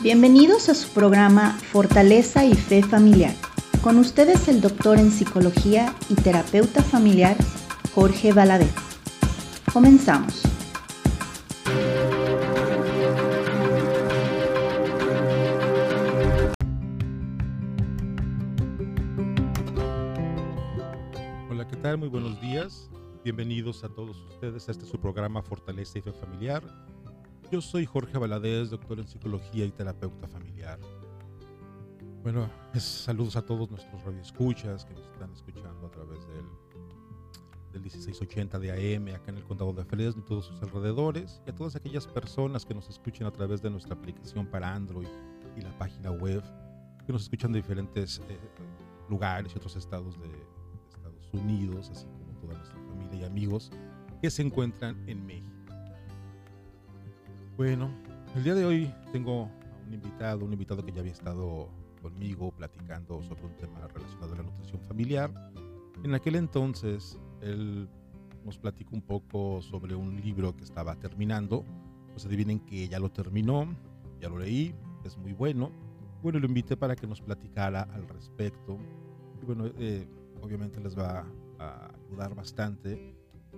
Bienvenidos 0.00 0.68
a 0.68 0.74
su 0.74 0.88
programa 0.88 1.52
Fortaleza 1.52 2.44
y 2.44 2.54
Fe 2.54 2.82
Familiar. 2.82 3.32
Con 3.80 3.96
ustedes 3.98 4.48
el 4.48 4.60
doctor 4.60 4.98
en 4.98 5.12
psicología 5.12 5.94
y 6.08 6.16
terapeuta 6.16 6.82
familiar 6.82 7.36
Jorge 7.94 8.32
Valadez. 8.32 8.74
Comenzamos. 9.72 10.42
Hola, 21.48 21.68
¿qué 21.68 21.76
tal? 21.76 21.98
Muy 21.98 22.08
buenos 22.08 22.40
días. 22.40 22.90
Bienvenidos 23.22 23.84
a 23.84 23.88
todos 23.88 24.20
ustedes 24.28 24.68
a 24.68 24.72
este 24.72 24.86
su 24.86 24.98
programa 24.98 25.40
Fortaleza 25.40 25.98
y 25.98 26.02
Fe 26.02 26.12
Familiar. 26.12 26.64
Yo 27.54 27.62
soy 27.62 27.86
Jorge 27.86 28.18
Valadez, 28.18 28.70
doctor 28.70 28.98
en 28.98 29.06
psicología 29.06 29.64
y 29.64 29.70
terapeuta 29.70 30.26
familiar. 30.26 30.80
Bueno, 32.24 32.50
saludos 32.76 33.36
a 33.36 33.42
todos 33.42 33.70
nuestros 33.70 34.02
radioescuchas 34.02 34.84
que 34.84 34.92
nos 34.92 35.04
están 35.04 35.32
escuchando 35.32 35.86
a 35.86 35.90
través 35.92 36.18
del, 36.26 36.46
del 37.70 37.80
1680 37.80 38.58
de 38.58 38.96
AM 38.96 39.14
acá 39.14 39.30
en 39.30 39.36
el 39.36 39.44
condado 39.44 39.72
de 39.72 39.84
Fresno 39.84 40.20
y 40.20 40.24
todos 40.24 40.46
sus 40.46 40.60
alrededores, 40.62 41.40
y 41.46 41.50
a 41.50 41.54
todas 41.54 41.76
aquellas 41.76 42.08
personas 42.08 42.66
que 42.66 42.74
nos 42.74 42.88
escuchen 42.88 43.24
a 43.24 43.30
través 43.30 43.62
de 43.62 43.70
nuestra 43.70 43.94
aplicación 43.94 44.48
para 44.48 44.74
Android 44.74 45.06
y 45.56 45.60
la 45.60 45.78
página 45.78 46.10
web, 46.10 46.42
que 47.06 47.12
nos 47.12 47.22
escuchan 47.22 47.52
de 47.52 47.60
diferentes 47.60 48.20
eh, 48.30 48.36
lugares 49.08 49.52
y 49.54 49.58
otros 49.58 49.76
estados 49.76 50.20
de, 50.20 50.26
de 50.26 50.88
Estados 50.88 51.30
Unidos, 51.32 51.88
así 51.88 52.06
como 52.06 52.36
toda 52.40 52.58
nuestra 52.58 52.80
familia 52.80 53.20
y 53.20 53.24
amigos 53.24 53.70
que 54.20 54.28
se 54.28 54.42
encuentran 54.42 55.08
en 55.08 55.24
México. 55.24 55.53
Bueno, 57.56 57.88
el 58.34 58.42
día 58.42 58.56
de 58.56 58.64
hoy 58.64 58.92
tengo 59.12 59.42
a 59.42 59.86
un 59.86 59.94
invitado, 59.94 60.44
un 60.44 60.52
invitado 60.52 60.84
que 60.84 60.90
ya 60.90 60.98
había 60.98 61.12
estado 61.12 61.68
conmigo 62.02 62.50
platicando 62.50 63.22
sobre 63.22 63.44
un 63.44 63.56
tema 63.56 63.86
relacionado 63.86 64.32
a 64.32 64.36
la 64.38 64.42
nutrición 64.42 64.80
familiar. 64.80 65.30
En 66.02 66.14
aquel 66.14 66.34
entonces, 66.34 67.16
él 67.42 67.88
nos 68.44 68.58
platicó 68.58 68.96
un 68.96 69.02
poco 69.02 69.62
sobre 69.62 69.94
un 69.94 70.20
libro 70.20 70.56
que 70.56 70.64
estaba 70.64 70.96
terminando. 70.96 71.64
Pues 72.10 72.26
adivinen 72.26 72.58
que 72.58 72.88
ya 72.88 72.98
lo 72.98 73.12
terminó, 73.12 73.68
ya 74.20 74.28
lo 74.28 74.38
leí, 74.40 74.74
es 75.04 75.16
muy 75.16 75.32
bueno. 75.32 75.70
Bueno, 76.24 76.40
lo 76.40 76.46
invité 76.46 76.76
para 76.76 76.96
que 76.96 77.06
nos 77.06 77.20
platicara 77.20 77.82
al 77.82 78.08
respecto. 78.08 78.78
Y 79.40 79.46
bueno, 79.46 79.66
eh, 79.78 80.08
obviamente 80.42 80.80
les 80.80 80.98
va 80.98 81.24
a 81.60 81.92
ayudar 82.08 82.34
bastante 82.34 83.13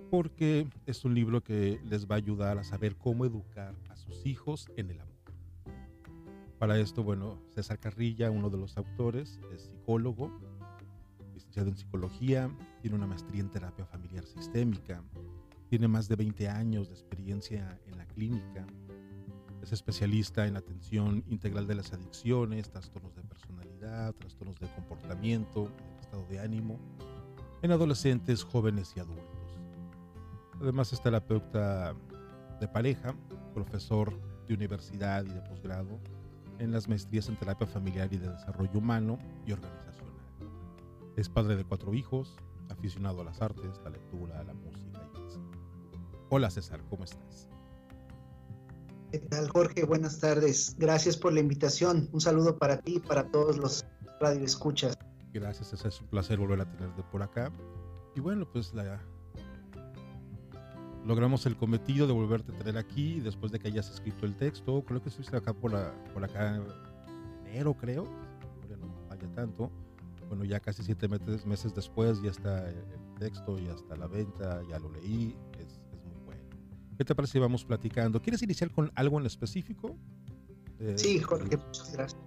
porque 0.09 0.67
es 0.85 1.05
un 1.05 1.13
libro 1.13 1.41
que 1.43 1.79
les 1.83 2.07
va 2.09 2.15
a 2.15 2.17
ayudar 2.17 2.57
a 2.57 2.63
saber 2.63 2.95
cómo 2.95 3.25
educar 3.25 3.75
a 3.89 3.95
sus 3.95 4.25
hijos 4.25 4.67
en 4.75 4.91
el 4.91 4.99
amor. 4.99 5.15
Para 6.59 6.79
esto, 6.79 7.03
bueno, 7.03 7.39
César 7.53 7.79
Carrilla, 7.79 8.31
uno 8.31 8.49
de 8.49 8.57
los 8.57 8.77
autores, 8.77 9.39
es 9.53 9.63
psicólogo, 9.63 10.31
licenciado 11.33 11.69
en 11.69 11.77
psicología, 11.77 12.49
tiene 12.81 12.95
una 12.95 13.05
maestría 13.05 13.41
en 13.41 13.51
terapia 13.51 13.85
familiar 13.85 14.25
sistémica, 14.25 15.03
tiene 15.69 15.87
más 15.87 16.07
de 16.07 16.15
20 16.15 16.47
años 16.49 16.87
de 16.87 16.95
experiencia 16.95 17.79
en 17.85 17.97
la 17.97 18.07
clínica, 18.07 18.65
es 19.61 19.71
especialista 19.71 20.47
en 20.47 20.55
atención 20.55 21.23
integral 21.27 21.67
de 21.67 21.75
las 21.75 21.91
adicciones, 21.93 22.69
trastornos 22.69 23.13
de 23.15 23.23
personalidad, 23.23 24.15
trastornos 24.15 24.59
de 24.59 24.67
comportamiento, 24.73 25.69
estado 25.99 26.25
de 26.27 26.39
ánimo, 26.39 26.79
en 27.61 27.71
adolescentes, 27.71 28.43
jóvenes 28.43 28.93
y 28.95 28.99
adultos. 28.99 29.36
Además 30.61 30.91
es 30.91 31.01
terapeuta 31.01 31.93
de 32.59 32.67
pareja, 32.67 33.15
profesor 33.53 34.11
de 34.47 34.55
universidad 34.55 35.23
y 35.25 35.29
de 35.29 35.41
posgrado 35.41 35.99
en 36.59 36.71
las 36.71 36.87
maestrías 36.87 37.29
en 37.29 37.35
terapia 37.35 37.67
familiar 37.67 38.11
y 38.11 38.17
de 38.17 38.29
desarrollo 38.29 38.79
humano 38.79 39.19
y 39.45 39.51
organizacional. 39.51 40.13
Es 41.15 41.29
padre 41.29 41.55
de 41.55 41.63
cuatro 41.63 41.93
hijos, 41.93 42.35
aficionado 42.69 43.21
a 43.21 43.25
las 43.25 43.41
artes, 43.41 43.79
la 43.83 43.91
lectura, 43.91 44.43
la 44.43 44.53
música 44.53 44.99
y 45.13 45.31
cine. 45.31 45.45
Hola 46.29 46.49
César, 46.49 46.81
¿cómo 46.89 47.03
estás? 47.03 47.47
¿Qué 49.11 49.19
tal 49.19 49.47
Jorge? 49.49 49.85
Buenas 49.85 50.19
tardes. 50.19 50.75
Gracias 50.77 51.15
por 51.15 51.33
la 51.33 51.39
invitación. 51.39 52.09
Un 52.11 52.19
saludo 52.19 52.57
para 52.57 52.79
ti 52.81 52.95
y 52.95 52.99
para 52.99 53.29
todos 53.31 53.57
los 53.57 53.85
radioescuchas. 54.19 54.97
Gracias, 55.31 55.69
César. 55.69 55.87
Es 55.87 56.01
un 56.01 56.07
placer 56.07 56.39
volver 56.39 56.61
a 56.61 56.69
tenerte 56.69 57.03
por 57.03 57.21
acá. 57.21 57.51
Y 58.15 58.19
bueno, 58.19 58.45
pues 58.51 58.73
la, 58.73 58.99
logramos 61.07 61.45
el 61.45 61.55
cometido 61.55 62.05
de 62.05 62.11
volverte 62.11 62.51
a 62.51 62.55
tener 62.57 62.77
aquí 62.77 63.21
después 63.21 63.51
de 63.51 63.59
que 63.59 63.69
hayas 63.69 63.89
escrito 63.89 64.25
el 64.25 64.35
texto. 64.35 64.83
Creo 64.85 65.01
que 65.01 65.07
estuviste 65.07 65.37
acá 65.37 65.53
por, 65.53 65.71
la, 65.71 65.93
por 66.13 66.23
acá 66.23 66.57
en 66.57 66.65
enero, 67.47 67.73
creo. 67.73 68.03
No 68.03 69.07
vaya 69.09 69.27
tanto. 69.33 69.71
Bueno, 70.27 70.43
ya 70.43 70.59
casi 70.59 70.83
siete 70.83 71.07
meses, 71.07 71.45
meses 71.45 71.73
después 71.73 72.21
ya 72.21 72.31
está 72.31 72.69
el 72.69 72.83
texto, 73.17 73.57
ya 73.57 73.71
está 73.71 73.95
la 73.95 74.07
venta, 74.07 74.61
ya 74.69 74.77
lo 74.79 74.91
leí. 74.91 75.33
Es, 75.57 75.79
es, 75.93 76.03
muy 76.03 76.25
bueno. 76.25 76.43
¿Qué 76.97 77.05
te 77.05 77.15
parece 77.15 77.33
si 77.33 77.39
vamos 77.39 77.63
platicando? 77.63 78.21
¿Quieres 78.21 78.41
iniciar 78.43 78.69
con 78.71 78.91
algo 78.93 79.17
en 79.17 79.25
específico? 79.25 79.95
Eh, 80.79 80.95
sí, 80.97 81.19
Jorge, 81.19 81.55
muchas 81.55 81.93
gracias. 81.93 82.21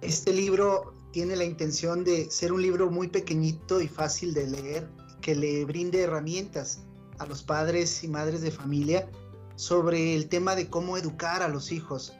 Este 0.00 0.32
libro 0.32 0.94
tiene 1.12 1.36
la 1.36 1.44
intención 1.44 2.02
de 2.02 2.30
ser 2.30 2.50
un 2.50 2.62
libro 2.62 2.90
muy 2.90 3.08
pequeñito 3.08 3.82
y 3.82 3.88
fácil 3.88 4.32
de 4.32 4.46
leer, 4.46 4.88
que 5.20 5.34
le 5.34 5.66
brinde 5.66 6.00
herramientas 6.00 6.86
a 7.18 7.26
los 7.26 7.42
padres 7.42 8.02
y 8.04 8.08
madres 8.08 8.40
de 8.40 8.50
familia 8.50 9.08
sobre 9.56 10.14
el 10.14 10.28
tema 10.28 10.54
de 10.54 10.70
cómo 10.70 10.96
educar 10.96 11.42
a 11.42 11.48
los 11.48 11.72
hijos 11.72 12.12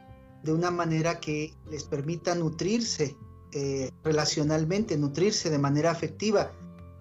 de 0.42 0.52
una 0.52 0.70
manera 0.70 1.20
que 1.20 1.54
les 1.70 1.84
permita 1.84 2.34
nutrirse 2.34 3.16
eh, 3.52 3.90
relacionalmente, 4.04 4.96
nutrirse 4.96 5.50
de 5.50 5.58
manera 5.58 5.90
afectiva, 5.90 6.52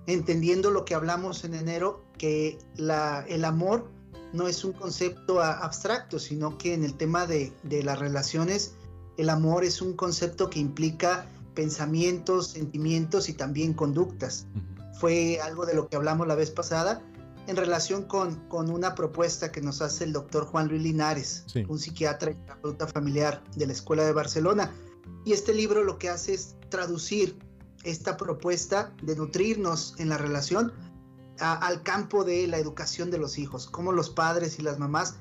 entendiendo 0.05 0.71
lo 0.71 0.85
que 0.85 0.95
hablamos 0.95 1.43
en 1.43 1.53
enero, 1.53 2.03
que 2.17 2.57
la, 2.75 3.25
el 3.27 3.45
amor 3.45 3.89
no 4.33 4.47
es 4.47 4.63
un 4.63 4.73
concepto 4.73 5.41
abstracto, 5.41 6.19
sino 6.19 6.57
que 6.57 6.73
en 6.73 6.83
el 6.83 6.95
tema 6.95 7.25
de, 7.27 7.53
de 7.63 7.83
las 7.83 7.99
relaciones, 7.99 8.75
el 9.17 9.29
amor 9.29 9.63
es 9.63 9.81
un 9.81 9.93
concepto 9.93 10.49
que 10.49 10.59
implica 10.59 11.27
pensamientos, 11.53 12.47
sentimientos 12.49 13.29
y 13.29 13.33
también 13.33 13.73
conductas. 13.73 14.45
Fue 14.99 15.39
algo 15.41 15.65
de 15.65 15.73
lo 15.73 15.87
que 15.87 15.95
hablamos 15.95 16.27
la 16.27 16.35
vez 16.35 16.51
pasada 16.51 17.01
en 17.47 17.55
relación 17.55 18.03
con, 18.03 18.35
con 18.49 18.69
una 18.69 18.93
propuesta 18.93 19.51
que 19.51 19.61
nos 19.61 19.81
hace 19.81 20.03
el 20.03 20.13
doctor 20.13 20.45
Juan 20.45 20.67
Luis 20.67 20.81
Linares, 20.81 21.45
sí. 21.47 21.63
un 21.67 21.79
psiquiatra 21.79 22.31
y 22.31 22.35
terapeuta 22.35 22.87
familiar 22.87 23.41
de 23.55 23.65
la 23.65 23.73
Escuela 23.73 24.03
de 24.03 24.11
Barcelona. 24.11 24.71
Y 25.25 25.31
este 25.31 25.53
libro 25.53 25.83
lo 25.83 25.97
que 25.97 26.09
hace 26.09 26.33
es 26.33 26.55
traducir 26.69 27.39
esta 27.83 28.17
propuesta 28.17 28.93
de 29.01 29.15
nutrirnos 29.15 29.95
en 29.97 30.09
la 30.09 30.17
relación 30.17 30.73
a, 31.39 31.53
al 31.53 31.83
campo 31.83 32.25
de 32.25 32.47
la 32.47 32.57
educación 32.57 33.11
de 33.11 33.17
los 33.17 33.37
hijos, 33.37 33.67
cómo 33.67 33.93
los 33.93 34.09
padres 34.09 34.59
y 34.59 34.61
las 34.61 34.77
mamás 34.77 35.15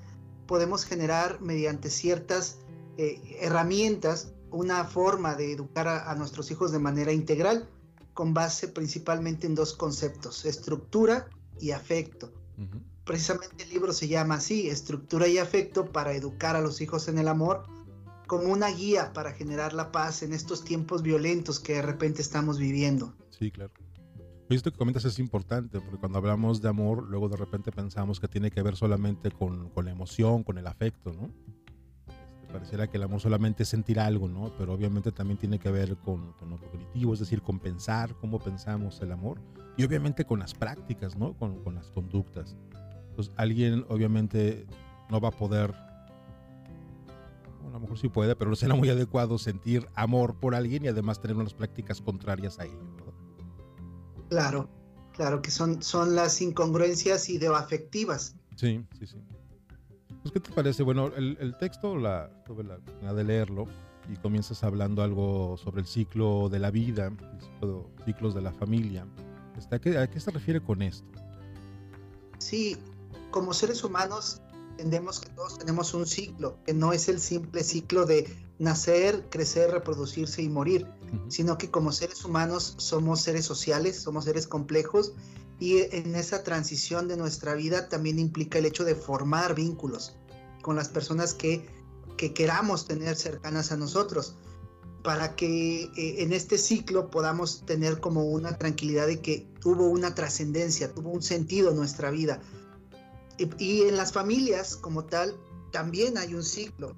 podemos 0.48 0.84
generar 0.84 1.40
mediante 1.40 1.90
ciertas 1.90 2.58
eh, 2.98 3.38
herramientas 3.40 4.32
una 4.50 4.84
forma 4.84 5.36
de 5.36 5.52
educar 5.52 5.86
a, 5.86 6.10
a 6.10 6.14
nuestros 6.16 6.50
hijos 6.50 6.72
de 6.72 6.80
manera 6.80 7.12
integral 7.12 7.68
con 8.14 8.34
base 8.34 8.66
principalmente 8.66 9.46
en 9.46 9.54
dos 9.54 9.74
conceptos, 9.74 10.44
estructura 10.44 11.28
y 11.60 11.70
afecto. 11.70 12.32
Uh 12.58 12.62
-huh. 12.62 12.82
Precisamente 13.04 13.62
el 13.62 13.70
libro 13.70 13.92
se 13.92 14.08
llama 14.08 14.34
así, 14.34 14.68
Estructura 14.68 15.28
y 15.28 15.38
Afecto 15.38 15.92
para 15.92 16.12
educar 16.12 16.56
a 16.56 16.60
los 16.60 16.80
hijos 16.80 17.06
en 17.06 17.18
el 17.18 17.28
amor, 17.28 17.62
como 18.26 18.52
una 18.52 18.68
guía 18.68 19.12
para 19.12 19.32
generar 19.32 19.72
la 19.74 19.92
paz 19.92 20.24
en 20.24 20.32
estos 20.32 20.64
tiempos 20.64 21.02
violentos 21.02 21.60
que 21.60 21.74
de 21.74 21.82
repente 21.82 22.20
estamos 22.20 22.58
viviendo. 22.58 23.14
Sí, 23.30 23.52
claro. 23.52 23.72
Esto 24.48 24.72
que 24.72 24.78
comentas 24.78 25.04
es 25.04 25.18
importante, 25.18 25.80
porque 25.80 25.98
cuando 25.98 26.18
hablamos 26.18 26.60
de 26.60 26.68
amor, 26.68 27.04
luego 27.08 27.28
de 27.28 27.36
repente 27.36 27.70
pensamos 27.70 28.18
que 28.18 28.28
tiene 28.28 28.50
que 28.50 28.62
ver 28.62 28.76
solamente 28.76 29.30
con, 29.30 29.70
con 29.70 29.84
la 29.84 29.92
emoción, 29.92 30.42
con 30.42 30.58
el 30.58 30.66
afecto, 30.66 31.12
¿no? 31.12 31.30
Este, 32.46 32.52
pareciera 32.52 32.88
que 32.88 32.96
el 32.96 33.04
amor 33.04 33.20
solamente 33.20 33.64
es 33.64 33.68
sentir 33.68 34.00
algo, 34.00 34.28
¿no? 34.28 34.52
Pero 34.56 34.72
obviamente 34.72 35.12
también 35.12 35.38
tiene 35.38 35.58
que 35.58 35.70
ver 35.70 35.96
con, 35.98 36.32
con 36.32 36.50
lo 36.50 36.58
cognitivo, 36.58 37.14
es 37.14 37.20
decir, 37.20 37.42
con 37.42 37.58
pensar 37.58 38.14
cómo 38.20 38.38
pensamos 38.38 39.00
el 39.00 39.12
amor 39.12 39.38
y 39.76 39.84
obviamente 39.84 40.24
con 40.24 40.40
las 40.40 40.54
prácticas, 40.54 41.16
¿no? 41.16 41.34
Con, 41.34 41.62
con, 41.62 41.74
las 41.74 41.90
conductas. 41.90 42.56
Entonces, 43.10 43.32
alguien 43.36 43.84
obviamente 43.88 44.66
no 45.10 45.20
va 45.20 45.28
a 45.28 45.32
poder, 45.32 45.74
bueno, 47.60 47.70
a 47.70 47.72
lo 47.72 47.80
mejor 47.80 47.98
sí 47.98 48.08
puede, 48.08 48.36
pero 48.36 48.50
no 48.50 48.56
será 48.56 48.74
muy 48.74 48.88
adecuado 48.88 49.38
sentir 49.38 49.86
amor 49.94 50.38
por 50.38 50.54
alguien 50.54 50.84
y 50.84 50.88
además 50.88 51.20
tener 51.20 51.36
unas 51.36 51.54
prácticas 51.54 52.00
contrarias 52.00 52.58
a 52.58 52.64
ello, 52.64 52.78
¿verdad? 52.96 53.12
Claro, 54.28 54.68
claro 55.12 55.42
que 55.42 55.50
son, 55.50 55.82
son 55.82 56.14
las 56.14 56.40
incongruencias 56.40 57.28
ideoafectivas. 57.28 58.36
Sí, 58.56 58.84
sí, 58.98 59.06
sí. 59.06 59.16
Pues, 60.22 60.32
¿Qué 60.32 60.40
te 60.40 60.52
parece? 60.52 60.82
Bueno, 60.82 61.12
el, 61.16 61.36
el 61.40 61.56
texto, 61.56 61.96
la, 61.96 62.30
tuve 62.44 62.64
la 62.64 62.76
oportunidad 62.76 63.14
de 63.14 63.24
leerlo 63.24 63.66
y 64.12 64.16
comienzas 64.16 64.64
hablando 64.64 65.02
algo 65.02 65.56
sobre 65.56 65.80
el 65.80 65.86
ciclo 65.86 66.48
de 66.48 66.58
la 66.58 66.70
vida, 66.70 67.06
el 67.06 67.40
ciclo, 67.40 67.90
ciclos 68.04 68.34
de 68.34 68.40
la 68.40 68.52
familia. 68.52 69.06
¿A 69.70 69.78
qué, 69.78 69.98
¿A 69.98 70.08
qué 70.08 70.20
se 70.20 70.30
refiere 70.30 70.60
con 70.60 70.82
esto? 70.82 71.06
Sí, 72.38 72.76
como 73.30 73.52
seres 73.52 73.82
humanos 73.82 74.40
entendemos 74.76 75.20
que 75.20 75.30
todos 75.30 75.58
tenemos 75.58 75.94
un 75.94 76.06
ciclo, 76.06 76.58
que 76.64 76.74
no 76.74 76.92
es 76.92 77.08
el 77.08 77.18
simple 77.18 77.64
ciclo 77.64 78.04
de 78.04 78.30
nacer, 78.58 79.26
crecer, 79.30 79.70
reproducirse 79.70 80.42
y 80.42 80.50
morir, 80.50 80.86
sino 81.28 81.56
que 81.56 81.70
como 81.70 81.92
seres 81.92 82.24
humanos 82.24 82.74
somos 82.76 83.22
seres 83.22 83.46
sociales, 83.46 83.96
somos 83.96 84.24
seres 84.24 84.46
complejos 84.46 85.14
y 85.58 85.78
en 85.94 86.14
esa 86.14 86.42
transición 86.42 87.08
de 87.08 87.16
nuestra 87.16 87.54
vida 87.54 87.88
también 87.88 88.18
implica 88.18 88.58
el 88.58 88.66
hecho 88.66 88.84
de 88.84 88.94
formar 88.94 89.54
vínculos 89.54 90.14
con 90.60 90.76
las 90.76 90.90
personas 90.90 91.32
que, 91.32 91.66
que 92.18 92.34
queramos 92.34 92.86
tener 92.86 93.16
cercanas 93.16 93.72
a 93.72 93.78
nosotros 93.78 94.34
para 95.06 95.36
que 95.36 95.84
eh, 95.84 96.22
en 96.24 96.32
este 96.32 96.58
ciclo 96.58 97.12
podamos 97.12 97.64
tener 97.64 98.00
como 98.00 98.24
una 98.24 98.58
tranquilidad 98.58 99.06
de 99.06 99.20
que 99.20 99.46
tuvo 99.60 99.86
una 99.88 100.16
trascendencia, 100.16 100.92
tuvo 100.92 101.10
un 101.10 101.22
sentido 101.22 101.72
nuestra 101.72 102.10
vida. 102.10 102.40
y 103.38 103.82
en 103.82 103.96
las 103.96 104.12
familias 104.12 104.74
como 104.74 105.04
tal 105.04 105.36
también 105.70 106.18
hay 106.18 106.34
un 106.34 106.42
ciclo. 106.42 106.96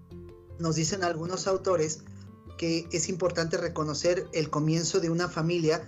Nos 0.58 0.76
dicen 0.76 1.05
algunos 1.05 1.46
autores 1.46 1.99
que 2.56 2.88
es 2.93 3.10
importante 3.10 3.58
reconocer 3.58 4.26
el 4.32 4.49
comienzo 4.49 5.00
de 5.00 5.11
una 5.11 5.28
familia 5.28 5.87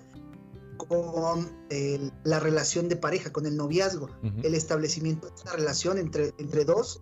con 0.76 1.50
la 2.22 2.38
relación 2.38 2.90
de 2.90 2.96
pareja, 2.96 3.32
con 3.32 3.46
el 3.46 3.56
noviazgo, 3.56 4.10
el 4.42 4.54
establecimiento 4.54 5.28
de 5.28 5.36
esta 5.36 5.52
relación 5.52 5.96
entre, 5.96 6.34
entre 6.36 6.66
dos 6.66 7.00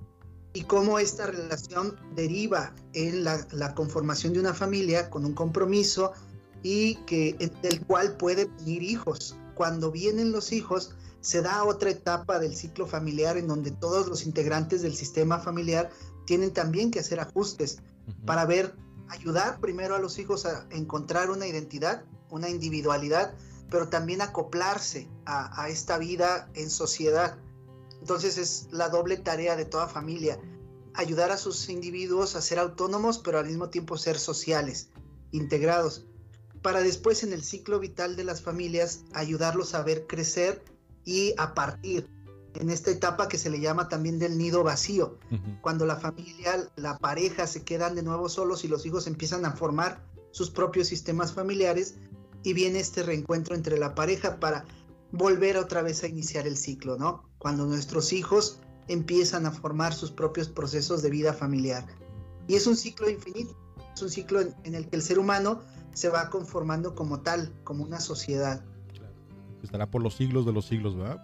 y 0.58 0.62
cómo 0.62 0.98
esta 0.98 1.26
relación 1.26 1.94
deriva 2.16 2.74
en 2.92 3.22
la, 3.22 3.74
conformación 3.76 4.32
de 4.32 4.40
una 4.40 4.54
familia 4.54 5.08
con 5.08 5.24
un 5.24 5.32
compromiso 5.32 6.14
y 6.64 6.96
que 7.06 7.36
del 7.62 7.86
cual 7.86 8.16
pueden 8.16 8.52
venir 8.56 8.82
hijos. 8.82 9.36
Cuando 9.54 9.92
vienen 9.92 10.32
los 10.32 10.50
hijos, 10.50 10.96
se 11.20 11.42
da 11.42 11.62
otra 11.62 11.90
etapa 11.90 12.40
del 12.40 12.56
ciclo 12.56 12.88
familiar 12.88 13.36
en 13.36 13.46
donde 13.46 13.70
todos 13.70 14.08
los 14.08 14.26
integrantes 14.26 14.82
del 14.82 14.96
sistema 14.96 15.38
familiar 15.38 15.90
tienen 16.26 16.52
también 16.52 16.90
que 16.90 16.98
hacer 16.98 17.20
ajustes 17.20 17.78
para 18.26 18.44
ver, 18.44 18.74
ayudar 19.10 19.60
primero 19.60 19.94
a 19.94 20.00
los 20.00 20.18
hijos 20.18 20.44
a 20.44 20.66
encontrar 20.72 21.30
una 21.30 21.46
identidad, 21.46 22.02
una 22.30 22.48
individualidad, 22.48 23.32
pero 23.70 23.90
también 23.90 24.22
acoplarse 24.22 25.08
a, 25.24 25.68
esta 25.68 25.98
vida 25.98 26.50
en 26.54 26.68
sociedad. 26.68 27.38
Entonces 28.00 28.38
es 28.38 28.68
la 28.70 28.88
doble 28.88 29.16
tarea 29.16 29.56
de 29.56 29.64
toda 29.64 29.88
familia, 29.88 30.40
ayudar 30.94 31.30
a 31.30 31.36
sus 31.36 31.68
individuos 31.68 32.36
a 32.36 32.42
ser 32.42 32.58
autónomos, 32.58 33.18
pero 33.18 33.38
al 33.38 33.46
mismo 33.46 33.70
tiempo 33.70 33.96
ser 33.96 34.18
sociales, 34.18 34.88
integrados, 35.32 36.06
para 36.62 36.80
después 36.80 37.22
en 37.22 37.32
el 37.32 37.42
ciclo 37.42 37.78
vital 37.78 38.16
de 38.16 38.24
las 38.24 38.42
familias 38.42 39.04
ayudarlos 39.12 39.74
a 39.74 39.82
ver 39.82 40.06
crecer 40.06 40.62
y 41.04 41.34
a 41.38 41.54
partir 41.54 42.08
en 42.54 42.70
esta 42.70 42.90
etapa 42.90 43.28
que 43.28 43.38
se 43.38 43.50
le 43.50 43.60
llama 43.60 43.88
también 43.88 44.18
del 44.18 44.36
nido 44.36 44.64
vacío, 44.64 45.18
cuando 45.60 45.86
la 45.86 45.96
familia, 45.96 46.68
la 46.76 46.98
pareja 46.98 47.46
se 47.46 47.62
quedan 47.62 47.94
de 47.94 48.02
nuevo 48.02 48.28
solos 48.28 48.64
y 48.64 48.68
los 48.68 48.84
hijos 48.84 49.06
empiezan 49.06 49.44
a 49.44 49.52
formar 49.52 50.02
sus 50.32 50.50
propios 50.50 50.88
sistemas 50.88 51.32
familiares 51.32 51.94
y 52.42 52.52
viene 52.52 52.80
este 52.80 53.02
reencuentro 53.02 53.54
entre 53.54 53.78
la 53.78 53.94
pareja 53.94 54.40
para 54.40 54.64
volver 55.12 55.56
otra 55.56 55.82
vez 55.82 56.02
a 56.02 56.08
iniciar 56.08 56.46
el 56.46 56.56
ciclo, 56.56 56.96
¿no? 56.98 57.28
Cuando 57.38 57.66
nuestros 57.66 58.12
hijos 58.12 58.60
empiezan 58.88 59.46
a 59.46 59.50
formar 59.50 59.92
sus 59.92 60.10
propios 60.10 60.48
procesos 60.48 61.02
de 61.02 61.10
vida 61.10 61.32
familiar. 61.32 61.86
Y 62.46 62.54
es 62.54 62.66
un 62.66 62.76
ciclo 62.76 63.08
infinito, 63.08 63.56
es 63.94 64.02
un 64.02 64.10
ciclo 64.10 64.40
en, 64.40 64.74
el 64.74 64.88
que 64.88 64.96
el 64.96 65.02
ser 65.02 65.18
humano 65.18 65.60
se 65.92 66.08
va 66.08 66.30
conformando 66.30 66.94
como 66.94 67.20
tal, 67.20 67.52
como 67.64 67.84
una 67.84 68.00
sociedad. 68.00 68.64
Estará 69.62 69.90
por 69.90 70.02
los 70.02 70.14
siglos 70.14 70.46
de 70.46 70.52
los 70.52 70.66
siglos, 70.66 70.96
¿verdad? 70.96 71.22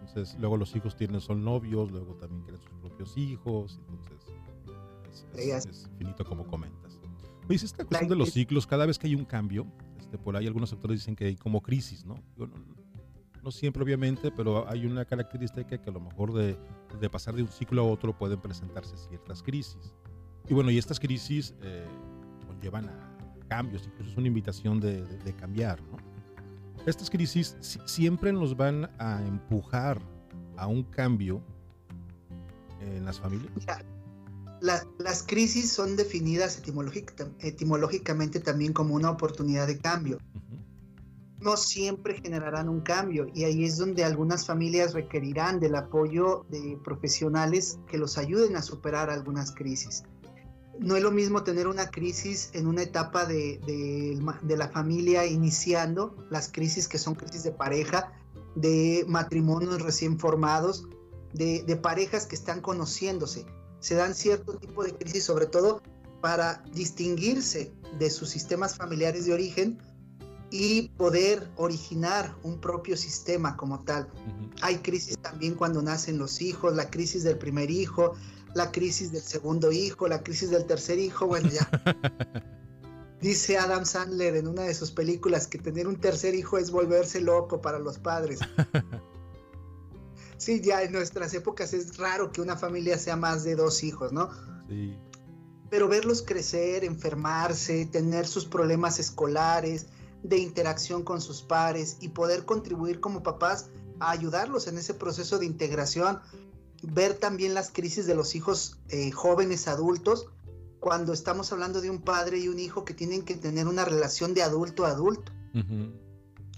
Entonces, 0.00 0.36
luego 0.38 0.56
los 0.56 0.74
hijos 0.74 0.96
tienen, 0.96 1.20
son 1.20 1.44
novios, 1.44 1.90
luego 1.90 2.14
también 2.14 2.42
quieren 2.42 2.60
sus 2.60 2.72
propios 2.80 3.16
hijos, 3.16 3.80
entonces 3.88 4.34
es, 5.36 5.90
finito 5.98 6.24
como 6.24 6.46
comentas. 6.46 6.98
Oye, 7.48 7.56
esta 7.56 7.84
cuestión 7.84 8.08
de 8.08 8.16
los 8.16 8.30
ciclos, 8.30 8.66
cada 8.66 8.86
vez 8.86 8.98
que 8.98 9.06
hay 9.06 9.14
un 9.14 9.24
cambio, 9.24 9.66
este, 9.98 10.18
por 10.18 10.36
ahí 10.36 10.46
algunos 10.46 10.72
autores 10.72 11.00
dicen 11.00 11.14
que 11.14 11.26
hay 11.26 11.36
como 11.36 11.60
crisis, 11.60 12.04
¿no? 12.04 12.16
no, 12.36 12.48
siempre 13.50 13.82
obviamente, 13.82 14.30
pero 14.30 14.68
hay 14.68 14.86
una 14.86 15.04
característica 15.04 15.80
que 15.80 15.90
a 15.90 15.92
lo 15.92 16.00
mejor 16.00 16.32
de, 16.32 16.58
de, 17.00 17.10
pasar 17.10 17.34
de 17.34 17.42
un 17.42 17.48
ciclo 17.48 17.82
a 17.82 17.84
otro 17.84 18.16
pueden 18.16 18.40
presentarse 18.40 18.96
ciertas 18.96 19.42
crisis. 19.42 19.92
Y 20.48 20.54
bueno, 20.54 20.70
y 20.70 20.78
estas 20.78 21.00
crisis 21.00 21.54
eh, 21.62 21.86
conllevan 22.46 22.88
a 22.88 23.16
cambios, 23.48 23.86
incluso 23.86 24.10
es 24.10 24.16
una 24.16 24.28
invitación 24.28 24.80
de, 24.80 25.02
de 25.02 25.32
cambiar, 25.34 25.80
¿no? 25.82 25.96
Estas 26.86 27.08
crisis 27.08 27.56
siempre 27.86 28.30
nos 28.32 28.54
van 28.56 28.90
a 28.98 29.22
empujar 29.26 29.98
a 30.56 30.66
un 30.66 30.82
cambio 30.82 31.42
en 32.80 33.04
las 33.04 33.18
familias. 33.18 33.50
las 34.60 35.22
crisis 35.22 35.72
son 35.72 35.96
definidas 35.96 36.62
etimológicamente 37.40 38.40
también 38.40 38.72
como 38.74 38.94
una 38.94 39.10
oportunidad 39.10 39.66
de 39.66 39.78
cambio. 39.78 40.18
No 41.44 41.56
siempre 41.56 42.20
generarán 42.20 42.68
un 42.68 42.80
cambio 42.80 43.26
y 43.34 43.44
ahí 43.44 43.64
es 43.64 43.76
donde 43.76 44.02
algunas 44.02 44.46
familias 44.46 44.94
requerirán 44.94 45.60
del 45.60 45.76
apoyo 45.76 46.44
de 46.48 46.78
profesionales 46.82 47.78
que 47.86 47.98
los 47.98 48.18
ayuden 48.18 48.56
a 48.56 48.62
superar 48.62 49.10
algunas 49.10 49.54
crisis 49.54 50.02
no 50.78 50.96
es 50.96 51.02
lo 51.02 51.10
mismo 51.10 51.42
tener 51.42 51.66
una 51.66 51.90
crisis 51.90 52.50
en 52.52 52.66
una 52.66 52.82
etapa 52.82 53.26
de, 53.26 54.18
la 54.46 54.68
familia 54.68 55.26
iniciando, 55.26 56.16
las 56.30 56.50
crisis 56.50 56.88
que 56.88 56.98
son 56.98 57.14
crisis 57.14 57.42
de 57.42 57.52
pareja, 57.52 58.12
de 58.54 59.04
matrimonios 59.08 59.82
recién 59.82 60.18
formados, 60.18 60.86
de, 61.32 61.78
parejas 61.82 62.26
que 62.26 62.34
están 62.34 62.60
conociéndose. 62.60 63.46
Se 63.80 63.94
dan 63.94 64.14
cierto 64.14 64.56
tipo 64.58 64.82
de 64.82 64.94
crisis, 64.94 65.24
sobre 65.24 65.46
todo 65.46 65.82
para 66.20 66.64
distinguirse 66.72 67.72
de 67.98 68.10
sus 68.10 68.30
sistemas 68.30 68.76
familiares 68.76 69.26
de 69.26 69.34
origen 69.34 69.78
y 70.56 70.88
poder 70.90 71.50
originar 71.56 72.32
un 72.44 72.60
propio 72.60 72.96
sistema 72.96 73.56
como 73.56 73.80
tal. 73.80 74.06
Hay 74.62 74.76
crisis 74.78 75.18
también 75.18 75.56
cuando 75.56 75.82
nacen 75.82 76.16
los 76.16 76.40
hijos, 76.40 76.76
la 76.76 76.90
crisis 76.90 77.24
del 77.24 77.38
primer 77.38 77.72
hijo, 77.72 78.14
la 78.54 78.70
crisis 78.70 79.10
del 79.10 79.22
segundo 79.22 79.72
hijo, 79.72 80.06
la 80.06 80.22
crisis 80.22 80.50
del 80.50 80.64
tercer 80.64 81.00
hijo, 81.00 81.26
bueno, 81.26 81.48
ya. 81.48 81.68
Dice 83.20 83.58
Adam 83.58 83.84
Sandler 83.84 84.36
en 84.36 84.46
una 84.46 84.62
de 84.62 84.74
sus 84.74 84.92
películas 84.92 85.48
que 85.48 85.58
tener 85.58 85.88
un 85.88 85.96
tercer 85.96 86.36
hijo 86.36 86.56
es 86.56 86.70
volverse 86.70 87.20
loco 87.20 87.60
para 87.60 87.80
los 87.80 87.98
padres. 87.98 88.38
Sí, 90.36 90.60
ya 90.60 90.82
en 90.82 90.92
nuestras 90.92 91.32
épocas 91.32 91.72
es 91.72 91.96
raro 91.96 92.30
que 92.30 92.42
una 92.42 92.56
familia 92.56 92.98
sea 92.98 93.16
más 93.16 93.44
de 93.44 93.54
dos 93.54 93.82
hijos, 93.82 94.12
¿no? 94.12 94.28
Sí. 94.68 94.98
Pero 95.70 95.88
verlos 95.88 96.22
crecer, 96.22 96.84
enfermarse, 96.84 97.86
tener 97.86 98.26
sus 98.26 98.44
problemas 98.44 98.98
escolares, 98.98 99.86
de 100.24 100.38
interacción 100.38 101.04
con 101.04 101.20
sus 101.20 101.42
pares 101.42 101.98
y 102.00 102.08
poder 102.08 102.44
contribuir 102.44 102.98
como 102.98 103.22
papás 103.22 103.70
a 104.00 104.10
ayudarlos 104.10 104.66
en 104.66 104.78
ese 104.78 104.94
proceso 104.94 105.38
de 105.38 105.46
integración 105.46 106.20
ver 106.82 107.14
también 107.14 107.54
las 107.54 107.70
crisis 107.70 108.06
de 108.06 108.14
los 108.14 108.34
hijos 108.34 108.78
eh, 108.88 109.10
jóvenes 109.10 109.68
adultos, 109.68 110.28
cuando 110.80 111.12
estamos 111.12 111.52
hablando 111.52 111.80
de 111.80 111.90
un 111.90 112.02
padre 112.02 112.38
y 112.38 112.48
un 112.48 112.58
hijo 112.58 112.84
que 112.84 112.94
tienen 112.94 113.24
que 113.24 113.36
tener 113.36 113.68
una 113.68 113.84
relación 113.84 114.34
de 114.34 114.42
adulto 114.42 114.84
a 114.84 114.90
adulto. 114.90 115.32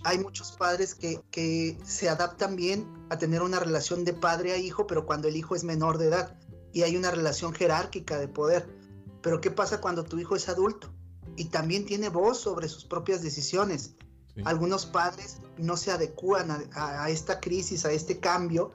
Hay 0.05 0.19
muchos 0.19 0.53
padres 0.53 0.95
que, 0.95 1.21
que, 1.31 1.79
se 1.85 2.09
adaptan 2.09 2.57
bien 2.57 2.87
a 3.11 3.19
tener 3.19 3.43
una 3.43 3.61
relación 3.61 4.05
de 4.05 4.15
padre 4.15 4.53
a 4.53 4.57
hijo, 4.57 4.87
pero 4.87 5.07
cuando 5.07 5.29
el 5.29 5.37
hijo 5.37 5.55
es 5.55 5.65
menor 5.65 5.99
de 5.99 6.07
edad 6.07 6.39
y 6.73 6.83
hay 6.83 6.97
una 6.97 7.11
relación 7.11 7.53
jerárquica 7.53 8.19
de 8.19 8.29
poder. 8.29 8.69
Pero 9.23 9.41
¿qué 9.41 9.51
pasa 9.51 9.81
cuando 9.81 10.05
tu 10.05 10.19
hijo 10.19 10.35
es 10.35 10.49
adulto 10.49 10.96
y 11.37 11.47
también 11.47 11.85
tiene 11.85 12.09
voz 12.09 12.41
sobre 12.41 12.69
sus 12.69 12.85
propias 12.85 13.23
decisiones? 13.23 13.95
Algunos 14.45 14.85
padres 14.85 15.39
no 15.57 15.79
se 15.79 15.91
adecúan 15.91 16.69
a 16.75 17.09
esta 17.09 17.41
crisis, 17.41 17.87
a 17.87 17.93
este 17.93 18.21
cambio, 18.21 18.73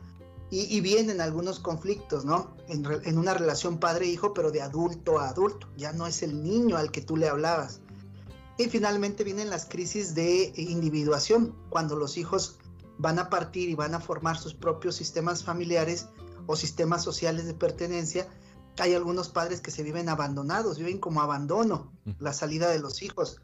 y, 0.53 0.82
vienen 0.82 1.22
algunos 1.22 1.62
conflictos, 1.62 2.25
¿no? 2.25 2.53
En, 2.68 3.18
una 3.18 3.34
relación 3.34 3.80
padre-hijo, 3.80 4.34
pero 4.34 4.51
de 4.51 4.62
adulto 4.62 5.18
a 5.18 5.30
adulto. 5.30 5.70
Ya 5.77 5.94
no 5.94 6.06
es 6.06 6.24
el 6.24 6.44
niño 6.44 6.75
al 6.75 6.91
que 6.91 7.00
tú 7.00 7.15
le 7.15 7.30
hablabas. 7.30 7.80
Y 8.58 8.65
finalmente 8.65 9.24
vienen 9.24 9.50
las 9.50 9.63
crisis 9.63 10.13
de 10.13 10.51
individuación, 10.58 11.56
cuando 11.70 11.96
los 11.96 12.18
hijos 12.18 12.60
van 12.98 13.18
a 13.18 13.30
partir 13.30 13.70
y 13.70 13.75
van 13.75 13.96
a 13.96 14.01
formar 14.01 14.38
sus 14.38 14.53
propios 14.53 14.96
sistemas 14.96 15.41
familiares 15.41 16.10
o 16.48 16.58
sistemas 16.58 17.01
sociales 17.01 17.46
de 17.46 17.53
pertenencia. 17.53 18.27
Hay 18.79 18.93
algunos 18.93 19.29
padres 19.29 19.61
que 19.61 19.71
se 19.71 19.83
viven 19.83 20.09
abandonados, 20.09 20.77
viven 20.77 20.99
como 20.99 21.21
abandono 21.21 21.91
la 22.19 22.33
salida 22.33 22.69
de 22.69 22.79
los 22.79 23.01
hijos. 23.01 23.41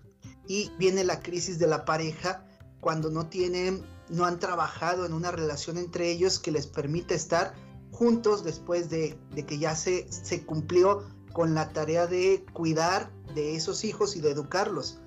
Y 0.48 0.72
viene 0.78 1.04
la 1.04 1.22
crisis 1.22 1.60
de 1.60 1.68
la 1.68 1.86
pareja 1.86 2.46
cuando 2.80 3.10
no 3.10 3.28
tienen 3.28 3.84
no 4.10 4.26
han 4.26 4.40
trabajado 4.40 5.06
en 5.06 5.14
una 5.14 5.32
relación 5.32 5.78
entre 5.78 6.10
ellos 6.10 6.40
que 6.40 6.52
les 6.52 6.68
permita 6.68 7.14
estar 7.14 7.54
juntos 7.92 8.44
después 8.44 8.90
de, 8.90 9.18
que 9.48 9.58
ya 9.58 9.76
se, 9.76 10.08
se 10.12 10.46
cumplió 10.46 11.04
con 11.34 11.54
la 11.54 11.74
tarea 11.74 12.08
de 12.08 12.46
cuidar 12.54 13.12
de 13.36 13.56
esos 13.56 13.84
hijos 13.84 14.16
y 14.16 14.22
de 14.22 14.32
educarlos. 14.32 15.00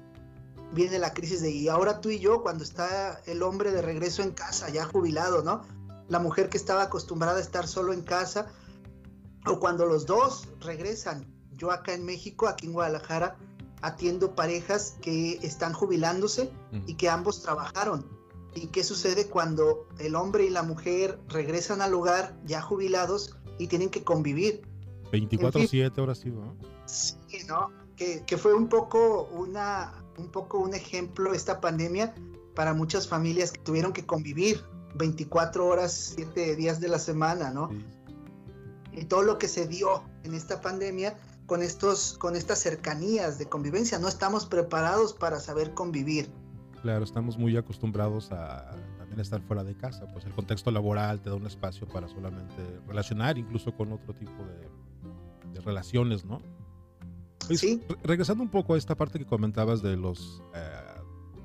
Viene 0.72 0.98
la 0.98 1.12
crisis 1.12 1.40
de, 1.40 1.50
y 1.50 1.68
ahora 1.68 2.00
tú 2.00 2.10
y 2.10 2.20
yo, 2.20 2.42
cuando 2.42 2.62
está 2.62 3.20
el 3.26 3.42
hombre 3.42 3.72
de 3.72 3.82
regreso 3.82 4.22
en 4.22 4.32
casa, 4.32 4.68
ya 4.70 4.84
jubilado, 4.84 5.42
¿no? 5.42 5.62
La 6.08 6.18
mujer 6.18 6.48
que 6.48 6.56
estaba 6.56 6.82
acostumbrada 6.82 7.38
a 7.38 7.42
estar 7.42 7.66
solo 7.66 7.92
en 7.92 8.02
casa, 8.02 8.46
o 9.46 9.58
cuando 9.58 9.86
los 9.86 10.06
dos 10.06 10.48
regresan. 10.60 11.26
Yo 11.56 11.70
acá 11.70 11.94
en 11.94 12.04
México, 12.04 12.48
aquí 12.48 12.66
en 12.66 12.72
Guadalajara, 12.72 13.36
atiendo 13.82 14.34
parejas 14.34 14.96
que 15.00 15.38
están 15.42 15.72
jubilándose 15.72 16.50
y 16.86 16.94
que 16.94 17.08
ambos 17.08 17.42
trabajaron. 17.42 18.06
¿Y 18.54 18.66
qué 18.68 18.82
sucede 18.82 19.26
cuando 19.26 19.86
el 19.98 20.16
hombre 20.16 20.44
y 20.44 20.50
la 20.50 20.62
mujer 20.62 21.18
regresan 21.28 21.82
al 21.82 21.94
hogar 21.94 22.36
ya 22.44 22.60
jubilados 22.60 23.36
y 23.58 23.68
tienen 23.68 23.90
que 23.90 24.02
convivir? 24.02 24.62
24/7 25.12 25.98
ahora 25.98 26.14
sí, 26.14 26.30
¿no? 26.30 26.56
Sí, 26.86 27.16
¿no? 27.46 27.70
Que, 27.96 28.24
que, 28.24 28.36
fue 28.36 28.54
un 28.54 28.68
poco, 28.68 29.28
una, 29.32 30.02
un 30.18 30.28
poco 30.28 30.58
un 30.58 30.74
ejemplo 30.74 31.32
esta 31.32 31.60
pandemia 31.60 32.14
para 32.54 32.74
muchas 32.74 33.06
familias 33.06 33.52
que 33.52 33.60
tuvieron 33.60 33.92
que 33.92 34.06
convivir 34.06 34.64
24 34.94 35.66
horas, 35.66 36.14
7 36.16 36.56
días 36.56 36.80
de 36.80 36.88
la 36.88 36.98
semana, 36.98 37.50
¿no? 37.50 37.70
Y 38.92 39.04
todo 39.04 39.22
lo 39.22 39.38
que 39.38 39.48
se 39.48 39.66
dio 39.66 40.02
en 40.24 40.34
esta 40.34 40.60
pandemia 40.60 41.16
con, 41.46 41.62
estos, 41.62 42.16
con 42.18 42.36
estas 42.36 42.60
cercanías 42.60 43.38
de 43.38 43.46
convivencia. 43.46 43.98
No 43.98 44.06
estamos 44.06 44.46
preparados 44.46 45.12
para 45.12 45.40
saber 45.40 45.74
convivir. 45.74 46.30
Claro, 46.82 47.04
estamos 47.04 47.36
muy 47.36 47.56
acostumbrados 47.56 48.30
a 48.30 48.70
también 48.98 49.18
estar 49.18 49.40
fuera 49.42 49.64
de 49.64 49.74
casa, 49.74 50.06
pues 50.12 50.24
el 50.24 50.32
contexto 50.32 50.70
laboral 50.70 51.20
te 51.20 51.28
da 51.28 51.34
un 51.34 51.46
espacio 51.46 51.88
para 51.88 52.08
solamente 52.08 52.80
relacionar 52.86 53.36
incluso 53.36 53.74
con 53.74 53.92
otro 53.92 54.14
tipo 54.14 54.44
de, 54.44 55.60
relaciones, 55.62 56.24
¿no? 56.24 56.40
sí. 57.54 57.82
regresando 58.02 58.42
un 58.42 58.48
poco 58.48 58.74
a 58.74 58.78
esta 58.78 58.94
parte 58.94 59.18
que 59.18 59.26
comentabas 59.26 59.82
de 59.82 59.94
los 59.96 60.42
eh, 60.54 60.60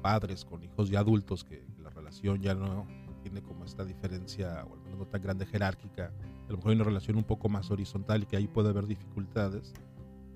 padres 0.02 0.46
con 0.46 0.64
hijos 0.64 0.90
y 0.90 0.96
adultos, 0.96 1.44
que, 1.44 1.66
la 1.80 1.90
relación 1.90 2.40
ya 2.42 2.54
no 2.54 2.88
tiene 3.24 3.42
como 3.42 3.66
esta 3.66 3.84
diferencia, 3.84 4.64
o 4.70 4.74
al 4.76 4.82
menos 4.84 5.00
no 5.00 5.08
tan 5.08 5.22
grande 5.22 5.46
jerárquica, 5.48 6.14
a 6.48 6.52
lo 6.52 6.58
mejor 6.58 6.72
hay 6.72 6.76
una 6.76 6.86
relación 6.86 7.18
un 7.18 7.24
poco 7.24 7.50
más 7.50 7.72
horizontal 7.72 8.24
y 8.24 8.26
que 8.26 8.38
ahí 8.38 8.48
puede 8.48 8.70
haber 8.70 8.88
dificultades. 8.88 9.74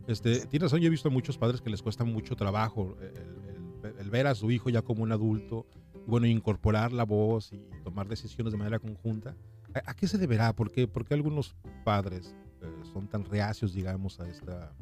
Este, 0.08 0.46
tienes 0.48 0.72
razón, 0.72 0.80
yo 0.80 0.88
he 0.88 0.90
visto 0.90 1.10
a 1.10 1.12
muchos 1.12 1.38
padres 1.38 1.62
que 1.62 1.70
les 1.70 1.82
cuesta 1.82 2.04
mucho 2.04 2.36
trabajo 2.36 2.98
el, 3.02 3.96
el 4.00 4.10
ver 4.10 4.28
a 4.28 4.36
su 4.36 4.52
hijo 4.52 4.70
ya 4.70 4.82
como 4.82 5.04
un 5.04 5.12
adulto, 5.12 5.66
y 5.96 6.10
bueno, 6.10 6.28
incorporar 6.28 6.92
la 6.92 7.04
voz 7.04 7.52
y 7.54 7.60
tomar 7.84 8.08
decisiones 8.08 8.52
de 8.52 8.58
manera 8.58 8.80
conjunta. 8.80 9.36
¿A, 9.74 9.94
qué 9.94 10.08
se 10.08 10.18
deberá? 10.18 10.54
¿Por 10.54 10.72
qué, 10.72 10.88
por 10.88 11.06
qué 11.06 11.14
algunos 11.14 11.56
padres 11.84 12.36
eh, 12.62 12.84
son 12.92 13.08
tan 13.08 13.26
reacios, 13.26 13.74
digamos, 13.74 14.20
a 14.20 14.28
esta, 14.28 14.74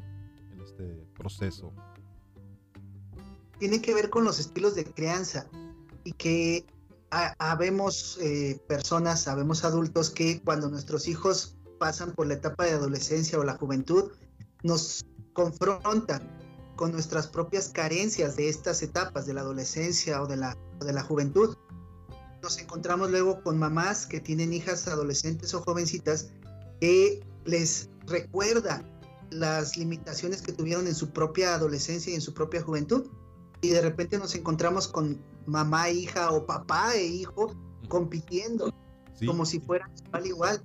en 0.53 0.61
este 0.61 1.05
proceso? 1.13 1.73
Tiene 3.59 3.81
que 3.81 3.93
ver 3.93 4.09
con 4.09 4.23
los 4.23 4.39
estilos 4.39 4.75
de 4.75 4.85
crianza 4.85 5.47
y 6.03 6.13
que 6.13 6.65
habemos 7.09 8.17
eh, 8.21 8.59
personas, 8.67 9.21
sabemos 9.21 9.63
adultos 9.63 10.09
que 10.09 10.41
cuando 10.41 10.69
nuestros 10.69 11.07
hijos 11.07 11.55
pasan 11.79 12.13
por 12.13 12.27
la 12.27 12.35
etapa 12.35 12.65
de 12.65 12.71
adolescencia 12.71 13.39
o 13.39 13.43
la 13.43 13.57
juventud, 13.57 14.11
nos 14.63 15.05
confrontan 15.33 16.37
con 16.75 16.91
nuestras 16.91 17.27
propias 17.27 17.69
carencias 17.69 18.35
de 18.35 18.49
estas 18.49 18.81
etapas 18.81 19.25
de 19.25 19.33
la 19.33 19.41
adolescencia 19.41 20.21
o 20.21 20.27
de 20.27 20.37
la, 20.37 20.57
de 20.79 20.93
la 20.93 21.03
juventud. 21.03 21.55
Nos 22.41 22.59
encontramos 22.59 23.09
luego 23.09 23.41
con 23.41 23.57
mamás 23.57 24.05
que 24.05 24.19
tienen 24.19 24.53
hijas 24.53 24.87
adolescentes 24.87 25.53
o 25.53 25.61
jovencitas 25.61 26.29
que 26.79 27.25
les 27.45 27.89
recuerda 28.05 28.83
las 29.29 29.75
limitaciones 29.77 30.41
que 30.41 30.53
tuvieron 30.53 30.87
en 30.87 30.95
su 30.95 31.09
propia 31.09 31.55
adolescencia 31.55 32.11
y 32.11 32.15
en 32.15 32.21
su 32.21 32.33
propia 32.33 32.61
juventud. 32.61 33.07
Y 33.61 33.69
de 33.69 33.81
repente 33.81 34.17
nos 34.17 34.35
encontramos 34.35 34.87
con 34.87 35.21
mamá, 35.45 35.89
hija 35.89 36.31
o 36.31 36.45
papá 36.45 36.95
e 36.95 37.05
hijo 37.05 37.55
compitiendo 37.87 38.73
como 39.25 39.45
si 39.45 39.59
fueran 39.59 39.91
igual 40.05 40.27
igual. 40.27 40.61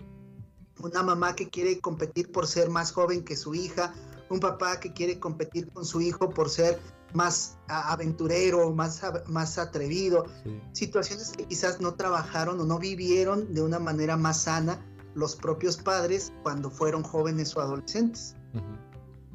Una 0.81 1.03
mamá 1.03 1.35
que 1.35 1.49
quiere 1.49 1.81
competir 1.81 2.33
por 2.33 2.47
ser 2.47 2.69
más 2.69 2.93
joven 2.93 3.25
que 3.25 3.37
su 3.37 3.55
hija 3.55 3.95
un 4.33 4.41
papá 4.41 4.81
que 4.81 4.93
quiere 4.93 5.21
competir 5.21 5.71
con 5.73 5.85
su 5.85 6.01
hijo 6.01 6.31
por 6.31 6.49
ser 6.49 6.81
más 7.13 7.59
aventurero, 7.69 8.73
más, 8.73 9.03
más 9.27 9.59
atrevido, 9.59 10.25
situaciones 10.73 11.33
que 11.37 11.45
quizás 11.45 11.81
no 11.81 11.95
trabajaron 11.95 12.59
o 12.61 12.65
no 12.65 12.79
vivieron 12.79 13.53
de 13.53 13.63
una 13.63 13.79
manera 13.79 14.17
más 14.17 14.45
sana 14.45 14.81
los 15.15 15.37
propios 15.37 15.77
padres 15.77 16.33
cuando 16.43 16.71
fueron 16.71 17.03
jóvenes 17.03 17.55
o 17.57 17.61
adolescentes. 17.61 18.35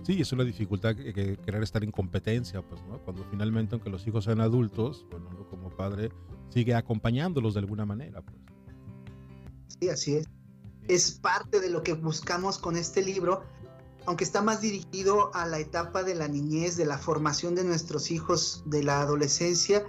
Sí, 0.03 0.21
es 0.21 0.31
una 0.31 0.43
dificultad 0.43 0.95
que, 0.95 1.37
querer 1.37 1.63
estar 1.63 1.83
en 1.83 1.91
competencia, 1.91 2.61
pues, 2.61 2.81
¿no? 2.87 2.99
Cuando 2.99 3.25
finalmente, 3.29 3.75
aunque 3.75 3.89
los 3.89 4.05
hijos 4.07 4.25
sean 4.25 4.41
adultos, 4.41 5.05
bueno, 5.09 5.27
uno 5.31 5.47
como 5.49 5.69
padre 5.69 6.11
sigue 6.49 6.75
acompañándolos 6.75 7.55
de 7.55 7.59
alguna 7.59 7.85
manera, 7.85 8.21
pues. 8.21 8.37
Sí, 9.79 9.89
así 9.89 10.15
es. 10.15 10.25
Es 10.87 11.11
parte 11.11 11.59
de 11.59 11.69
lo 11.69 11.83
que 11.83 11.93
buscamos 11.93 12.57
con 12.57 12.77
este 12.77 13.03
libro, 13.03 13.43
aunque 14.05 14.23
está 14.23 14.41
más 14.41 14.61
dirigido 14.61 15.35
a 15.35 15.45
la 15.45 15.59
etapa 15.59 16.03
de 16.03 16.15
la 16.15 16.27
niñez, 16.27 16.77
de 16.77 16.85
la 16.85 16.97
formación 16.97 17.55
de 17.55 17.65
nuestros 17.65 18.09
hijos, 18.09 18.63
de 18.65 18.83
la 18.83 19.01
adolescencia, 19.01 19.85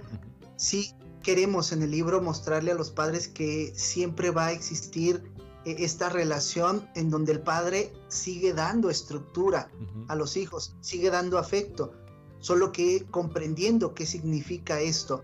sí 0.57 0.93
queremos 1.23 1.71
en 1.71 1.81
el 1.81 1.91
libro 1.91 2.21
mostrarle 2.21 2.71
a 2.71 2.75
los 2.75 2.91
padres 2.91 3.27
que 3.27 3.71
siempre 3.75 4.31
va 4.31 4.47
a 4.47 4.51
existir 4.51 5.23
esta 5.65 6.09
relación 6.09 6.87
en 6.95 7.09
donde 7.09 7.33
el 7.33 7.41
padre 7.41 7.93
sigue 8.07 8.53
dando 8.53 8.89
estructura 8.89 9.69
a 10.07 10.15
los 10.15 10.37
hijos, 10.37 10.75
sigue 10.81 11.09
dando 11.09 11.37
afecto, 11.37 11.93
solo 12.39 12.71
que 12.71 13.05
comprendiendo 13.09 13.93
qué 13.93 14.05
significa 14.05 14.79
esto. 14.79 15.21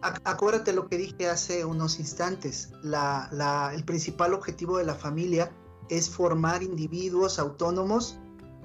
Acuérdate 0.00 0.72
lo 0.72 0.88
que 0.88 0.96
dije 0.96 1.28
hace 1.28 1.64
unos 1.64 1.98
instantes, 1.98 2.70
el 2.82 3.84
principal 3.84 4.32
objetivo 4.32 4.78
de 4.78 4.84
la 4.84 4.94
familia 4.94 5.50
es 5.88 6.08
formar 6.08 6.62
individuos 6.62 7.38
autónomos 7.38 8.18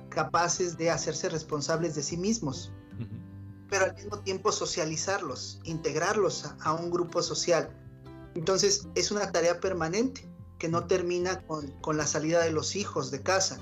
capaces 0.09 0.77
de 0.77 0.91
hacerse 0.91 1.29
responsables 1.29 1.95
de 1.95 2.03
sí 2.03 2.17
mismos, 2.17 2.71
pero 3.67 3.85
al 3.85 3.95
mismo 3.95 4.19
tiempo 4.19 4.51
socializarlos, 4.51 5.59
integrarlos 5.63 6.45
a, 6.59 6.73
un 6.73 6.91
grupo 6.91 7.23
social. 7.23 7.75
Entonces 8.35 8.87
es 8.93 9.09
una 9.09 9.31
tarea 9.31 9.59
permanente 9.59 10.29
que 10.63 10.69
no 10.69 10.87
termina 10.87 11.45
con, 11.45 11.97
la 11.97 12.07
salida 12.07 12.41
de 12.41 12.53
los 12.53 12.77
hijos 12.77 13.11
de 13.11 13.21
casa. 13.21 13.59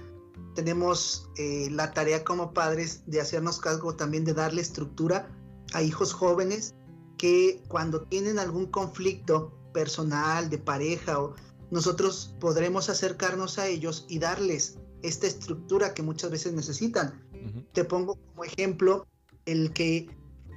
Tenemos 0.53 1.31
eh, 1.35 1.67
la 1.71 1.93
tarea 1.93 2.23
como 2.23 2.53
padres 2.53 3.01
de 3.07 3.19
hacernos 3.19 3.59
cargo 3.59 3.95
también 3.95 4.23
de 4.23 4.35
darle 4.35 4.61
estructura 4.61 5.35
a 5.73 5.81
hijos 5.81 6.13
jóvenes 6.13 6.75
que 7.17 7.63
cuando 7.67 8.03
tienen 8.03 8.37
algún 8.37 8.67
conflicto 8.67 9.51
personal, 9.73 10.51
de 10.51 10.59
pareja 10.59 11.19
o, 11.19 11.33
nosotros 11.71 12.35
podremos 12.39 12.87
acercarnos 12.87 13.57
a 13.57 13.65
ellos 13.65 14.05
y 14.07 14.19
darles 14.19 14.77
esta 15.01 15.25
estructura 15.25 15.95
que 15.95 16.03
muchas 16.03 16.29
veces 16.29 16.53
necesitan. 16.53 17.19
Te 17.73 17.83
pongo 17.83 18.19
como 18.27 18.43
ejemplo 18.43 19.07
el 19.47 19.73
que 19.73 20.07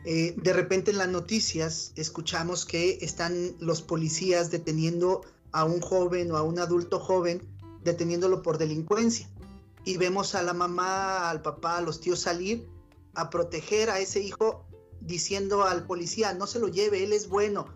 eh, 0.04 0.34
de 0.36 0.52
repente 0.52 0.90
en 0.90 0.98
las 0.98 1.08
noticias 1.08 1.94
escuchamos 1.96 2.66
que 2.66 2.98
están 3.00 3.56
los 3.60 3.80
policías 3.80 4.50
deteniendo 4.50 5.22
a 5.54 5.64
un 5.64 5.80
joven 5.80 6.32
o 6.32 6.36
a 6.36 6.42
un 6.42 6.58
adulto 6.58 6.98
joven, 6.98 7.40
deteniéndolo 7.84 8.42
por 8.42 8.58
delincuencia. 8.58 9.30
Y 9.84 9.96
vemos 9.98 10.34
a 10.34 10.42
la 10.42 10.52
mamá, 10.52 11.30
al 11.30 11.42
papá, 11.42 11.78
a 11.78 11.80
los 11.80 12.00
tíos 12.00 12.18
salir 12.18 12.66
a 13.14 13.30
proteger 13.30 13.88
a 13.88 14.00
ese 14.00 14.20
hijo 14.20 14.66
diciendo 15.00 15.62
al 15.62 15.86
policía, 15.86 16.34
no 16.34 16.48
se 16.48 16.58
lo 16.58 16.66
lleve, 16.66 17.04
él 17.04 17.12
es 17.12 17.28
bueno, 17.28 17.66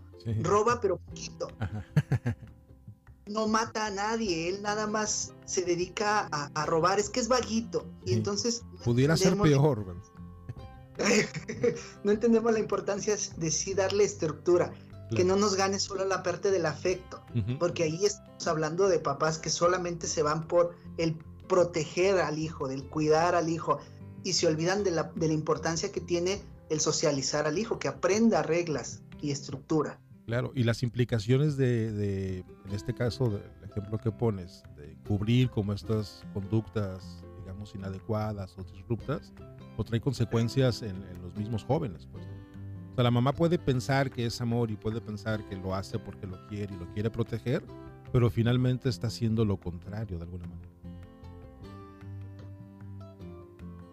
roba 0.42 0.80
pero 0.80 0.96
poquito. 0.96 1.48
no 3.26 3.46
mata 3.46 3.86
a 3.86 3.90
nadie, 3.90 4.48
él 4.48 4.60
nada 4.62 4.88
más 4.88 5.34
se 5.44 5.62
dedica 5.62 6.26
a, 6.32 6.66
robar, 6.66 6.98
es 6.98 7.10
que 7.10 7.20
es 7.20 7.28
vaguito. 7.28 7.86
Y 8.04 8.14
entonces... 8.14 8.64
Pudiera 8.84 9.16
ser 9.16 9.36
peor. 9.36 9.96
no 12.02 12.10
entendemos 12.10 12.52
la 12.52 12.58
importancia 12.58 13.16
de 13.36 13.50
sí 13.52 13.74
darle 13.74 14.02
estructura, 14.02 14.72
que 15.14 15.24
no 15.24 15.36
nos 15.36 15.56
gane 15.56 15.78
solo 15.78 16.04
la 16.04 16.22
parte 16.22 16.50
del 16.50 16.66
afecto, 16.66 17.22
porque 17.58 17.84
ahí 17.84 18.04
estamos 18.04 18.46
hablando 18.46 18.88
de 18.88 18.98
papás 18.98 19.38
que 19.38 19.50
solamente 19.50 20.06
se 20.06 20.22
van 20.22 20.46
por 20.46 20.74
el 20.96 21.16
proteger 21.48 22.18
al 22.18 22.38
hijo, 22.38 22.68
del 22.68 22.84
cuidar 22.84 23.34
al 23.34 23.48
hijo, 23.48 23.78
y 24.24 24.34
se 24.34 24.46
olvidan 24.46 24.84
de 24.84 24.90
la, 24.90 25.04
de 25.14 25.28
la 25.28 25.34
importancia 25.34 25.90
que 25.90 26.00
tiene 26.00 26.42
el 26.68 26.80
socializar 26.80 27.46
al 27.46 27.58
hijo, 27.58 27.78
que 27.78 27.88
aprenda 27.88 28.42
reglas 28.42 29.02
y 29.20 29.30
estructura. 29.30 29.98
Claro, 30.26 30.52
y 30.54 30.64
las 30.64 30.82
implicaciones 30.82 31.56
de, 31.56 32.44
en 32.66 32.72
este 32.72 32.94
caso, 32.94 33.30
del 33.30 33.70
ejemplo 33.70 33.96
que 33.98 34.12
pones, 34.12 34.62
de 34.76 34.94
cubrir 35.06 35.48
como 35.48 35.72
estas 35.72 36.22
conductas, 36.34 37.24
digamos, 37.40 37.74
inadecuadas 37.74 38.54
o 38.58 38.62
disruptas, 38.62 39.32
o 39.78 39.84
trae 39.84 40.02
consecuencias 40.02 40.82
en, 40.82 41.02
los 41.22 41.34
mismos 41.34 41.64
jóvenes. 41.64 42.06
Pues, 42.12 42.26
sea, 42.98 43.04
la 43.04 43.12
mamá 43.12 43.32
puede 43.32 43.60
pensar 43.60 44.10
que 44.10 44.26
es 44.26 44.40
amor 44.40 44.72
y 44.72 44.76
puede 44.76 45.00
pensar 45.00 45.48
que 45.48 45.54
lo 45.54 45.72
hace 45.72 46.00
porque 46.00 46.26
lo 46.26 46.44
quiere 46.48 46.74
y 46.74 46.78
lo 46.78 46.92
quiere 46.94 47.10
proteger, 47.10 47.64
pero 48.12 48.28
finalmente 48.28 48.88
está 48.88 49.06
haciendo 49.06 49.44
lo 49.44 49.56
contrario 49.56 50.18
de 50.18 50.24
alguna 50.24 50.48
manera. 50.48 50.68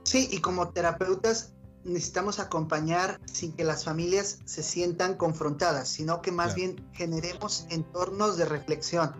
Sí, 0.01 0.27
y 0.31 0.39
como 0.39 0.69
terapeutas 0.69 1.53
necesitamos 1.83 2.39
acompañar 2.39 3.21
sin 3.25 3.51
que 3.51 3.63
las 3.63 3.83
familias 3.83 4.39
se 4.45 4.63
sientan 4.63 5.13
confrontadas, 5.17 5.87
sino 5.87 6.23
que 6.23 6.31
más 6.31 6.55
bien 6.55 6.83
generemos 6.93 7.67
entornos 7.69 8.37
de 8.37 8.45
reflexión. 8.45 9.13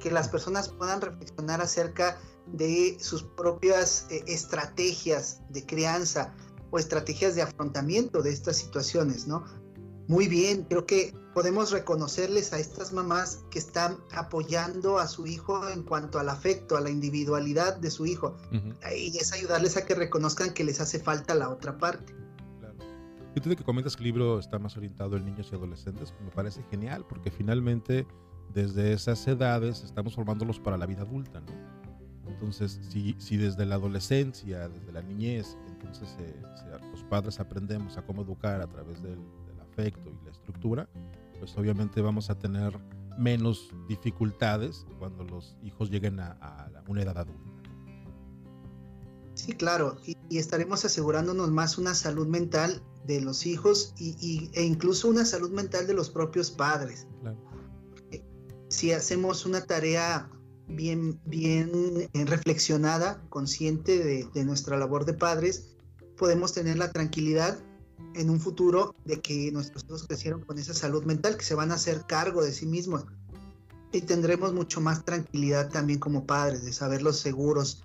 que 0.00 0.10
las 0.10 0.28
personas 0.30 0.70
puedan 0.70 1.02
reflexionar 1.02 1.60
acerca 1.60 2.18
de 2.46 2.96
sus 3.00 3.22
propias 3.22 4.06
eh, 4.10 4.24
estrategias 4.28 5.42
de 5.50 5.66
crianza 5.66 6.32
o 6.70 6.78
estrategias 6.78 7.34
de 7.34 7.42
afrontamiento 7.42 8.22
de 8.22 8.30
estas 8.30 8.56
situaciones, 8.56 9.26
¿no? 9.26 9.44
Muy 10.10 10.26
bien, 10.26 10.64
creo 10.64 10.86
que 10.86 11.14
podemos 11.34 11.70
reconocerles 11.70 12.52
a 12.52 12.58
estas 12.58 12.92
mamás 12.92 13.44
que 13.50 13.60
están 13.60 13.96
apoyando 14.12 14.98
a 14.98 15.06
su 15.06 15.26
hijo 15.28 15.68
en 15.68 15.84
cuanto 15.84 16.18
al 16.18 16.28
afecto, 16.28 16.76
a 16.76 16.80
la 16.80 16.90
individualidad 16.90 17.76
de 17.76 17.92
su 17.92 18.06
hijo. 18.06 18.36
Y 18.92 19.16
es 19.16 19.32
ayudarles 19.32 19.76
a 19.76 19.86
que 19.86 19.94
reconozcan 19.94 20.52
que 20.52 20.64
les 20.64 20.80
hace 20.80 20.98
falta 20.98 21.36
la 21.36 21.48
otra 21.48 21.78
parte. 21.78 22.12
Claro. 22.58 22.74
Y 23.36 23.40
tú 23.40 23.50
de 23.50 23.56
que 23.56 23.62
comentas 23.62 23.94
que 23.94 24.02
el 24.02 24.08
libro 24.08 24.40
está 24.40 24.58
más 24.58 24.76
orientado 24.76 25.16
en 25.16 25.26
niños 25.26 25.48
y 25.52 25.54
adolescentes, 25.54 26.12
me 26.24 26.32
parece 26.32 26.64
genial, 26.70 27.06
porque 27.08 27.30
finalmente 27.30 28.04
desde 28.52 28.92
esas 28.92 29.24
edades 29.28 29.84
estamos 29.84 30.16
formándolos 30.16 30.58
para 30.58 30.76
la 30.76 30.86
vida 30.86 31.02
adulta, 31.02 31.40
¿no? 31.40 31.52
Entonces, 32.26 32.80
si, 32.88 33.14
si 33.18 33.36
desde 33.36 33.64
la 33.64 33.76
adolescencia, 33.76 34.68
desde 34.68 34.92
la 34.92 35.02
niñez, 35.02 35.56
entonces 35.80 36.16
eh, 36.20 36.42
los 36.90 37.02
padres 37.04 37.40
aprendemos 37.40 37.96
a 37.96 38.02
cómo 38.02 38.22
educar 38.22 38.60
a 38.60 38.66
través 38.66 39.02
del, 39.02 39.18
afecto 39.60 40.10
y 40.10 40.24
la 40.24 40.32
estructura, 40.32 40.88
pues 41.38 41.56
obviamente 41.56 42.00
vamos 42.00 42.28
a 42.28 42.36
tener 42.36 42.76
menos 43.16 43.70
dificultades 43.88 44.84
cuando 44.98 45.22
los 45.22 45.56
hijos 45.62 45.90
lleguen 45.90 46.18
a, 46.18 46.68
una 46.88 47.02
edad 47.02 47.16
adulta. 47.16 47.52
Sí, 49.34 49.52
claro, 49.52 49.96
y, 50.04 50.16
estaremos 50.36 50.84
asegurándonos 50.84 51.52
más 51.52 51.78
una 51.78 51.94
salud 51.94 52.26
mental 52.26 52.82
de 53.06 53.20
los 53.20 53.46
hijos 53.46 53.94
y, 53.96 54.50
e 54.54 54.64
incluso 54.64 55.08
una 55.08 55.24
salud 55.24 55.50
mental 55.50 55.86
de 55.86 55.94
los 55.94 56.10
propios 56.10 56.50
padres. 56.50 57.06
Claro 57.20 57.38
si 58.70 58.92
hacemos 58.92 59.44
una 59.44 59.66
tarea 59.66 60.30
bien, 60.68 61.20
bien 61.26 61.70
eh, 62.12 62.24
reflexionada, 62.24 63.22
consciente 63.28 63.98
de, 64.32 64.44
nuestra 64.44 64.78
labor 64.78 65.04
de 65.04 65.14
padres, 65.14 65.69
podemos 66.20 66.52
tener 66.52 66.76
la 66.76 66.92
tranquilidad 66.92 67.58
en 68.14 68.28
un 68.28 68.40
futuro 68.40 68.94
de 69.06 69.22
que 69.22 69.50
nuestros 69.52 69.84
hijos 69.84 70.06
crecieron 70.06 70.42
con 70.42 70.58
esa 70.58 70.74
salud 70.74 71.02
mental, 71.04 71.38
que 71.38 71.44
se 71.44 71.54
van 71.54 71.70
a 71.70 71.76
hacer 71.76 72.04
cargo 72.06 72.44
de 72.44 72.52
sí 72.52 72.66
mismos. 72.66 73.06
Y 73.90 74.02
tendremos 74.02 74.52
mucho 74.52 74.82
más 74.82 75.02
tranquilidad 75.02 75.70
también 75.70 75.98
como 75.98 76.26
padres, 76.26 76.62
de 76.62 76.74
saberlos 76.74 77.18
seguros, 77.18 77.84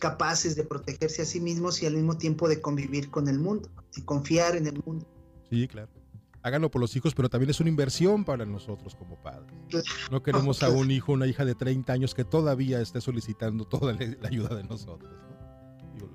capaces 0.00 0.56
de 0.56 0.64
protegerse 0.64 1.22
a 1.22 1.24
sí 1.24 1.38
mismos 1.40 1.80
y 1.80 1.86
al 1.86 1.94
mismo 1.94 2.18
tiempo 2.18 2.48
de 2.48 2.60
convivir 2.60 3.10
con 3.10 3.28
el 3.28 3.38
mundo, 3.38 3.70
de 3.94 4.04
confiar 4.04 4.56
en 4.56 4.66
el 4.66 4.82
mundo. 4.84 5.06
Sí, 5.48 5.68
claro 5.68 5.88
háganlo 6.42 6.70
por 6.70 6.80
los 6.80 6.94
hijos, 6.96 7.14
pero 7.14 7.28
también 7.28 7.50
es 7.50 7.60
una 7.60 7.68
inversión 7.68 8.24
para 8.24 8.44
nosotros 8.44 8.94
como 8.94 9.16
padres. 9.22 9.52
No 10.10 10.22
queremos 10.22 10.62
a 10.62 10.70
un 10.70 10.90
hijo, 10.90 11.12
una 11.12 11.26
hija 11.26 11.44
de 11.44 11.54
30 11.54 11.92
años 11.92 12.14
que 12.14 12.24
todavía 12.24 12.80
esté 12.80 13.00
solicitando 13.00 13.64
toda 13.64 13.92
la, 13.92 14.28
ayuda 14.28 14.54
de 14.56 14.64
nosotros. 14.64 15.10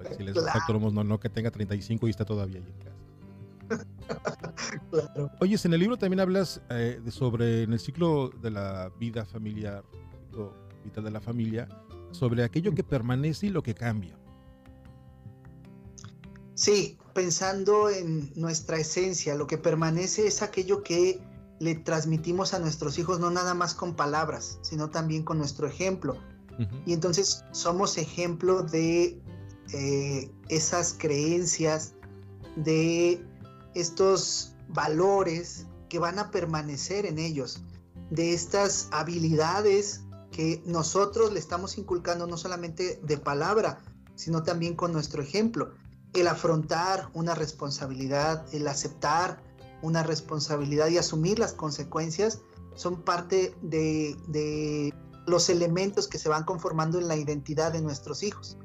¿No? 0.03 0.15
si 0.15 0.23
les 0.23 0.35
no, 0.35 1.03
no 1.03 1.19
que 1.19 1.29
tenga 1.29 1.51
35 1.51 2.07
y 2.07 2.09
esté 2.09 2.25
todavía 2.25 2.59
ahí 2.59 2.65
en 2.67 2.77
casa. 2.79 3.83
Claro. 4.89 5.31
Oye, 5.39 5.57
en 5.63 5.73
el 5.73 5.79
libro 5.79 5.97
también 5.97 6.19
hablas 6.19 6.61
eh, 6.69 7.01
sobre, 7.09 7.63
en 7.63 7.73
el 7.73 7.79
ciclo 7.79 8.29
de 8.41 8.51
la 8.51 8.91
vida 8.99 9.25
familiar, 9.25 9.83
ciclo 10.25 10.53
vital 10.83 11.03
de 11.03 11.11
la 11.11 11.21
familia, 11.21 11.67
sobre 12.11 12.43
aquello 12.43 12.73
que 12.73 12.83
permanece 12.83 13.47
y 13.47 13.49
lo 13.49 13.63
que 13.63 13.73
cambia. 13.73 14.17
Sí, 16.55 16.97
pensando 17.13 17.89
en 17.89 18.31
nuestra 18.35 18.77
esencia, 18.77 19.35
lo 19.35 19.47
que 19.47 19.57
permanece 19.57 20.27
es 20.27 20.41
aquello 20.41 20.83
que 20.83 21.21
le 21.59 21.75
transmitimos 21.75 22.53
a 22.53 22.59
nuestros 22.59 22.97
hijos, 22.99 23.19
no 23.19 23.31
nada 23.31 23.53
más 23.53 23.73
con 23.73 23.95
palabras, 23.95 24.59
sino 24.61 24.89
también 24.89 25.23
con 25.23 25.37
nuestro 25.37 25.67
ejemplo. 25.67 26.17
Y 26.85 26.93
entonces 26.93 27.43
somos 27.51 27.97
ejemplo 27.97 28.61
de 28.61 29.19
eh, 29.71 30.31
esas 30.49 30.95
creencias, 30.97 31.93
de 32.55 33.25
estos 33.73 34.55
valores 34.69 35.65
que 35.89 35.99
van 35.99 36.19
a 36.19 36.31
permanecer 36.31 37.05
en 37.05 37.19
ellos, 37.19 37.63
de 38.09 38.33
estas 38.33 38.89
habilidades 38.91 40.01
que 40.31 40.61
nosotros 40.65 41.31
le 41.31 41.39
estamos 41.39 41.77
inculcando 41.77 42.27
no 42.27 42.37
solamente 42.37 42.99
de 43.03 43.17
palabra, 43.17 43.79
sino 44.15 44.43
también 44.43 44.75
con 44.75 44.91
nuestro 44.91 45.21
ejemplo 45.21 45.73
el 46.13 46.27
afrontar 46.27 47.09
una 47.13 47.33
responsabilidad, 47.35 48.45
el 48.53 48.67
aceptar 48.67 49.41
una 49.81 50.03
responsabilidad 50.03 50.87
y 50.89 50.97
asumir 50.97 51.39
las 51.39 51.53
consecuencias 51.53 52.41
son 52.75 53.01
parte 53.01 53.55
de, 53.61 54.93
los 55.25 55.49
elementos 55.49 56.07
que 56.07 56.17
se 56.17 56.29
van 56.29 56.43
conformando 56.43 56.99
en 56.99 57.07
la 57.07 57.15
identidad 57.15 57.71
de 57.71 57.81
nuestros 57.81 58.23
hijos. 58.23 58.57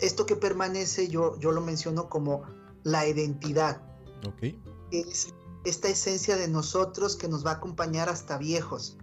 Esto 0.00 0.26
que 0.26 0.36
permanece 0.36 1.08
yo, 1.08 1.38
yo 1.38 1.52
lo 1.52 1.60
menciono 1.60 2.08
como 2.08 2.42
la 2.84 3.06
identidad. 3.06 3.82
Okay. 4.26 4.60
Es 4.90 5.34
esta 5.64 5.88
esencia 5.88 6.36
de 6.36 6.48
nosotros 6.48 7.16
que 7.16 7.28
nos 7.28 7.44
va 7.44 7.52
a 7.52 7.54
acompañar 7.54 8.08
hasta 8.08 8.38
viejos. 8.38 8.96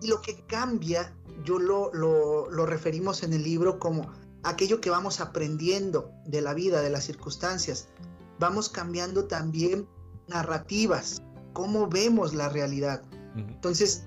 Y 0.00 0.06
lo 0.06 0.20
que 0.20 0.44
cambia, 0.46 1.12
yo 1.44 1.58
lo, 1.58 1.92
lo, 1.92 2.50
lo 2.50 2.66
referimos 2.66 3.22
en 3.22 3.32
el 3.32 3.42
libro 3.42 3.78
como 3.78 4.06
aquello 4.42 4.80
que 4.80 4.90
vamos 4.90 5.20
aprendiendo 5.20 6.12
de 6.26 6.40
la 6.40 6.54
vida, 6.54 6.82
de 6.82 6.90
las 6.90 7.04
circunstancias. 7.04 7.88
Vamos 8.38 8.68
cambiando 8.68 9.24
también 9.24 9.88
narrativas, 10.28 11.22
cómo 11.52 11.88
vemos 11.88 12.34
la 12.34 12.48
realidad. 12.48 13.02
Entonces, 13.34 14.04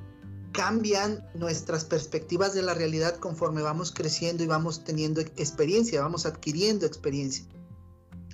cambian 0.51 1.25
nuestras 1.33 1.85
perspectivas 1.85 2.53
de 2.53 2.61
la 2.61 2.73
realidad 2.73 3.17
conforme 3.17 3.61
vamos 3.61 3.91
creciendo 3.91 4.43
y 4.43 4.47
vamos 4.47 4.83
teniendo 4.83 5.21
experiencia, 5.21 6.01
vamos 6.01 6.25
adquiriendo 6.25 6.85
experiencia. 6.85 7.45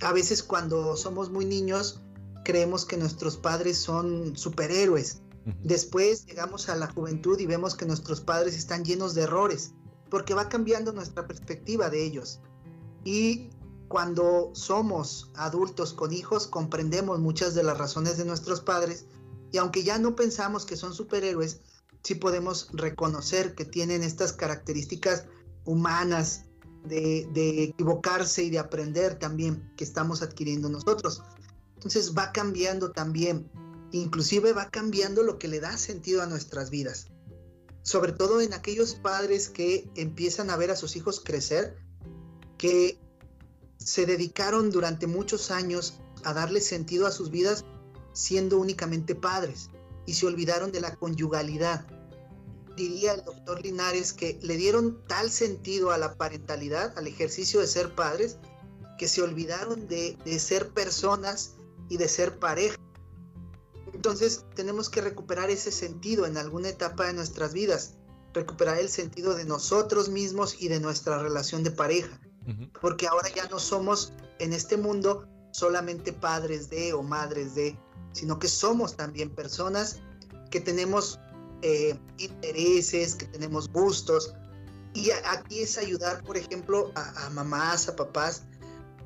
A 0.00 0.12
veces 0.12 0.42
cuando 0.42 0.96
somos 0.96 1.30
muy 1.30 1.44
niños, 1.44 2.00
creemos 2.44 2.84
que 2.84 2.96
nuestros 2.96 3.36
padres 3.36 3.78
son 3.78 4.36
superhéroes. 4.36 5.22
Después 5.62 6.26
llegamos 6.26 6.68
a 6.68 6.76
la 6.76 6.88
juventud 6.88 7.38
y 7.38 7.46
vemos 7.46 7.74
que 7.74 7.86
nuestros 7.86 8.20
padres 8.20 8.56
están 8.56 8.84
llenos 8.84 9.14
de 9.14 9.22
errores 9.22 9.72
porque 10.10 10.34
va 10.34 10.48
cambiando 10.48 10.92
nuestra 10.92 11.26
perspectiva 11.26 11.90
de 11.90 12.04
ellos. 12.04 12.40
Y 13.04 13.50
cuando 13.88 14.50
somos 14.54 15.30
adultos 15.34 15.94
con 15.94 16.12
hijos, 16.12 16.46
comprendemos 16.46 17.18
muchas 17.18 17.54
de 17.54 17.62
las 17.62 17.78
razones 17.78 18.18
de 18.18 18.24
nuestros 18.24 18.60
padres 18.60 19.06
y 19.50 19.58
aunque 19.58 19.82
ya 19.82 19.98
no 19.98 20.14
pensamos 20.14 20.66
que 20.66 20.76
son 20.76 20.92
superhéroes, 20.92 21.60
sí 22.08 22.14
podemos 22.14 22.68
reconocer 22.72 23.54
que 23.54 23.66
tienen 23.66 24.02
estas 24.02 24.32
características 24.32 25.26
humanas 25.66 26.46
de, 26.84 27.28
equivocarse 27.64 28.44
y 28.44 28.50
de 28.50 28.58
aprender 28.58 29.18
también 29.18 29.70
que 29.76 29.84
estamos 29.84 30.22
adquiriendo 30.22 30.70
nosotros. 30.70 31.22
Entonces 31.74 32.14
va 32.16 32.32
cambiando 32.32 32.92
también, 32.92 33.50
inclusive 33.92 34.54
va 34.54 34.70
cambiando 34.70 35.22
lo 35.22 35.38
que 35.38 35.48
le 35.48 35.60
da 35.60 35.76
sentido 35.76 36.22
a 36.22 36.26
nuestras 36.26 36.70
vidas 36.70 37.08
sobre 37.82 38.12
todo 38.12 38.42
en 38.42 38.52
aquellos 38.52 38.96
padres 38.96 39.48
que 39.48 39.88
empiezan 39.94 40.50
a 40.50 40.58
ver 40.58 40.70
a 40.70 40.76
sus 40.76 40.94
hijos 40.96 41.22
crecer, 41.24 41.74
que 42.58 43.00
se 43.78 44.04
dedicaron 44.04 44.70
durante 44.70 45.06
muchos 45.06 45.50
años 45.50 45.98
a 46.22 46.34
darle 46.34 46.60
sentido 46.60 47.06
a 47.06 47.10
sus 47.10 47.30
vidas 47.30 47.64
siendo 48.12 48.58
únicamente 48.58 49.14
padres 49.14 49.70
y 50.04 50.12
se 50.12 50.26
olvidaron 50.26 50.70
de 50.70 50.82
la 50.82 50.96
conyugalidad. 50.96 51.86
Diría 52.78 53.14
el 53.14 53.24
doctor 53.24 53.60
Linares 53.60 54.12
que 54.12 54.38
le 54.40 54.56
dieron 54.56 55.02
tal 55.08 55.32
sentido 55.32 55.90
a 55.90 55.98
la 55.98 56.14
parentalidad, 56.14 56.96
al 56.96 57.08
ejercicio 57.08 57.58
de 57.58 57.66
ser 57.66 57.92
padres, 57.96 58.38
que 58.96 59.08
se 59.08 59.20
olvidaron 59.20 59.88
de, 59.88 60.16
de 60.24 60.38
ser 60.38 60.68
personas 60.68 61.56
y 61.88 61.96
de 61.96 62.08
ser 62.08 62.38
pareja. 62.38 62.76
Entonces 63.92 64.44
tenemos 64.54 64.90
que 64.90 65.00
recuperar 65.00 65.50
ese 65.50 65.72
sentido 65.72 66.24
en 66.24 66.36
alguna 66.36 66.68
etapa 66.68 67.06
de 67.06 67.14
nuestras 67.14 67.52
vidas, 67.52 67.94
recuperar 68.32 68.78
el 68.78 68.88
sentido 68.88 69.34
de 69.34 69.44
nosotros 69.44 70.08
mismos 70.08 70.62
y 70.62 70.68
de 70.68 70.78
nuestra 70.78 71.18
relación 71.18 71.64
de 71.64 71.72
pareja, 71.72 72.20
porque 72.80 73.08
ahora 73.08 73.28
ya 73.34 73.48
no 73.48 73.58
somos 73.58 74.12
en 74.38 74.52
este 74.52 74.76
mundo 74.76 75.26
solamente 75.50 76.12
padres 76.12 76.70
de 76.70 76.92
o 76.92 77.02
madres 77.02 77.56
de, 77.56 77.76
sino 78.12 78.38
que 78.38 78.46
somos 78.46 78.96
también 78.96 79.34
personas 79.34 79.98
que 80.52 80.60
tenemos 80.60 81.18
eh, 81.62 81.98
intereses, 82.18 83.14
que 83.14 83.26
tenemos 83.26 83.68
gustos. 83.68 84.34
Y 84.94 85.10
aquí 85.10 85.60
es 85.60 85.78
ayudar, 85.78 86.22
por 86.24 86.36
ejemplo, 86.36 86.92
a 86.94 87.30
mamás, 87.30 87.88
a 87.88 87.96
papás, 87.96 88.42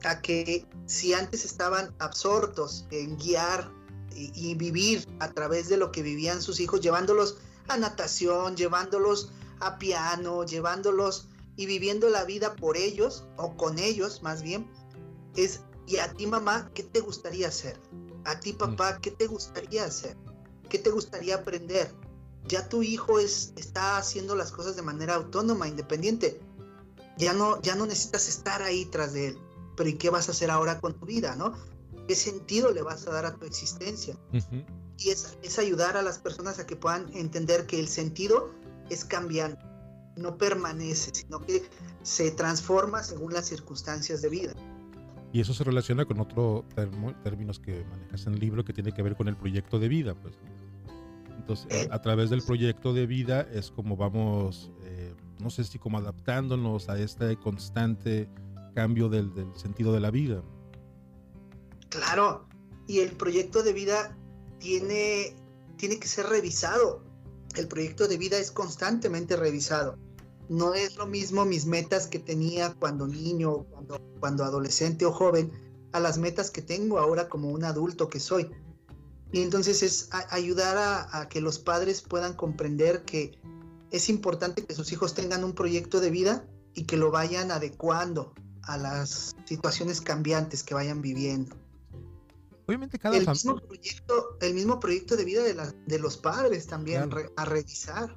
a 0.04 0.20
que 0.20 0.66
si 0.86 1.12
antes 1.12 1.44
estaban 1.44 1.94
absortos 1.98 2.86
en 2.90 3.16
guiar 3.18 3.70
y, 4.14 4.54
vivir 4.54 5.06
a 5.20 5.32
través 5.32 5.68
de 5.68 5.76
lo 5.76 5.90
que 5.90 6.02
vivían 6.02 6.42
sus 6.42 6.60
hijos, 6.60 6.80
llevándolos 6.80 7.38
a 7.68 7.76
natación, 7.76 8.56
llevándolos 8.56 9.32
a 9.60 9.78
piano, 9.78 10.44
llevándolos 10.44 11.28
y 11.56 11.66
viviendo 11.66 12.08
la 12.10 12.24
vida 12.24 12.54
por 12.56 12.76
ellos 12.76 13.24
o 13.36 13.56
con 13.56 13.78
ellos 13.78 14.22
más 14.22 14.42
bien, 14.42 14.70
es, 15.36 15.60
¿y 15.86 15.96
a 15.96 16.12
ti 16.12 16.26
mamá 16.26 16.70
qué 16.74 16.82
te 16.82 17.00
gustaría 17.00 17.48
hacer? 17.48 17.80
¿A 18.24 18.38
ti 18.38 18.52
papá 18.52 18.98
qué 19.00 19.10
te 19.10 19.26
gustaría 19.26 19.84
hacer? 19.84 20.16
¿Qué 20.68 20.78
te 20.78 20.90
gustaría 20.90 21.36
aprender? 21.36 21.90
Ya 22.48 22.68
tu 22.68 22.82
hijo 22.82 23.18
es, 23.18 23.52
está 23.56 23.96
haciendo 23.96 24.34
las 24.34 24.52
cosas 24.52 24.76
de 24.76 24.82
manera 24.82 25.14
autónoma, 25.14 25.68
independiente. 25.68 26.40
Ya 27.18 27.32
no, 27.32 27.60
ya 27.62 27.74
no 27.74 27.86
necesitas 27.86 28.28
estar 28.28 28.62
ahí 28.62 28.86
tras 28.86 29.12
de 29.12 29.28
él. 29.28 29.38
Pero 29.76 29.88
¿y 29.88 29.94
qué 29.94 30.10
vas 30.10 30.28
a 30.28 30.32
hacer 30.32 30.50
ahora 30.50 30.80
con 30.80 30.94
tu 30.94 31.06
vida, 31.06 31.36
no? 31.36 31.52
¿Qué 32.08 32.14
sentido 32.14 32.72
le 32.72 32.82
vas 32.82 33.06
a 33.06 33.12
dar 33.12 33.26
a 33.26 33.34
tu 33.34 33.46
existencia? 33.46 34.16
Y 34.98 35.10
es, 35.10 35.38
es, 35.42 35.58
ayudar 35.58 35.96
a 35.96 36.02
las 36.02 36.18
personas 36.18 36.58
a 36.58 36.66
que 36.66 36.76
puedan 36.76 37.14
entender 37.14 37.66
que 37.66 37.78
el 37.78 37.88
sentido 37.88 38.50
es 38.90 39.04
cambiante, 39.04 39.64
no 40.16 40.36
permanece, 40.36 41.14
sino 41.14 41.40
que 41.40 41.62
se 42.02 42.30
transforma 42.32 43.02
según 43.02 43.32
las 43.32 43.46
circunstancias 43.46 44.20
de 44.20 44.28
vida. 44.28 44.52
Y 45.32 45.40
eso 45.40 45.54
se 45.54 45.64
relaciona 45.64 46.04
con 46.04 46.20
otro 46.20 46.64
términos 47.22 47.58
que 47.58 47.84
manejas 47.84 48.26
en 48.26 48.34
el 48.34 48.40
libro 48.40 48.64
que 48.64 48.74
tiene 48.74 48.92
que 48.92 49.02
ver 49.02 49.16
con 49.16 49.28
el 49.28 49.36
proyecto 49.36 49.78
de 49.78 49.88
vida, 49.88 50.14
pues. 50.14 50.34
Entonces, 51.42 51.88
a, 51.90 52.00
través 52.00 52.30
del 52.30 52.40
proyecto 52.40 52.92
de 52.92 53.06
vida 53.06 53.40
es 53.52 53.72
como 53.72 53.96
vamos, 53.96 54.70
eh, 54.84 55.12
no 55.40 55.50
sé 55.50 55.64
si 55.64 55.78
como 55.78 55.98
adaptándonos 55.98 56.88
a 56.88 56.98
este 56.98 57.36
constante 57.36 58.28
cambio 58.74 59.08
del, 59.08 59.32
sentido 59.56 59.92
de 59.92 60.00
la 60.00 60.12
vida. 60.12 60.42
Claro, 61.88 62.46
y 62.86 63.00
el 63.00 63.10
proyecto 63.10 63.64
de 63.64 63.72
vida 63.72 64.16
tiene, 64.58 65.34
tiene 65.76 65.98
que 65.98 66.06
ser 66.06 66.26
revisado. 66.26 67.02
El 67.56 67.66
proyecto 67.66 68.06
de 68.06 68.16
vida 68.16 68.38
es 68.38 68.52
constantemente 68.52 69.36
revisado 69.36 69.98
no 70.48 70.74
es 70.74 70.96
lo 70.96 71.06
mismo 71.06 71.46
mis 71.46 71.64
metas 71.64 72.06
que 72.06 72.18
tenía 72.18 72.74
cuando 72.74 73.06
niño, 73.06 73.64
cuando, 73.70 73.98
cuando 74.20 74.44
adolescente 74.44 75.06
o 75.06 75.12
joven, 75.12 75.50
a 75.92 76.00
las 76.00 76.18
metas 76.18 76.50
que 76.50 76.60
tengo 76.60 76.98
ahora 76.98 77.28
como 77.28 77.48
un 77.48 77.64
adulto 77.64 78.08
que 78.08 78.20
soy. 78.20 78.50
Y 79.32 79.40
entonces 79.40 79.82
es 79.82 80.10
ayudar 80.30 81.08
a, 81.10 81.28
que 81.28 81.40
los 81.40 81.58
padres 81.58 82.02
puedan 82.02 82.34
comprender 82.34 83.04
que 83.04 83.38
es 83.90 84.08
importante 84.10 84.64
que 84.64 84.74
sus 84.74 84.92
hijos 84.92 85.14
tengan 85.14 85.42
un 85.42 85.54
proyecto 85.54 86.00
de 86.00 86.10
vida 86.10 86.46
y 86.74 86.84
que 86.84 86.98
lo 86.98 87.10
vayan 87.10 87.50
adecuando 87.50 88.34
a 88.62 88.76
las 88.76 89.34
situaciones 89.46 90.00
cambiantes 90.00 90.62
que 90.62 90.74
vayan 90.74 91.00
viviendo. 91.00 91.56
Obviamente 92.66 92.98
cada 92.98 93.16
el 93.16 93.26
mismo 93.26 93.56
proyecto, 93.56 94.38
el 94.40 94.54
mismo 94.54 94.78
proyecto 94.78 95.16
de 95.16 95.24
vida 95.24 95.42
de, 95.42 95.56
de 95.86 95.98
los 95.98 96.16
padres 96.16 96.66
también 96.66 97.10
a 97.36 97.44
revisar. 97.44 98.16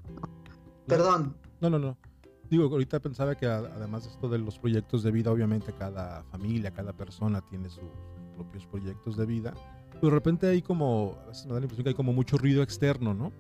Perdón. 0.86 1.38
No, 1.62 1.70
no, 1.70 1.80
no. 1.80 1.98
Digo, 2.50 2.66
ahorita 2.66 3.00
pensaba 3.00 3.36
que 3.36 3.48
además 3.48 4.04
de 4.04 4.12
esto 4.12 4.30
de 4.30 4.38
los 4.38 4.60
proyectos 4.60 5.02
de 5.02 5.12
vida, 5.12 5.32
obviamente 5.32 5.74
cada 5.74 6.24
familia, 6.26 6.72
cada 6.72 6.94
persona 6.94 7.42
tiene 7.42 7.70
sus 7.70 7.84
propios 8.36 8.66
proyectos 8.68 9.18
de 9.18 9.26
vida. 9.26 9.54
De 10.06 10.12
repente 10.12 10.48
hay 10.48 10.62
como, 10.62 11.18
me 11.46 11.54
da 11.54 11.60
la 11.60 11.66
impresión 11.66 11.84
que 11.84 11.90
hay 11.90 11.96
como 11.96 12.14
mucho 12.14 12.38
ruido 12.38 12.64
externo, 12.64 13.14
¿no? 13.14 13.32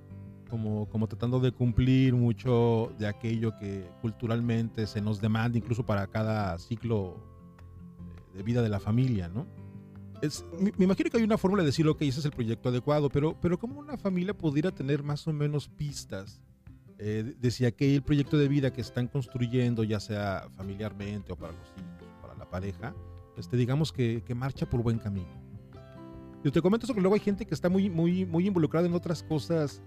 Como, 0.49 0.87
como 0.89 1.07
tratando 1.07 1.39
de 1.39 1.51
cumplir 1.51 2.13
mucho 2.13 2.91
de 2.99 3.07
aquello 3.07 3.55
que 3.57 3.89
culturalmente 4.01 4.87
se 4.87 5.01
nos 5.01 5.19
demanda, 5.19 5.57
incluso 5.57 5.85
para 5.85 6.07
cada 6.07 6.57
ciclo 6.59 7.17
de 8.33 8.43
vida 8.43 8.61
de 8.61 8.69
la 8.69 8.79
familia, 8.79 9.27
¿no? 9.27 9.47
Es, 10.21 10.45
me, 10.59 10.71
imagino 10.83 11.09
que 11.09 11.17
hay 11.17 11.23
una 11.23 11.37
fórmula 11.37 11.63
de 11.63 11.67
decir, 11.67 11.87
ok, 11.87 12.01
ese 12.03 12.19
es 12.19 12.25
el 12.25 12.31
proyecto 12.31 12.69
adecuado, 12.69 13.09
pero, 13.09 13.35
pero 13.41 13.59
¿cómo 13.59 13.79
una 13.79 13.97
familia 13.97 14.33
pudiera 14.33 14.71
tener 14.71 15.03
más 15.03 15.27
o 15.27 15.33
menos 15.33 15.67
pistas 15.67 16.41
eh, 16.97 17.35
decía 17.39 17.71
que 17.71 17.95
el 17.95 18.03
proyecto 18.03 18.37
de 18.37 18.47
vida 18.47 18.71
que 18.71 18.81
están 18.81 19.07
construyendo, 19.07 19.83
ya 19.83 19.99
sea 19.99 20.47
familiarmente 20.55 21.33
o 21.33 21.35
para 21.35 21.51
los 21.51 21.67
hijos, 21.77 22.07
para 22.21 22.35
la 22.35 22.49
pareja, 22.49 22.95
este, 23.37 23.57
digamos 23.57 23.91
que, 23.91 24.23
que 24.25 24.33
marcha 24.33 24.69
por 24.69 24.81
buen 24.81 24.99
camino. 24.99 25.44
Yo 26.45 26.51
te 26.51 26.61
comento 26.61 26.85
eso 26.85 26.93
que 26.93 27.01
luego 27.01 27.15
hay 27.15 27.21
gente 27.21 27.43
que 27.43 27.55
está 27.55 27.69
muy, 27.69 27.89
muy, 27.89 28.23
muy 28.23 28.45
involucrada 28.45 28.85
en 28.85 28.93
otras 28.93 29.23
cosas 29.23 29.81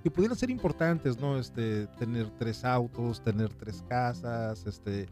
que 0.00 0.12
pudieran 0.12 0.38
ser 0.38 0.48
importantes, 0.48 1.18
¿no? 1.18 1.36
Este, 1.36 1.88
tener 1.98 2.30
tres 2.38 2.64
autos, 2.64 3.20
tener 3.20 3.52
tres 3.52 3.82
casas, 3.88 4.64
este, 4.64 5.08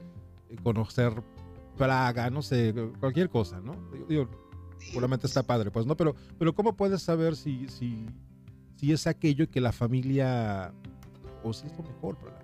conocer 0.62 1.12
Praga, 1.76 2.30
no 2.30 2.40
sé, 2.40 2.72
cualquier 3.00 3.28
cosa, 3.28 3.60
¿no? 3.60 3.74
Digo, 4.08 4.28
seguramente 4.78 5.26
está 5.26 5.42
padre, 5.42 5.72
pues, 5.72 5.86
¿no? 5.86 5.96
Pero, 5.96 6.14
pero 6.38 6.54
¿cómo 6.54 6.76
puedes 6.76 7.02
saber 7.02 7.34
si, 7.34 7.66
si, 7.66 8.06
si 8.76 8.92
es 8.92 9.08
aquello 9.08 9.50
que 9.50 9.60
la 9.60 9.72
familia 9.72 10.72
o 11.42 11.52
si 11.52 11.66
es 11.66 11.76
lo 11.76 11.82
mejor 11.82 12.16
para 12.16 12.41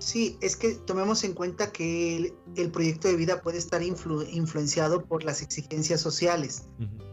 Sí, 0.00 0.38
es 0.40 0.56
que 0.56 0.76
tomemos 0.76 1.24
en 1.24 1.34
cuenta 1.34 1.70
que 1.72 2.34
el, 2.56 2.70
proyecto 2.72 3.06
de 3.06 3.16
vida 3.16 3.42
puede 3.42 3.58
estar 3.58 3.82
influenciado 3.82 5.04
por 5.04 5.24
las 5.24 5.42
exigencias 5.42 6.00
sociales. 6.00 6.62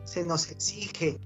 Se 0.06 0.24
nos 0.24 0.50
exige 0.50 1.20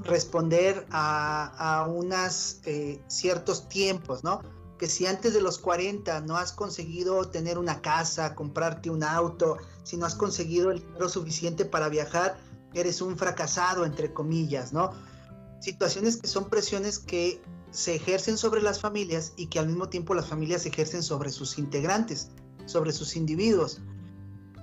responder 0.00 0.86
a, 0.90 1.82
a 1.82 1.86
unos 1.86 2.60
eh, 2.64 2.98
ciertos 3.08 3.68
tiempos, 3.68 4.24
¿no? 4.24 4.40
Que 4.78 4.88
si 4.88 5.06
antes 5.06 5.34
de 5.34 5.42
los 5.42 5.58
40 5.58 6.22
no 6.22 6.38
has 6.38 6.50
conseguido 6.50 7.28
tener 7.28 7.58
una 7.58 7.82
casa, 7.82 8.34
comprarte 8.34 8.88
un 8.88 9.04
auto, 9.04 9.58
si 9.84 9.98
no 9.98 10.06
has 10.06 10.14
conseguido 10.14 10.70
el 10.70 10.80
dinero 10.80 11.10
suficiente 11.10 11.66
para 11.66 11.90
viajar, 11.90 12.38
eres 12.72 13.02
un 13.02 13.18
fracasado, 13.18 13.84
entre 13.84 14.14
comillas, 14.14 14.72
¿no? 14.72 14.92
Situaciones 15.60 16.16
que 16.16 16.26
son 16.26 16.48
presiones 16.48 16.98
que 16.98 17.42
se 17.72 17.94
ejercen 17.94 18.36
sobre 18.36 18.62
las 18.62 18.80
familias 18.80 19.32
y 19.36 19.46
que 19.46 19.58
al 19.58 19.66
mismo 19.66 19.88
tiempo 19.88 20.14
las 20.14 20.28
familias 20.28 20.66
ejercen 20.66 21.02
sobre 21.02 21.30
sus 21.30 21.58
integrantes, 21.58 22.28
sobre 22.66 22.92
sus 22.92 23.16
individuos. 23.16 23.80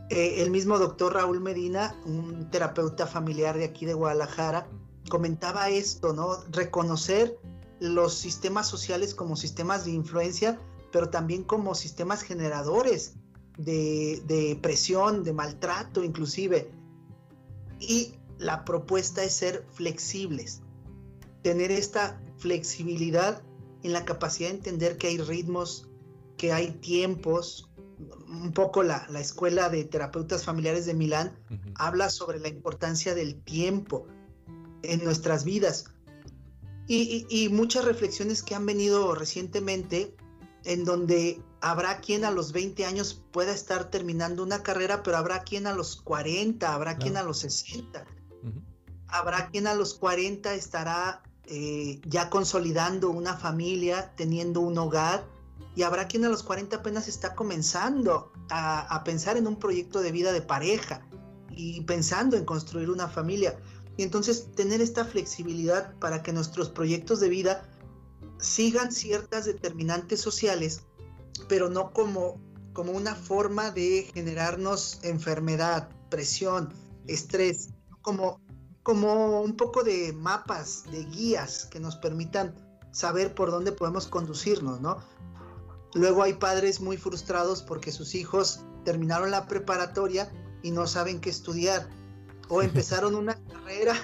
Eh, 0.10 0.42
el 0.42 0.52
mismo 0.52 0.78
doctor 0.78 1.16
Raúl 1.16 1.42
Medina, 1.42 1.96
un 2.06 2.50
terapeuta 2.52 3.08
familiar 3.08 3.58
de 3.58 3.66
aquí 3.66 3.86
de 3.86 3.96
Guadalajara, 3.96 4.68
comentaba 5.10 5.70
esto, 5.70 6.14
¿no? 6.14 6.44
Reconocer 6.52 7.38
los 7.80 8.14
sistemas 8.14 8.68
sociales 8.68 9.16
como 9.16 9.36
sistemas 9.36 9.86
de 9.86 9.92
influencia, 9.92 10.60
pero 10.92 11.10
también 11.10 11.44
como 11.44 11.74
sistemas 11.74 12.22
generadores 12.22 13.14
de, 13.58 14.22
de 14.28 14.58
presión, 14.62 15.24
de 15.24 15.34
maltrato 15.34 16.04
inclusive. 16.04 16.72
Y 17.80 18.14
la 18.38 18.66
propuesta 18.66 19.24
es 19.24 19.34
ser 19.34 19.66
flexibles, 19.74 20.62
tener 21.42 21.72
esta 21.72 22.22
flexibilidad 22.40 23.44
en 23.84 23.94
la 23.94 24.06
capacidad 24.06 24.50
de 24.50 24.56
entender 24.56 24.98
que 24.98 25.08
hay 25.08 25.18
ritmos, 25.18 25.90
que 26.38 26.52
hay 26.52 26.72
tiempos. 26.72 27.70
Un 28.28 28.54
poco 28.54 28.82
la, 28.84 29.08
escuela 29.20 29.70
de 29.70 29.84
terapeutas 29.84 30.46
familiares 30.46 30.86
de 30.86 30.94
Milán 30.94 31.38
habla 31.76 32.10
sobre 32.10 32.40
la 32.40 32.48
importancia 32.48 33.14
del 33.14 33.42
tiempo 33.44 34.08
en 34.84 35.04
nuestras 35.04 35.44
vidas. 35.44 35.86
Y, 36.88 37.50
muchas 37.52 37.86
reflexiones 37.86 38.42
que 38.42 38.56
han 38.56 38.66
venido 38.66 39.14
recientemente 39.14 40.16
en 40.64 40.86
donde 40.86 41.40
habrá 41.62 42.00
quien 42.00 42.26
a 42.26 42.32
los 42.32 42.52
20 42.52 42.86
años 42.86 43.22
pueda 43.32 43.52
estar 43.52 43.92
terminando 43.92 44.42
una 44.42 44.64
carrera, 44.64 45.04
pero 45.04 45.18
habrá 45.18 45.44
quien 45.44 45.68
a 45.68 45.74
los 45.74 45.98
40, 45.98 46.74
habrá 46.74 46.98
quien 46.98 47.18
a 47.18 47.24
los 47.24 47.40
60. 47.40 48.06
Habrá 49.08 49.50
quien 49.50 49.68
a 49.68 49.76
los 49.76 49.94
40 49.96 50.56
estará 50.56 51.22
eh, 51.52 52.00
ya 52.06 52.30
consolidando 52.30 53.10
una 53.10 53.36
familia, 53.36 54.14
teniendo 54.16 54.62
un 54.62 54.78
hogar, 54.78 55.26
y 55.76 55.82
habrá 55.82 56.08
quien 56.08 56.24
a 56.26 56.30
los 56.30 56.44
40 56.44 56.76
apenas 56.76 57.08
está 57.08 57.34
comenzando 57.34 58.32
a, 58.52 59.02
pensar 59.04 59.36
en 59.36 59.48
un 59.48 59.58
proyecto 59.58 60.02
de 60.02 60.12
vida 60.12 60.32
de 60.32 60.42
pareja 60.42 61.02
y 61.50 61.82
pensando 61.82 62.38
en 62.38 62.46
construir 62.46 62.92
una 62.92 63.08
familia. 63.08 63.60
Y 63.98 64.04
entonces 64.04 64.52
tener 64.56 64.80
esta 64.80 65.06
flexibilidad 65.06 65.96
para 65.98 66.22
que 66.22 66.34
nuestros 66.34 66.70
proyectos 66.70 67.20
de 67.20 67.30
vida 67.30 67.68
sigan 68.38 68.92
ciertas 68.92 69.46
determinantes 69.46 70.22
sociales, 70.22 70.82
pero 71.48 71.68
no 71.68 71.94
como, 71.94 72.40
como 72.74 72.92
una 72.92 73.16
forma 73.16 73.72
de 73.72 74.08
generarnos 74.14 75.00
enfermedad, 75.02 75.90
presión, 76.10 76.72
estrés, 77.08 77.70
como 78.04 78.40
como 78.84 79.42
un 79.42 79.56
poco 79.56 79.84
de 79.84 80.14
mapas, 80.14 80.84
de 80.92 81.04
guías 81.06 81.66
que 81.66 81.80
nos 81.80 81.96
permitan 81.98 82.56
saber 82.92 83.36
por 83.36 83.52
dónde 83.52 83.72
podemos 83.72 84.08
conducirnos, 84.08 84.82
¿no? 84.82 84.98
Luego 85.94 86.24
hay 86.24 86.34
padres 86.34 86.82
muy 86.82 86.98
frustrados 86.98 87.62
porque 87.62 87.92
sus 87.92 88.16
hijos 88.16 88.62
terminaron 88.86 89.32
la 89.32 89.48
preparatoria 89.48 90.32
y 90.62 90.72
no 90.72 90.88
saben 90.88 91.20
qué 91.20 91.30
estudiar, 91.30 91.90
o 92.48 92.62
empezaron 92.62 93.16
una 93.16 93.36
carrera 93.48 93.96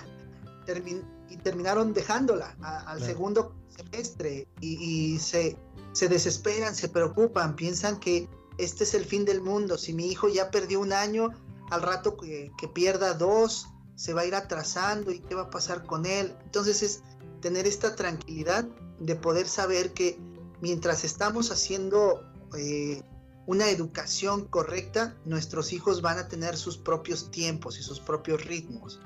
y 1.29 1.37
terminaron 1.37 1.93
dejándola 1.93 2.55
al 2.87 3.01
segundo 3.01 3.55
semestre 3.69 4.47
y, 4.61 5.19
se, 5.19 5.57
se 5.93 6.07
desesperan, 6.07 6.75
se 6.75 6.89
preocupan, 6.89 7.55
piensan 7.55 7.99
que 7.99 8.29
este 8.57 8.83
es 8.83 8.93
el 8.93 9.05
fin 9.05 9.25
del 9.25 9.41
mundo, 9.41 9.77
si 9.77 9.93
mi 9.93 10.07
hijo 10.07 10.27
ya 10.27 10.49
perdió 10.49 10.79
un 10.79 10.93
año, 10.93 11.29
al 11.69 11.81
rato 11.81 12.15
que, 12.17 12.51
que 12.57 12.67
pierda 12.67 13.13
dos, 13.13 13.67
se 13.95 14.13
va 14.13 14.21
a 14.21 14.25
ir 14.25 14.35
atrasando 14.35 15.11
y 15.11 15.19
qué 15.19 15.35
va 15.35 15.43
a 15.43 15.49
pasar 15.49 15.85
con 15.85 16.05
él. 16.05 16.33
Entonces 16.43 16.83
es 16.83 17.03
tener 17.41 17.65
esta 17.65 17.95
tranquilidad 17.95 18.65
de 18.99 19.15
poder 19.15 19.47
saber 19.47 19.93
que 19.93 20.19
mientras 20.61 21.03
estamos 21.03 21.51
haciendo 21.51 22.23
eh, 22.57 23.01
una 23.45 23.69
educación 23.69 24.45
correcta, 24.45 25.15
nuestros 25.25 25.73
hijos 25.73 26.01
van 26.01 26.17
a 26.17 26.27
tener 26.27 26.57
sus 26.57 26.77
propios 26.77 27.29
tiempos 27.31 27.79
y 27.79 27.83
sus 27.83 27.99
propios 27.99 28.45
ritmos. 28.45 28.99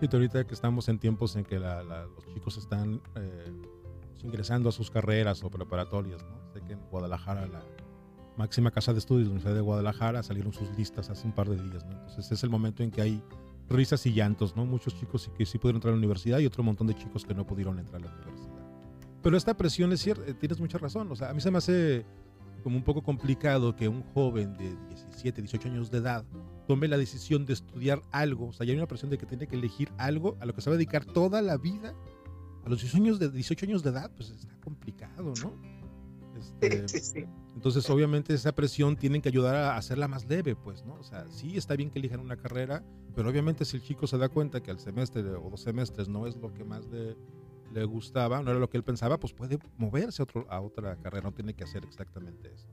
Y 0.00 0.08
ahorita 0.14 0.46
que 0.46 0.54
estamos 0.54 0.88
en 0.88 0.98
tiempos 0.98 1.36
en 1.36 1.44
que 1.44 1.58
los 1.58 2.24
chicos 2.32 2.56
están 2.56 3.02
eh, 3.16 3.52
ingresando 4.22 4.68
a 4.68 4.72
sus 4.72 4.90
carreras 4.90 5.42
o 5.42 5.50
preparatorias. 5.50 6.22
¿no? 6.22 6.52
Sé 6.52 6.62
que 6.66 6.72
en 6.72 6.80
Guadalajara, 6.90 7.46
la 7.46 7.62
máxima 8.36 8.70
casa 8.70 8.92
de 8.92 8.98
estudios 8.98 9.24
de 9.24 9.28
la 9.28 9.32
Universidad 9.32 9.54
de 9.54 9.60
Guadalajara, 9.60 10.22
salieron 10.22 10.52
sus 10.52 10.70
listas 10.78 11.10
hace 11.10 11.26
un 11.26 11.34
par 11.34 11.48
de 11.48 11.56
días. 11.56 11.84
¿no? 11.84 11.92
Entonces 11.92 12.30
es 12.30 12.42
el 12.42 12.50
momento 12.50 12.82
en 12.82 12.90
que 12.90 13.02
hay 13.02 13.22
risas 13.70 14.04
y 14.06 14.12
llantos, 14.12 14.56
¿no? 14.56 14.66
Muchos 14.66 14.98
chicos 14.98 15.30
que 15.36 15.46
sí 15.46 15.58
pudieron 15.58 15.76
entrar 15.76 15.92
a 15.92 15.94
la 15.94 15.98
universidad 15.98 16.40
y 16.40 16.46
otro 16.46 16.62
montón 16.62 16.88
de 16.88 16.94
chicos 16.94 17.24
que 17.24 17.34
no 17.34 17.46
pudieron 17.46 17.78
entrar 17.78 18.02
a 18.02 18.06
la 18.06 18.12
universidad. 18.12 18.50
Pero 19.22 19.36
esta 19.36 19.56
presión 19.56 19.92
es 19.92 20.00
cierta, 20.00 20.26
eh, 20.26 20.34
tienes 20.34 20.60
mucha 20.60 20.78
razón. 20.78 21.10
O 21.10 21.16
sea, 21.16 21.30
a 21.30 21.34
mí 21.34 21.40
se 21.40 21.50
me 21.50 21.58
hace 21.58 22.04
como 22.62 22.76
un 22.76 22.82
poco 22.82 23.02
complicado 23.02 23.74
que 23.74 23.88
un 23.88 24.02
joven 24.12 24.54
de 24.56 24.76
17, 24.88 25.42
18 25.42 25.68
años 25.68 25.90
de 25.90 25.98
edad 25.98 26.24
tome 26.66 26.88
la 26.88 26.98
decisión 26.98 27.46
de 27.46 27.52
estudiar 27.52 28.02
algo. 28.10 28.48
O 28.48 28.52
sea, 28.52 28.66
ya 28.66 28.72
hay 28.72 28.78
una 28.78 28.88
presión 28.88 29.10
de 29.10 29.18
que 29.18 29.26
tiene 29.26 29.46
que 29.46 29.56
elegir 29.56 29.90
algo 29.98 30.36
a 30.40 30.46
lo 30.46 30.54
que 30.54 30.60
se 30.60 30.70
va 30.70 30.74
a 30.74 30.76
dedicar 30.76 31.04
toda 31.04 31.40
la 31.40 31.56
vida. 31.56 31.94
A 32.64 32.68
los 32.68 32.80
18 32.80 32.96
años 32.96 33.18
de, 33.18 33.30
18 33.30 33.66
años 33.66 33.82
de 33.82 33.90
edad, 33.90 34.10
pues 34.16 34.30
está 34.30 34.54
complicado, 34.60 35.32
¿no? 35.42 35.69
Este, 36.60 37.28
entonces, 37.54 37.88
obviamente, 37.90 38.34
esa 38.34 38.52
presión 38.52 38.96
tienen 38.96 39.22
que 39.22 39.28
ayudar 39.28 39.56
a 39.56 39.76
hacerla 39.76 40.08
más 40.08 40.26
leve, 40.28 40.56
pues, 40.56 40.84
¿no? 40.84 40.94
O 40.94 41.02
sea, 41.02 41.28
sí 41.30 41.56
está 41.56 41.76
bien 41.76 41.90
que 41.90 41.98
elijan 41.98 42.20
una 42.20 42.36
carrera, 42.36 42.84
pero 43.14 43.28
obviamente 43.28 43.64
si 43.64 43.76
el 43.76 43.82
chico 43.82 44.06
se 44.06 44.18
da 44.18 44.28
cuenta 44.28 44.62
que 44.62 44.70
al 44.70 44.78
semestre 44.78 45.22
o 45.22 45.50
dos 45.50 45.62
semestres 45.62 46.08
no 46.08 46.26
es 46.26 46.36
lo 46.36 46.52
que 46.52 46.64
más 46.64 46.86
le, 46.86 47.16
le 47.72 47.84
gustaba, 47.84 48.42
no 48.42 48.50
era 48.50 48.60
lo 48.60 48.68
que 48.68 48.76
él 48.76 48.84
pensaba, 48.84 49.18
pues 49.18 49.32
puede 49.32 49.58
moverse 49.76 50.22
a, 50.22 50.24
otro, 50.24 50.46
a 50.50 50.60
otra 50.60 50.96
carrera, 50.96 51.28
no 51.28 51.32
tiene 51.32 51.54
que 51.54 51.64
hacer 51.64 51.84
exactamente 51.84 52.52
eso. 52.52 52.68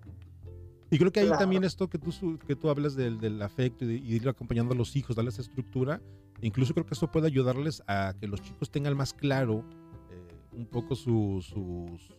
Y 0.89 0.97
creo 0.97 1.11
que 1.11 1.19
ahí 1.19 1.29
también 1.29 1.63
esto 1.63 1.89
que 1.89 1.97
tú, 1.97 2.39
que 2.45 2.55
tú 2.55 2.69
hablas 2.69 2.95
del, 2.95 3.19
del 3.19 3.41
afecto 3.41 3.83
y, 3.83 3.87
de, 3.87 3.93
ir 3.95 4.29
acompañando 4.29 4.73
a 4.73 4.77
los 4.77 4.95
hijos, 4.95 5.15
darles 5.15 5.37
estructura, 5.37 6.01
incluso 6.41 6.73
creo 6.73 6.85
que 6.85 6.93
eso 6.93 7.11
puede 7.11 7.27
ayudarles 7.27 7.83
a 7.87 8.13
que 8.19 8.27
los 8.27 8.41
chicos 8.41 8.71
tengan 8.71 8.95
más 8.95 9.13
claro 9.13 9.65
eh, 10.09 10.35
un 10.53 10.65
poco 10.65 10.95
sus, 10.95 11.47
sus, 11.47 12.13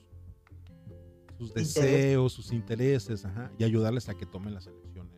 sus 1.38 1.54
deseos, 1.54 2.32
sus 2.32 2.52
intereses, 2.52 3.24
ajá, 3.24 3.50
y 3.58 3.64
ayudarles 3.64 4.08
a 4.08 4.14
que 4.14 4.26
tomen 4.26 4.54
las 4.54 4.66
elecciones, 4.66 5.12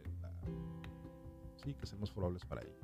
sí, 1.65 1.75
que 1.75 1.87
sean 1.87 2.01
más 2.01 2.11
favorables 2.11 2.45
para 2.45 2.63
ellos. 2.63 2.77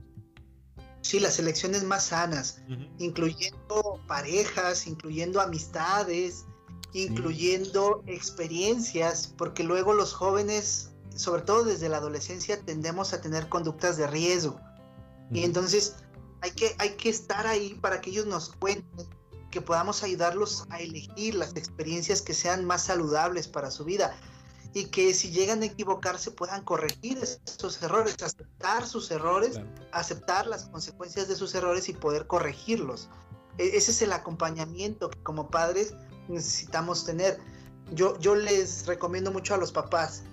Sí, 1.03 1.21
las 1.21 1.39
elecciones 1.39 1.85
más 1.85 2.07
sanas, 2.07 2.63
incluyendo 2.99 4.01
parejas, 4.09 4.87
incluyendo 4.87 5.41
amistades, 5.41 6.47
incluyendo 6.93 8.03
experiencias, 8.07 9.33
porque 9.37 9.63
luego 9.63 9.93
los 9.93 10.15
jóvenes, 10.15 10.91
sobre 11.15 11.43
todo 11.43 11.65
desde 11.65 11.89
la 11.89 11.99
adolescencia, 11.99 12.61
tendemos 12.61 13.13
a 13.13 13.21
tener 13.21 13.49
conductas 13.49 13.97
de 13.99 14.07
riesgo. 14.09 14.59
Y 15.31 15.45
entonces 15.45 15.97
hay 16.41 16.51
que, 16.53 16.75
hay 16.79 16.97
que 16.97 17.11
estar 17.11 17.47
ahí 17.47 17.75
para 17.75 18.01
que 18.01 18.11
ellos 18.11 18.27
nos 18.27 18.49
cuenten, 18.49 19.07
que 19.51 19.61
podamos 19.61 20.03
ayudarlos 20.03 20.65
a 20.71 20.81
elegir 20.81 21.35
las 21.35 21.57
experiencias 21.57 22.23
que 22.23 22.35
sean 22.35 22.65
más 22.65 22.85
saludables 22.85 23.49
para 23.49 23.71
su 23.71 23.85
vida 23.85 24.17
y 24.75 24.87
que 24.87 25.15
si 25.15 25.31
llegan 25.31 25.63
a 25.63 25.67
equivocarse 25.67 26.31
puedan 26.31 26.63
corregir 26.63 27.19
esos 27.19 27.83
errores, 27.83 28.15
aceptar 28.23 28.87
sus 28.87 29.11
errores, 29.11 29.59
aceptar 29.93 30.47
las 30.47 30.69
consecuencias 30.69 31.29
de 31.29 31.35
sus 31.35 31.55
errores 31.55 31.89
y 31.89 31.95
poder 31.95 32.27
corregirlos. 32.27 33.09
E, 33.57 33.77
ese 33.77 33.91
es 33.91 34.03
el 34.03 34.13
acompañamiento 34.13 35.09
que 35.09 35.23
como 35.23 35.49
padres 35.49 35.95
necesitamos 36.29 37.07
tener. 37.07 37.39
Yo, 37.95 38.19
yo 38.19 38.35
les 38.35 38.87
recomiendo 38.87 39.33
mucho 39.33 39.55
a 39.55 39.57
los 39.57 39.73
papás, 39.73 40.25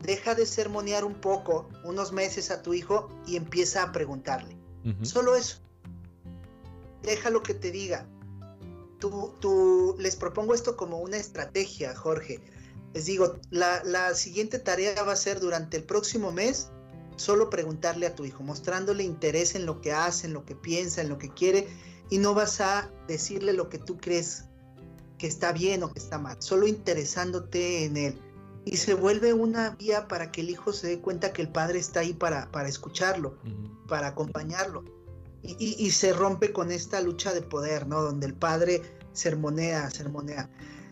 deja 0.00 0.36
de 0.36 0.46
sermonear 0.46 1.04
un 1.04 1.14
poco, 1.14 1.68
unos 1.82 2.12
meses 2.12 2.52
a 2.52 2.62
tu 2.62 2.72
hijo 2.72 3.08
y 3.26 3.34
empieza 3.34 3.82
a 3.82 3.92
preguntarle. 3.92 4.56
Solo 5.02 5.34
eso. 5.34 5.58
Deja 7.02 7.30
lo 7.30 7.42
que 7.42 7.54
te 7.54 7.72
diga. 7.72 8.06
Tú, 8.98 9.34
tú, 9.40 9.96
les 9.98 10.16
propongo 10.16 10.54
esto 10.54 10.76
como 10.76 10.98
una 10.98 11.16
estrategia, 11.16 11.94
Jorge 11.94 12.40
les 12.96 13.04
digo, 13.04 13.38
la, 13.50 14.14
siguiente 14.14 14.58
tarea 14.58 15.02
va 15.02 15.12
a 15.12 15.16
ser 15.16 15.38
durante 15.38 15.76
el 15.76 15.84
próximo 15.84 16.32
mes 16.32 16.70
solo 17.16 17.50
preguntarle 17.50 18.06
a 18.06 18.14
tu 18.14 18.24
hijo, 18.24 18.42
mostrándole 18.42 19.04
interés 19.04 19.54
en 19.54 19.66
lo 19.66 19.82
que 19.82 19.92
hace, 19.92 20.28
en 20.28 20.32
lo 20.32 20.46
que 20.46 20.56
piensa, 20.56 21.02
en 21.02 21.10
lo 21.10 21.18
que 21.18 21.28
quiere, 21.28 21.68
y 22.08 22.16
no 22.16 22.32
vas 22.32 22.62
a 22.62 22.90
decirle 23.06 23.52
lo 23.52 23.68
que 23.68 23.76
tú 23.76 23.98
crees 23.98 24.46
que 25.18 25.26
está 25.26 25.52
bien 25.52 25.82
o 25.82 25.92
que 25.92 25.98
está 25.98 26.18
mal, 26.18 26.38
solo 26.40 26.66
interesándote 26.66 27.84
en 27.84 27.98
él. 27.98 28.18
Y 28.64 28.78
se 28.78 28.94
vuelve 28.94 29.34
una 29.34 29.76
vía 29.76 30.08
para 30.08 30.32
que 30.32 30.40
el 30.40 30.48
hijo 30.48 30.72
se 30.72 30.86
dé 30.86 31.00
cuenta 31.00 31.34
que 31.34 31.42
el 31.42 31.52
padre 31.52 31.78
está 31.78 32.00
ahí 32.00 32.14
para, 32.14 32.50
para 32.50 32.70
escucharlo, 32.70 33.36
para 33.88 34.06
acompañarlo. 34.06 34.84
Y, 35.46 35.76
y, 35.78 35.90
se 35.90 36.12
rompe 36.12 36.52
con 36.52 36.72
esta 36.72 37.00
lucha 37.00 37.32
de 37.32 37.42
poder, 37.42 37.86
¿no? 37.86 38.02
Donde 38.02 38.26
el 38.26 38.34
padre 38.34 38.82
sermonea, 39.12 39.90
sermonea. 39.90 40.50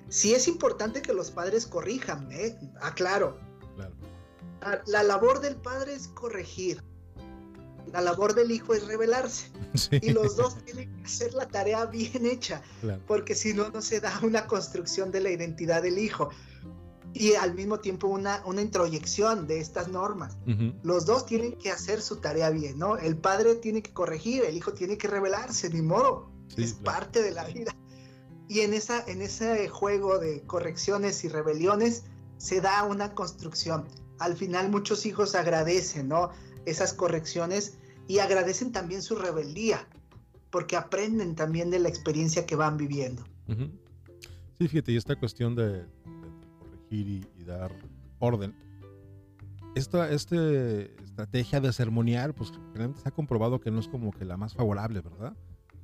Sí 0.09 0.35
es 0.35 0.49
importante 0.49 1.03
que 1.03 1.13
los 1.13 1.31
padres 1.31 1.67
corrijan, 1.67 2.31
¿eh? 2.31 2.59
Aclaro. 2.81 3.39
Ah, 4.61 4.81
la, 4.87 5.03
labor 5.03 5.41
del 5.41 5.57
padre 5.57 5.95
es 5.95 6.09
corregir. 6.09 6.83
La 7.93 8.01
labor 8.01 8.35
del 8.35 8.51
hijo 8.51 8.75
es 8.75 8.87
revelarse. 8.87 9.51
Y 10.01 10.11
los 10.11 10.37
dos 10.37 10.57
tienen 10.65 10.91
que 10.95 11.05
hacer 11.05 11.35
la 11.35 11.47
tarea 11.47 11.85
bien 11.87 12.27
hecha, 12.27 12.63
porque 13.07 13.35
si 13.35 13.53
no, 13.53 13.69
no 13.71 13.83
se 13.83 14.01
da 14.01 14.19
una 14.23 14.47
construcción 14.47 15.11
de 15.11 15.21
la 15.21 15.31
identidad 15.31 15.83
del 15.83 15.99
hijo 15.99 16.31
y 17.15 17.35
al 17.35 17.55
mismo 17.55 17.79
tiempo 17.79 18.09
una, 18.09 18.43
una 18.45 18.61
introyección 18.61 19.47
de 19.47 19.61
estas 19.61 19.87
normas. 19.89 20.37
Los 20.83 21.07
dos 21.07 21.25
tienen 21.25 21.53
que 21.53 21.71
hacer 21.71 22.03
su 22.03 22.17
tarea 22.17 22.51
bien, 22.51 22.77
¿no? 22.77 22.97
El 22.99 23.17
padre 23.17 23.55
tiene 23.55 23.83
que 23.83 23.93
corregir, 23.93 24.43
el 24.45 24.57
hijo 24.57 24.73
tiene 24.73 24.99
que 24.99 25.07
revelarse, 25.07 25.71
ni 25.71 25.81
modo. 25.81 26.29
es 26.57 26.75
parte 26.75 27.23
de 27.23 27.31
la 27.31 27.45
vida. 27.45 27.75
Y 28.49 28.61
en, 28.61 28.75
esa, 28.75 29.05
en 29.07 29.23
ese 29.23 29.69
juego 29.69 30.19
de 30.19 30.43
correcciones 30.43 31.25
y 31.25 31.29
rebeliones 31.29 32.03
se 32.37 32.61
da 32.61 32.83
una 32.83 33.15
construcción. 33.15 33.87
Al 34.19 34.37
final 34.37 34.69
muchos 34.69 35.07
hijos 35.07 35.37
agradecen 35.37 36.09
¿no? 36.09 36.31
esas 36.67 36.95
correcciones 36.95 37.79
y 38.09 38.19
agradecen 38.19 38.73
también 38.73 39.03
su 39.03 39.15
rebeldía, 39.15 39.87
porque 40.51 40.77
aprenden 40.77 41.37
también 41.37 41.71
de 41.71 41.79
la 41.79 41.89
experiencia 41.89 42.45
que 42.45 42.57
van 42.57 42.77
viviendo. 42.77 43.25
Sí, 44.59 44.69
fíjate, 44.69 44.93
y 44.93 44.97
esta 44.97 45.17
cuestión 45.17 45.55
de, 45.55 45.85
corregir 46.95 47.27
y, 47.39 47.45
dar 47.45 47.73
orden. 48.19 48.55
Esta, 49.75 50.11
este 50.11 50.95
estrategia 51.03 51.61
de 51.61 51.73
sermonear, 51.73 52.35
pues 52.35 52.53
realmente 52.75 53.01
se 53.01 53.09
ha 53.09 53.13
comprobado 53.13 53.61
que 53.61 53.71
no 53.71 53.81
es 53.81 53.89
como 53.89 54.13
que 54.13 54.25
la 54.25 54.37
más 54.37 54.55
favorable, 54.55 55.01
¿verdad? 55.01 55.37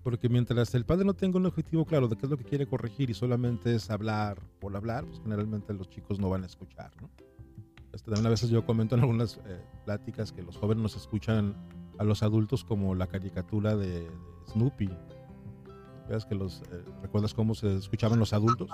Porque 0.03 0.29
mientras 0.29 0.75
el 0.75 0.85
padre 0.85 1.05
no 1.05 1.15
tenga 1.15 1.39
un 1.39 1.47
objetivo 1.47 1.85
claro 1.85 2.09
de 2.09 2.17
qué 2.17 2.27
es 2.27 2.31
lo 2.31 2.39
que 2.39 2.45
quiere 2.45 2.67
corregir 2.67 3.11
y 3.11 3.15
solamente 3.15 3.75
es 3.75 3.91
hablar 3.91 4.41
por 4.61 4.75
hablar, 4.77 5.05
pues 5.05 5.21
generalmente 5.21 5.75
los 5.75 5.91
chicos 5.91 6.19
no 6.19 6.31
van 6.31 6.45
a 6.45 6.47
escuchar, 6.47 6.91
¿no? 7.01 7.11
Este, 7.93 8.11
también 8.11 8.27
a 8.27 8.31
veces 8.31 8.49
yo 8.49 8.65
comento 8.65 8.95
en 8.95 9.01
algunas 9.01 9.41
eh, 9.45 9.61
pláticas 9.85 10.33
que 10.33 10.43
los 10.43 10.57
jóvenes 10.57 10.83
nos 10.83 10.97
escuchan 10.97 11.55
a 11.99 12.05
los 12.05 12.23
adultos 12.23 12.65
como 12.65 12.95
la 12.95 13.09
caricatura 13.09 13.77
de, 13.77 14.09
Snoopy. 14.53 14.89
¿Ves 16.09 16.25
que 16.25 16.35
los 16.35 16.63
eh, 16.63 16.85
recuerdas 17.03 17.35
cómo 17.35 17.55
se 17.55 17.77
escuchaban 17.77 18.19
los 18.19 18.33
adultos? 18.33 18.71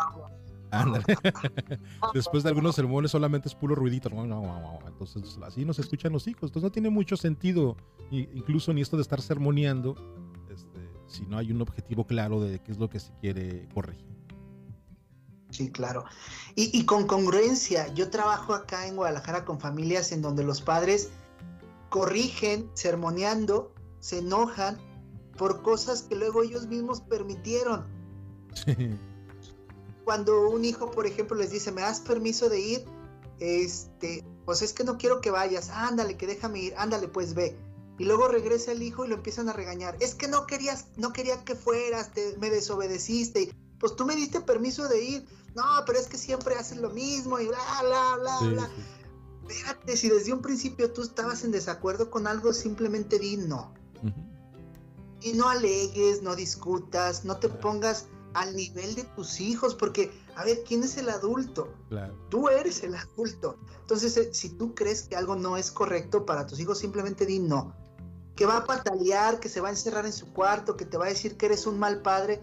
Ándale. 0.71 1.05
Después 2.15 2.43
de 2.43 2.51
algunos 2.51 2.75
sermones 2.75 3.11
solamente 3.11 3.49
es 3.49 3.55
puro 3.55 3.75
ruidito. 3.75 4.09
Entonces 4.09 5.39
así 5.43 5.65
nos 5.65 5.79
escuchan 5.79 6.13
los 6.13 6.27
hijos. 6.27 6.45
Entonces 6.45 6.63
no 6.63 6.71
tiene 6.71 6.91
mucho 6.91 7.17
sentido, 7.17 7.77
incluso 8.11 8.73
ni 8.73 8.81
esto 8.81 8.97
de 8.97 9.03
estar 9.03 9.21
sermoneando 9.21 9.95
si 11.07 11.25
no 11.27 11.39
hay 11.39 11.51
un 11.51 11.63
objetivo 11.63 12.07
claro 12.07 12.41
de 12.41 12.61
qué 12.61 12.73
es 12.73 12.79
lo 12.79 12.89
que 12.89 13.01
se 13.01 13.13
quiere 13.21 13.69
corregir. 13.73 14.05
Sí, 15.51 15.71
claro. 15.71 16.05
Y, 16.57 16.85
con 16.85 17.07
congruencia, 17.07 17.93
yo 17.95 18.11
trabajo 18.11 18.53
acá 18.53 18.87
en 18.87 18.97
Guadalajara 18.97 19.45
con 19.45 19.61
familias 19.61 20.13
en 20.13 20.21
donde 20.21 20.43
los 20.43 20.61
padres 20.61 21.11
corrigen, 21.89 22.69
sermoneando, 22.75 23.73
se 24.01 24.19
enojan 24.19 24.77
por 25.39 25.63
cosas 25.63 26.03
que 26.03 26.17
luego 26.17 26.43
ellos 26.43 26.67
mismos 26.67 27.01
permitieron. 27.01 27.87
Cuando 30.07 30.49
un 30.49 30.65
hijo, 30.65 30.93
por 30.93 31.05
ejemplo, 31.05 31.37
les 31.37 31.51
dice, 31.51 31.73
¿me 31.73 31.81
das 31.81 31.99
permiso 31.99 32.49
de 32.49 32.61
ir? 32.61 32.85
Este, 33.41 34.25
pues 34.45 34.63
es 34.63 34.73
que 34.73 34.85
no 34.85 34.99
quiero 34.99 35.21
que 35.21 35.33
vayas, 35.33 35.71
ándale, 35.71 36.17
que 36.17 36.29
déjame 36.29 36.61
ir, 36.61 36.75
ándale, 36.77 37.09
pues 37.09 37.35
ve. 37.35 37.59
Y 37.99 38.05
luego 38.05 38.29
regresa 38.29 38.71
el 38.71 38.85
hijo 38.85 39.05
y 39.05 39.09
lo 39.09 39.17
empiezan 39.17 39.49
a 39.49 39.53
regañar. 39.53 39.97
Es 39.99 40.15
que 40.15 40.29
no 40.29 40.47
querías, 40.47 40.87
no 40.97 41.13
quería 41.13 41.43
que 41.43 41.57
fueras, 41.57 42.13
te, 42.13 42.37
me 42.39 42.51
desobedeciste. 42.51 43.53
Pues 43.81 43.97
tú 43.97 44.07
me 44.07 44.15
diste 44.15 44.41
permiso 44.41 44.87
de 44.87 45.03
ir. 45.03 45.27
No, 45.57 45.65
pero 45.85 45.99
es 45.99 46.07
que 46.07 46.19
siempre 46.19 46.55
haces 46.55 46.79
lo 46.79 46.91
mismo 46.91 47.41
y 47.41 47.49
bla, 47.49 47.59
bla, 47.83 48.17
bla, 48.21 48.49
bla. 48.49 48.71
Espérate, 49.49 49.97
si 49.97 50.09
desde 50.09 50.33
un 50.33 50.41
principio 50.41 50.93
tú 50.93 51.03
estabas 51.03 51.43
en 51.43 51.51
desacuerdo 51.51 52.13
con 52.13 52.29
algo, 52.29 52.53
simplemente 52.53 53.19
di 53.19 53.39
no. 53.39 53.75
Y 55.21 55.33
no 55.33 55.49
alegues, 55.49 56.23
no 56.23 56.37
discutas, 56.37 57.25
no 57.25 57.39
te 57.39 57.49
pongas 57.49 58.07
al 58.37 58.55
nivel 58.55 58.95
de 58.95 59.05
tus 59.05 59.41
hijos, 59.41 59.75
porque, 59.75 60.13
a 60.35 60.45
ver, 60.45 60.63
¿quién 60.67 60.83
es 60.83 60.97
el 60.97 61.09
adulto? 61.09 61.73
Tú 62.29 62.49
eres 62.49 62.83
el 62.83 62.95
adulto. 62.95 63.59
Entonces, 63.81 64.17
eh, 64.17 64.31
si 64.33 64.51
tú 64.51 64.75
crees 64.75 65.03
que 65.09 65.17
algo 65.17 65.37
no 65.37 65.57
es 65.57 65.71
correcto 65.71 66.27
para 66.27 66.47
tus 66.47 66.61
hijos, 66.61 66.79
simplemente 66.79 67.27
di 67.27 67.39
no 67.39 67.75
que 68.37 68.45
va 68.45 68.59
a 68.59 68.65
patalear, 68.65 69.41
que 69.41 69.49
se 69.49 69.63
va 69.63 69.69
a 69.69 69.71
encerrar 69.71 70.05
en 70.05 70.13
su 70.13 70.33
cuarto, 70.33 70.77
que 70.77 70.85
te 70.85 70.99
va 70.99 71.07
a 71.07 71.09
decir 71.09 71.39
que 71.39 71.47
eres 71.47 71.67
un 71.67 71.79
mal 71.79 72.03
padre, 72.03 72.43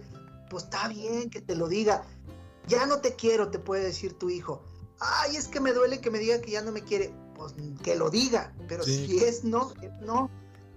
pues 0.49 0.63
está 0.63 0.87
bien 0.87 1.29
que 1.29 1.39
te 1.39 1.55
lo 1.55 1.67
diga. 1.67 2.03
Ya 2.67 2.87
no 2.87 2.99
te 2.99 3.15
quiero, 3.15 3.49
te 3.49 3.59
puede 3.59 3.83
decir 3.83 4.17
tu 4.17 4.29
hijo. 4.29 4.63
Ay, 4.99 5.35
es 5.35 5.47
que 5.47 5.59
me 5.59 5.71
duele 5.71 6.01
que 6.01 6.09
me 6.09 6.17
diga 6.17 6.41
que 6.41 6.51
ya 6.51 6.63
no 6.63 6.71
me 6.71 6.81
quiere. 6.81 7.13
Pues 7.35 7.53
que 7.83 7.95
lo 7.95 8.09
diga, 8.09 8.55
pero 8.67 8.83
si 8.83 9.19
es 9.19 9.43
no, 9.43 9.73
no, 10.01 10.31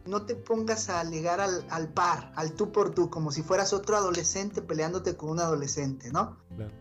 no 0.07 0.23
te 0.23 0.35
pongas 0.35 0.88
a 0.88 1.01
alegar 1.01 1.40
al, 1.40 1.64
al, 1.71 1.88
par, 1.92 2.33
al 2.37 2.53
tú 2.53 2.73
por 2.73 2.95
tú, 2.95 3.11
como 3.11 3.33
si 3.33 3.42
fueras 3.42 3.73
otro 3.73 3.97
adolescente 3.97 4.62
peleándote 4.62 5.16
con 5.16 5.31
un 5.31 5.40
adolescente, 5.40 6.11
¿no? 6.11 6.38
Claro, 6.55 6.73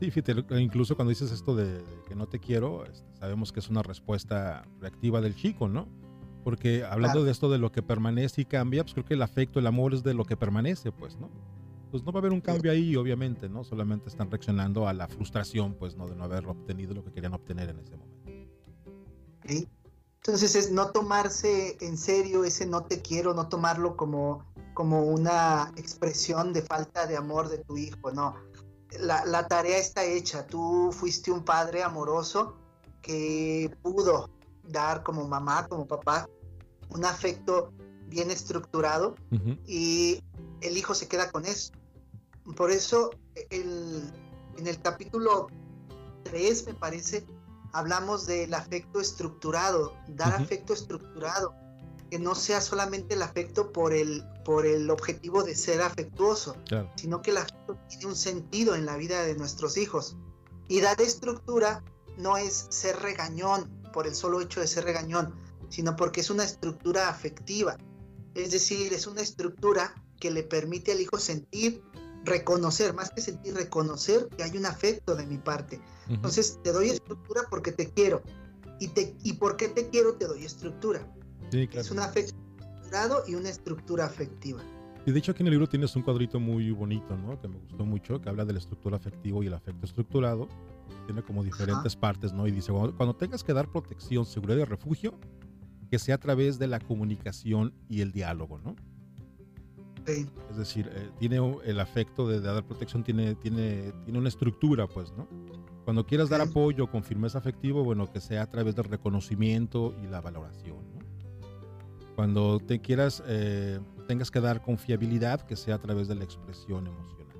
Sí, 0.00 0.12
fíjate, 0.12 0.60
incluso 0.60 0.94
cuando 0.94 1.08
dices 1.08 1.32
esto 1.32 1.56
de, 1.56 1.82
que 2.06 2.14
no 2.14 2.28
te 2.28 2.38
quiero, 2.38 2.84
este, 2.84 3.04
sabemos 3.18 3.50
que 3.50 3.58
es 3.58 3.68
una 3.68 3.82
respuesta 3.82 4.64
reactiva 4.80 5.20
del 5.20 5.34
chico, 5.34 5.68
¿no? 5.68 5.88
Porque 6.44 6.84
hablando 6.84 7.24
de 7.24 7.32
esto 7.32 7.50
de 7.50 7.58
lo 7.58 7.72
que 7.72 7.82
permanece 7.82 8.42
y 8.42 8.44
cambia, 8.44 8.84
pues 8.84 8.94
creo 8.94 9.04
que 9.04 9.14
el 9.14 9.22
afecto, 9.22 9.58
el 9.58 9.66
amor 9.66 9.94
es 9.94 10.04
de 10.04 10.14
lo 10.14 10.24
que 10.24 10.36
permanece, 10.36 10.92
pues, 10.92 11.18
¿no? 11.18 11.30
Pues 11.90 12.04
no 12.04 12.12
va 12.12 12.18
a 12.18 12.20
haber 12.20 12.32
un 12.32 12.40
cambio 12.40 12.70
ahí, 12.70 12.94
obviamente, 12.94 13.48
¿no? 13.48 13.64
Solamente 13.64 14.08
están 14.08 14.30
reaccionando 14.30 14.86
a 14.86 14.92
la 14.92 15.08
frustración, 15.08 15.74
pues, 15.74 15.96
¿no? 15.96 16.06
De 16.06 16.14
no 16.14 16.24
haber 16.24 16.46
obtenido 16.46 16.94
lo 16.94 17.02
que 17.02 17.10
querían 17.10 17.34
obtener 17.34 17.68
en 17.70 17.80
ese 17.80 17.96
momento. 17.96 18.30
Sí. 19.46 19.68
Entonces 20.18 20.54
es 20.54 20.70
no 20.70 20.90
tomarse 20.90 21.76
en 21.80 21.96
serio 21.96 22.44
ese 22.44 22.66
no 22.66 22.84
te 22.84 23.00
quiero, 23.00 23.34
no 23.34 23.48
tomarlo 23.48 23.96
como, 23.96 24.44
como 24.74 25.02
una 25.02 25.72
expresión 25.76 26.52
de 26.52 26.62
falta 26.62 27.06
de 27.06 27.16
amor 27.16 27.48
de 27.48 27.58
tu 27.58 27.76
hijo, 27.76 28.10
no. 28.12 28.34
La, 29.00 29.24
la 29.24 29.48
tarea 29.48 29.78
está 29.78 30.04
hecha, 30.04 30.46
tú 30.46 30.90
fuiste 30.92 31.30
un 31.30 31.44
padre 31.44 31.82
amoroso 31.82 32.56
que 33.02 33.74
pudo 33.82 34.30
dar 34.64 35.02
como 35.02 35.26
mamá, 35.26 35.66
como 35.68 35.86
papá, 35.86 36.28
un 36.90 37.04
afecto 37.04 37.72
bien 38.08 38.30
estructurado 38.30 39.14
y 39.66 40.22
el 40.60 40.76
hijo 40.76 40.94
se 40.94 41.08
queda 41.08 41.30
con 41.30 41.44
eso. 41.44 41.72
Por 42.56 42.70
eso 42.70 43.10
el, 43.50 44.10
en 44.56 44.66
el 44.66 44.80
capítulo 44.80 45.48
3, 46.24 46.66
me 46.66 46.74
parece, 46.74 47.26
hablamos 47.72 48.26
del 48.26 48.54
afecto 48.54 49.00
estructurado, 49.00 49.94
dar 50.08 50.34
afecto 50.34 50.72
estructurado, 50.72 51.54
que 52.10 52.18
no 52.18 52.34
sea 52.34 52.60
solamente 52.60 53.14
el 53.14 53.22
afecto 53.22 53.72
por 53.72 53.92
el, 53.92 54.24
por 54.44 54.66
el 54.66 54.90
objetivo 54.90 55.42
de 55.42 55.54
ser 55.54 55.82
afectuoso, 55.82 56.56
sino 56.96 57.20
que 57.20 57.30
el 57.30 57.38
afecto 57.38 57.78
tiene 57.88 58.06
un 58.06 58.16
sentido 58.16 58.74
en 58.74 58.86
la 58.86 58.96
vida 58.96 59.22
de 59.22 59.34
nuestros 59.34 59.76
hijos. 59.76 60.16
Y 60.68 60.80
dar 60.80 61.00
estructura 61.00 61.82
no 62.16 62.36
es 62.36 62.66
ser 62.70 62.96
regañón 63.00 63.70
por 63.92 64.06
el 64.06 64.14
solo 64.14 64.40
hecho 64.40 64.60
de 64.60 64.66
ser 64.66 64.84
regañón, 64.84 65.34
sino 65.68 65.96
porque 65.96 66.20
es 66.20 66.30
una 66.30 66.44
estructura 66.44 67.08
afectiva. 67.08 67.76
Es 68.34 68.50
decir, 68.50 68.92
es 68.92 69.06
una 69.06 69.20
estructura 69.20 69.94
que 70.18 70.30
le 70.30 70.42
permite 70.42 70.92
al 70.92 71.00
hijo 71.00 71.18
sentir, 71.18 71.82
reconocer, 72.28 72.94
más 72.94 73.10
que 73.10 73.20
sentir, 73.20 73.54
reconocer 73.54 74.28
que 74.36 74.42
hay 74.42 74.56
un 74.56 74.66
afecto 74.66 75.14
de 75.16 75.26
mi 75.26 75.38
parte. 75.38 75.80
Entonces, 76.08 76.58
te 76.62 76.72
doy 76.72 76.90
estructura 76.90 77.42
porque 77.50 77.72
te 77.72 77.90
quiero. 77.90 78.22
Y, 78.80 78.88
te, 78.88 79.16
y 79.24 79.34
porque 79.34 79.68
te 79.68 79.88
quiero, 79.88 80.14
te 80.14 80.26
doy 80.26 80.44
estructura. 80.44 81.06
Es 81.52 81.90
un 81.90 81.98
afecto 81.98 82.36
estructurado 82.58 83.24
y 83.26 83.34
una 83.34 83.48
estructura 83.48 84.04
afectiva. 84.04 84.62
Y 85.06 85.10
de 85.10 85.18
hecho 85.18 85.32
aquí 85.32 85.42
en 85.42 85.46
el 85.46 85.52
libro 85.52 85.66
tienes 85.66 85.96
un 85.96 86.02
cuadrito 86.02 86.38
muy 86.38 86.70
bonito, 86.70 87.16
¿no? 87.16 87.40
Que 87.40 87.48
me 87.48 87.56
gustó 87.56 87.84
mucho, 87.86 88.20
que 88.20 88.28
habla 88.28 88.44
de 88.44 88.52
la 88.52 88.58
estructura 88.58 88.98
afectiva 88.98 89.42
y 89.42 89.46
el 89.46 89.54
afecto 89.54 89.86
estructurado. 89.86 90.48
Tiene 91.06 91.22
como 91.22 91.42
diferentes 91.42 91.96
partes, 91.96 92.32
¿no? 92.34 92.46
Y 92.46 92.50
dice, 92.50 92.72
cuando, 92.72 93.16
tengas 93.16 93.42
que 93.42 93.54
dar 93.54 93.70
protección, 93.70 94.26
seguridad 94.26 94.58
y 94.58 94.64
refugio, 94.64 95.14
que 95.90 95.98
sea 95.98 96.16
a 96.16 96.18
través 96.18 96.58
de 96.58 96.66
la 96.66 96.78
comunicación 96.80 97.72
y 97.88 98.02
el 98.02 98.12
diálogo, 98.12 98.58
¿no? 98.58 98.76
Sí. 100.08 100.26
Es 100.50 100.56
decir, 100.56 100.90
eh, 100.94 101.10
tiene 101.18 101.36
el 101.64 101.80
afecto 101.80 102.26
de, 102.26 102.40
dar 102.40 102.64
protección, 102.64 103.04
tiene, 103.04 103.34
tiene, 103.34 103.92
tiene 104.04 104.18
una 104.18 104.28
estructura, 104.28 104.86
pues, 104.86 105.12
¿no? 105.12 105.28
Cuando 105.84 106.06
quieras 106.06 106.30
dar 106.30 106.40
apoyo 106.40 106.90
con 106.90 107.02
firmeza 107.02 107.38
afectivo, 107.38 107.84
bueno, 107.84 108.10
que 108.10 108.20
sea 108.20 108.42
a 108.42 108.46
través 108.46 108.74
del 108.74 108.86
reconocimiento 108.86 109.94
y 110.02 110.06
la 110.06 110.20
valoración, 110.20 110.78
¿no? 110.94 110.98
Cuando 112.16 112.58
te 112.58 112.80
quieras, 112.80 113.22
eh, 113.26 113.80
tengas 114.06 114.30
que 114.30 114.40
dar 114.40 114.62
confiabilidad, 114.62 115.42
que 115.42 115.56
sea 115.56 115.74
a 115.74 115.78
través 115.78 116.08
de 116.08 116.14
la 116.14 116.24
expresión 116.24 116.86
emocional. 116.86 117.36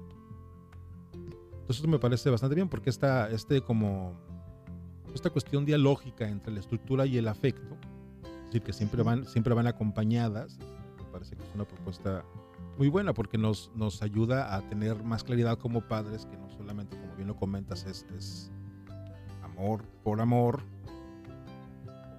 Entonces 1.14 1.76
esto 1.76 1.88
me 1.88 1.98
parece 1.98 2.31
bastante 2.31 2.54
bien 2.54 2.68
porque 2.68 2.88
esta, 2.90 3.31
este 3.31 3.61
como, 3.61 4.18
esta 5.14 5.31
cuestión 5.31 5.64
dialógica 5.64 6.28
entre 6.28 6.52
la 6.52 6.61
estructura 6.61 7.07
y 7.07 7.18
el 7.18 7.28
afecto, 7.28 7.76
es 8.22 8.44
decir, 8.46 8.62
que 8.62 8.72
siempre 8.72 9.02
van, 9.02 9.24
siempre 9.26 9.52
van 9.52 9.66
acompañadas, 9.66 10.59
me 10.96 11.12
parece 11.12 11.37
que 11.37 11.42
es 11.42 11.50
una 11.54 11.64
propuesta 11.64 12.24
muy 12.78 12.88
buena 12.88 13.12
porque 13.12 13.36
nos, 13.36 13.70
nos 13.74 14.02
ayuda 14.02 14.54
a 14.54 14.68
tener 14.68 15.02
más 15.02 15.24
claridad 15.24 15.58
como 15.58 15.86
padres, 15.86 16.26
que 16.26 16.36
no 16.36 16.48
solamente, 16.50 16.96
como 16.96 17.14
bien 17.16 17.28
lo 17.28 17.36
comentas, 17.36 17.84
es, 17.84 18.06
es 18.16 18.50
amor 19.42 19.82
por 20.04 20.20
amor, 20.20 20.62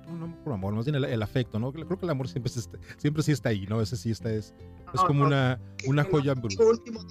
no 0.08 0.36
por 0.44 0.54
amor, 0.54 0.74
más 0.74 0.86
bien 0.86 0.96
el, 0.96 1.24
afecto, 1.24 1.60
¿no? 1.60 1.72
Creo 1.72 1.88
que 1.88 2.06
el 2.06 2.10
amor 2.10 2.28
siempre, 2.28 2.52
siempre 2.98 3.24
sí 3.24 3.32
está 3.32 3.50
ahí, 3.50 3.66
¿no? 3.68 3.82
Ese 3.82 3.96
sí 3.96 4.12
está, 4.12 4.32
es, 4.32 4.54
es 4.94 5.02
como 5.02 5.24
una, 5.24 5.60
una 5.88 6.04
joya 6.04 6.34
en 6.34 6.42
bruto. 6.42 6.68
último 6.68 7.06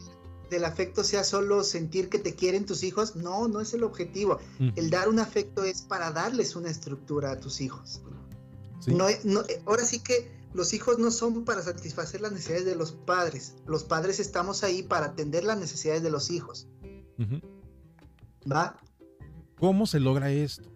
del 0.51 0.65
afecto 0.65 1.05
sea 1.05 1.25
solo 1.25 1.63
sentir 1.63 2.09
que 2.09 2.19
te 2.19 2.35
quieren 2.35 2.65
tus 2.65 2.83
hijos, 2.83 3.17
no, 3.17 3.49
no 3.49 3.61
es 3.61 3.75
el 3.75 3.85
objetivo. 3.85 4.39
El 4.77 4.89
dar 4.89 5.09
un 5.09 5.19
afecto 5.19 5.63
es 5.63 5.83
para 5.83 6.11
darles 6.11 6.57
una 6.57 6.71
estructura 6.71 7.33
a 7.33 7.39
tus 7.39 7.61
hijos. 7.61 8.01
No, 8.87 9.07
ahora 9.67 9.85
sí 9.85 10.01
que 10.01 10.38
los 10.59 10.73
hijos 10.73 10.99
no 10.99 11.13
son 11.13 11.45
para 11.45 11.63
satisfacer 11.63 12.21
las 12.21 12.33
necesidades 12.33 12.65
de 12.65 12.75
los 12.75 12.91
padres. 12.91 13.55
Los 13.65 13.85
padres 13.85 14.19
estamos 14.19 14.65
ahí 14.65 14.83
para 14.83 15.07
atender 15.07 15.45
las 15.45 15.57
necesidades 15.57 16.03
de 16.03 16.11
los 16.11 16.33
hijos. 16.33 16.67
¿Va? 18.51 18.77
¿Cómo 19.61 19.87
se 19.87 20.01
logra 20.01 20.33
esto? 20.33 20.69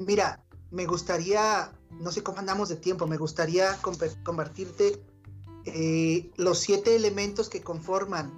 Mira, 0.00 0.44
me 0.70 0.84
gustaría, 0.84 1.72
no 1.92 2.12
sé 2.12 2.22
cómo 2.22 2.38
andamos 2.38 2.68
de 2.68 2.76
tiempo, 2.76 3.06
me 3.06 3.16
gustaría 3.16 3.74
compartirte 4.22 5.02
eh, 5.64 6.30
los 6.36 6.58
siete 6.58 6.94
elementos 6.94 7.48
que 7.48 7.62
conforman 7.62 8.30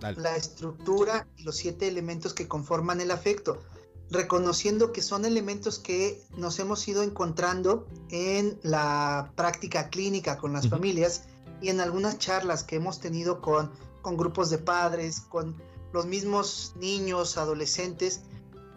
la 0.00 0.34
estructura 0.34 1.28
y 1.36 1.44
los 1.44 1.54
siete 1.54 1.86
elementos 1.86 2.34
que 2.34 2.48
conforman 2.48 3.00
el 3.00 3.12
afecto, 3.12 3.62
reconociendo 4.10 4.92
que 4.92 5.02
son 5.02 5.24
elementos 5.24 5.78
que 5.78 6.22
nos 6.36 6.58
hemos 6.58 6.86
ido 6.86 7.02
encontrando 7.02 7.86
en 8.10 8.58
la 8.62 9.32
práctica 9.34 9.88
clínica 9.88 10.38
con 10.38 10.52
las 10.52 10.68
familias 10.68 11.24
y 11.60 11.70
en 11.70 11.80
algunas 11.80 12.18
charlas 12.18 12.64
que 12.64 12.76
hemos 12.76 13.00
tenido 13.00 13.40
con, 13.40 13.72
con 14.02 14.16
grupos 14.16 14.50
de 14.50 14.58
padres, 14.58 15.20
con 15.20 15.56
los 15.92 16.06
mismos 16.06 16.74
niños, 16.76 17.38
adolescentes, 17.38 18.22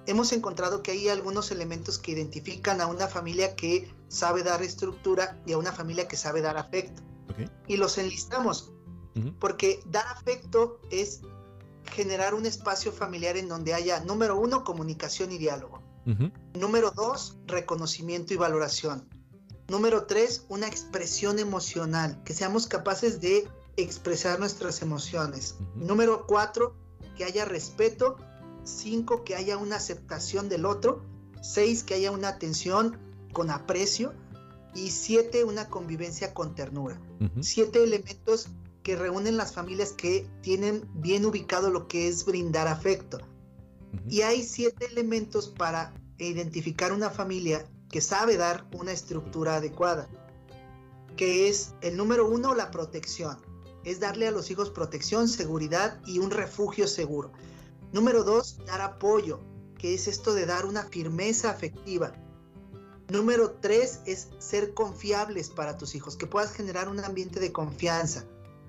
hemos 0.06 0.32
encontrado 0.32 0.82
que 0.82 0.92
hay 0.92 1.10
algunos 1.10 1.52
elementos 1.52 2.00
que 2.00 2.12
identifican 2.12 2.80
a 2.80 2.88
una 2.88 3.08
familia 3.08 3.56
que 3.56 3.92
sabe 4.08 4.44
dar 4.44 4.62
estructura 4.62 5.42
y 5.46 5.54
a 5.54 5.58
una 5.58 5.74
familia 5.74 6.08
que 6.08 6.16
sabe 6.16 6.42
dar 6.42 6.58
afecto. 6.58 7.02
Y 7.68 7.78
los 7.78 7.98
enlistamos, 7.98 8.72
porque 9.40 9.82
dar 9.86 10.08
afecto 10.08 10.80
es 10.90 11.22
generar 11.92 12.34
un 12.34 12.46
espacio 12.46 12.92
familiar 12.92 13.38
en 13.38 13.48
donde 13.48 13.74
haya, 13.74 14.00
número 14.02 14.40
uno, 14.40 14.64
comunicación 14.64 15.32
y 15.32 15.38
diálogo. 15.38 15.82
Número 16.54 16.92
dos, 16.92 17.38
reconocimiento 17.48 18.34
y 18.34 18.38
valoración. 18.38 19.10
Número 19.68 20.06
tres, 20.06 20.46
una 20.48 20.68
expresión 20.68 21.38
emocional, 21.40 22.24
que 22.24 22.34
seamos 22.34 22.68
capaces 22.68 23.20
de 23.20 23.48
expresar 23.76 24.40
nuestras 24.40 24.82
emociones. 24.82 25.56
Número 25.76 26.26
cuatro, 26.26 26.76
que 27.18 27.26
haya 27.26 27.44
respeto 27.44 28.16
Cinco, 28.68 29.24
que 29.24 29.36
haya 29.36 29.58
una 29.58 29.78
aceptación 29.78 30.50
del 30.50 30.66
otro. 30.66 31.02
Seis, 31.42 31.84
que 31.84 31.94
haya 31.94 32.12
una 32.12 32.30
atención 32.30 33.00
con 33.32 33.50
aprecio. 33.50 34.14
Y 34.76 34.92
siete, 34.92 35.44
una 35.44 35.70
convivencia 35.70 36.34
con 36.34 36.54
ternura. 36.54 37.02
Siete 37.42 37.84
elementos 37.84 38.50
que 38.88 38.96
reúnen 38.96 39.36
las 39.36 39.52
familias 39.52 39.92
que 39.92 40.26
tienen 40.42 40.90
bien 40.94 41.26
ubicado 41.26 41.70
lo 41.70 41.90
que 41.90 42.08
es 42.08 42.24
brindar 42.24 42.70
afecto. 42.70 43.18
Y 44.08 44.22
hay 44.22 44.44
siete 44.44 44.86
elementos 44.86 45.50
para 45.50 45.94
identificar 46.18 46.94
una 46.94 47.10
familia 47.10 47.68
que 47.90 48.00
sabe 48.00 48.38
dar 48.38 48.66
una 48.72 48.94
estructura 48.94 49.58
adecuada, 49.58 50.08
que 51.18 51.50
es 51.50 51.74
el 51.82 51.98
número 51.98 52.30
uno, 52.30 52.56
la 52.56 52.72
protección. 52.72 53.38
Es 53.84 54.00
darle 54.00 54.26
a 54.26 54.32
los 54.32 54.52
hijos 54.52 54.70
protección, 54.70 55.28
seguridad 55.28 56.00
y 56.06 56.20
un 56.20 56.32
refugio 56.32 56.88
seguro. 56.88 57.34
Número 57.92 58.24
dos, 58.24 58.58
dar 58.68 58.80
apoyo, 58.80 59.42
que 59.78 59.96
es 59.96 60.08
esto 60.08 60.34
de 60.34 60.46
dar 60.46 60.66
una 60.66 60.84
firmeza 60.84 61.50
afectiva. 61.50 62.14
Número 63.10 63.52
tres 63.52 64.00
es 64.06 64.30
ser 64.40 64.74
confiables 64.74 65.50
para 65.50 65.78
tus 65.78 65.94
hijos, 65.94 66.16
que 66.16 66.26
puedas 66.26 66.54
generar 66.54 66.88
un 66.88 67.04
ambiente 67.04 67.42
de 67.42 67.52
confianza. 67.52 68.24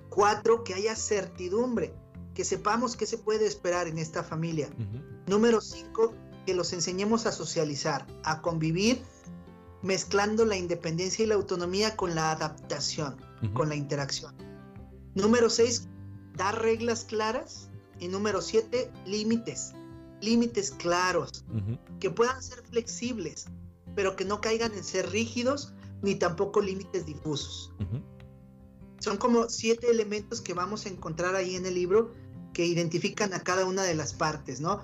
Cuatro, 0.09 0.63
que 0.63 0.73
haya 0.73 0.95
certidumbre, 0.95 1.93
que 2.33 2.43
sepamos 2.43 2.95
qué 2.95 3.05
se 3.05 3.17
puede 3.17 3.45
esperar 3.45 3.87
en 3.87 3.97
esta 3.97 4.23
familia. 4.23 4.69
Número 5.27 5.61
cinco, 5.61 6.13
que 6.45 6.53
los 6.53 6.73
enseñemos 6.73 7.25
a 7.25 7.31
socializar, 7.31 8.05
a 8.23 8.41
convivir, 8.41 9.01
mezclando 9.81 10.45
la 10.45 10.57
independencia 10.57 11.23
y 11.23 11.27
la 11.27 11.35
autonomía 11.35 11.95
con 11.95 12.15
la 12.15 12.31
adaptación, 12.31 13.17
con 13.53 13.69
la 13.69 13.75
interacción. 13.75 14.35
Número 15.15 15.49
seis, 15.49 15.87
dar 16.35 16.61
reglas 16.61 17.05
claras. 17.05 17.69
Y 18.01 18.07
número 18.07 18.41
siete, 18.41 18.89
límites. 19.05 19.73
Límites 20.21 20.71
claros, 20.71 21.43
que 21.99 22.09
puedan 22.09 22.41
ser 22.41 22.63
flexibles, 22.63 23.47
pero 23.93 24.15
que 24.15 24.23
no 24.23 24.39
caigan 24.39 24.73
en 24.73 24.85
ser 24.85 25.09
rígidos 25.09 25.73
ni 26.01 26.15
tampoco 26.15 26.61
límites 26.61 27.05
difusos. 27.05 27.73
Son 28.99 29.17
como 29.17 29.49
siete 29.49 29.89
elementos 29.89 30.41
que 30.41 30.53
vamos 30.53 30.85
a 30.85 30.89
encontrar 30.89 31.35
ahí 31.35 31.55
en 31.55 31.65
el 31.65 31.75
libro 31.75 32.13
que 32.53 32.65
identifican 32.65 33.33
a 33.33 33.41
cada 33.41 33.65
una 33.65 33.83
de 33.83 33.95
las 33.95 34.13
partes, 34.13 34.59
¿no? 34.59 34.83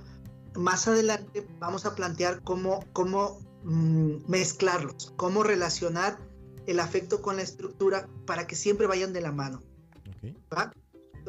Más 0.55 0.87
adelante 0.87 1.45
vamos 1.59 1.85
a 1.85 1.95
plantear 1.95 2.41
cómo, 2.43 2.85
cómo 2.93 3.39
mm, 3.63 4.29
mezclarlos, 4.29 5.13
cómo 5.17 5.43
relacionar 5.43 6.17
el 6.65 6.79
afecto 6.79 7.21
con 7.21 7.35
la 7.35 7.41
estructura 7.41 8.07
para 8.25 8.47
que 8.47 8.55
siempre 8.55 8.87
vayan 8.87 9.13
de 9.13 9.21
la 9.21 9.31
mano. 9.31 9.61
¿Va? 10.53 10.73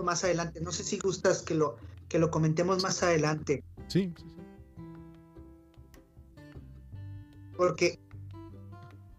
Más 0.02 0.24
adelante, 0.24 0.60
no 0.60 0.72
sé 0.72 0.84
si 0.84 0.98
gustas 0.98 1.42
que 1.42 1.54
lo, 1.54 1.76
que 2.08 2.18
lo 2.18 2.30
comentemos 2.30 2.82
más 2.82 3.02
adelante. 3.02 3.64
Sí, 3.88 4.12
sí, 4.16 4.22
sí. 4.22 4.36
Porque 7.56 7.98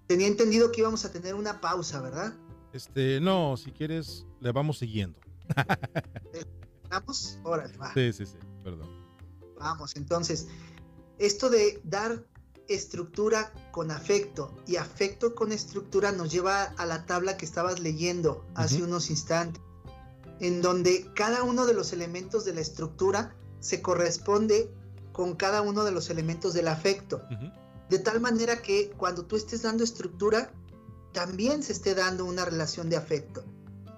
tenía 0.06 0.28
entendido 0.28 0.72
que 0.72 0.82
íbamos 0.82 1.04
a 1.04 1.12
tener 1.12 1.36
una 1.36 1.60
pausa, 1.60 2.00
¿verdad? 2.02 2.34
Este, 2.78 3.20
no, 3.20 3.58
si 3.58 3.72
quieres, 3.72 4.28
le 4.40 4.52
vamos 4.52 4.78
siguiendo. 4.78 5.20
¿Vamos? 6.92 7.40
Órale, 7.44 7.76
va. 7.76 7.92
Sí, 7.96 8.14
sí, 8.14 8.28
sí, 8.28 8.38
perdón. 8.64 8.88
Vamos, 9.60 9.96
entonces, 9.96 10.48
esto 11.18 11.50
de 11.50 11.82
dar 11.84 12.24
estructura 12.68 13.52
con 13.72 13.90
afecto 13.90 14.56
y 14.68 14.76
afecto 14.76 15.34
con 15.34 15.52
estructura 15.52 16.12
nos 16.12 16.32
lleva 16.32 16.66
a 16.66 16.86
la 16.86 17.08
tabla 17.08 17.36
que 17.36 17.46
estabas 17.46 17.80
leyendo 17.80 18.46
hace 18.54 18.84
unos 18.84 19.10
instantes, 19.10 19.60
en 20.40 20.62
donde 20.62 21.12
cada 21.16 21.42
uno 21.42 21.66
de 21.66 21.74
los 21.74 21.94
elementos 21.94 22.46
de 22.46 22.54
la 22.54 22.62
estructura 22.62 23.36
se 23.60 23.82
corresponde 23.82 24.72
con 25.14 25.36
cada 25.36 25.64
uno 25.64 25.84
de 25.84 25.92
los 25.92 26.12
elementos 26.12 26.54
del 26.54 26.68
afecto. 26.68 27.24
De 27.90 27.98
tal 27.98 28.22
manera 28.22 28.62
que 28.62 28.92
cuando 28.92 29.26
tú 29.26 29.36
estés 29.36 29.64
dando 29.64 29.84
estructura, 29.84 30.54
también 31.18 31.64
se 31.64 31.74
esté 31.74 31.96
dando 31.96 32.26
una 32.26 32.46
relación 32.46 32.92
de 32.92 32.96
afecto. 32.96 33.44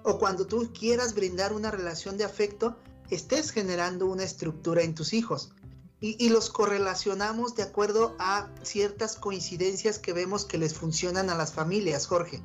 O 0.04 0.18
cuando 0.18 0.46
tú 0.46 0.70
quieras 0.72 1.14
brindar 1.14 1.52
una 1.52 1.70
relación 1.70 2.16
de 2.16 2.24
afecto, 2.24 2.78
estés 3.10 3.50
generando 3.50 4.06
una 4.06 4.24
estructura 4.24 4.80
en 4.80 4.94
tus 4.94 5.12
hijos. 5.12 5.52
Y, 6.00 6.30
los 6.30 6.48
correlacionamos 6.48 7.54
de 7.56 7.62
acuerdo 7.62 8.16
a 8.18 8.48
ciertas 8.62 9.16
coincidencias 9.16 9.98
que 9.98 10.14
vemos 10.14 10.46
que 10.46 10.56
les 10.56 10.72
funcionan 10.72 11.28
a 11.28 11.34
las 11.34 11.52
familias, 11.52 12.06
Jorge. 12.06 12.40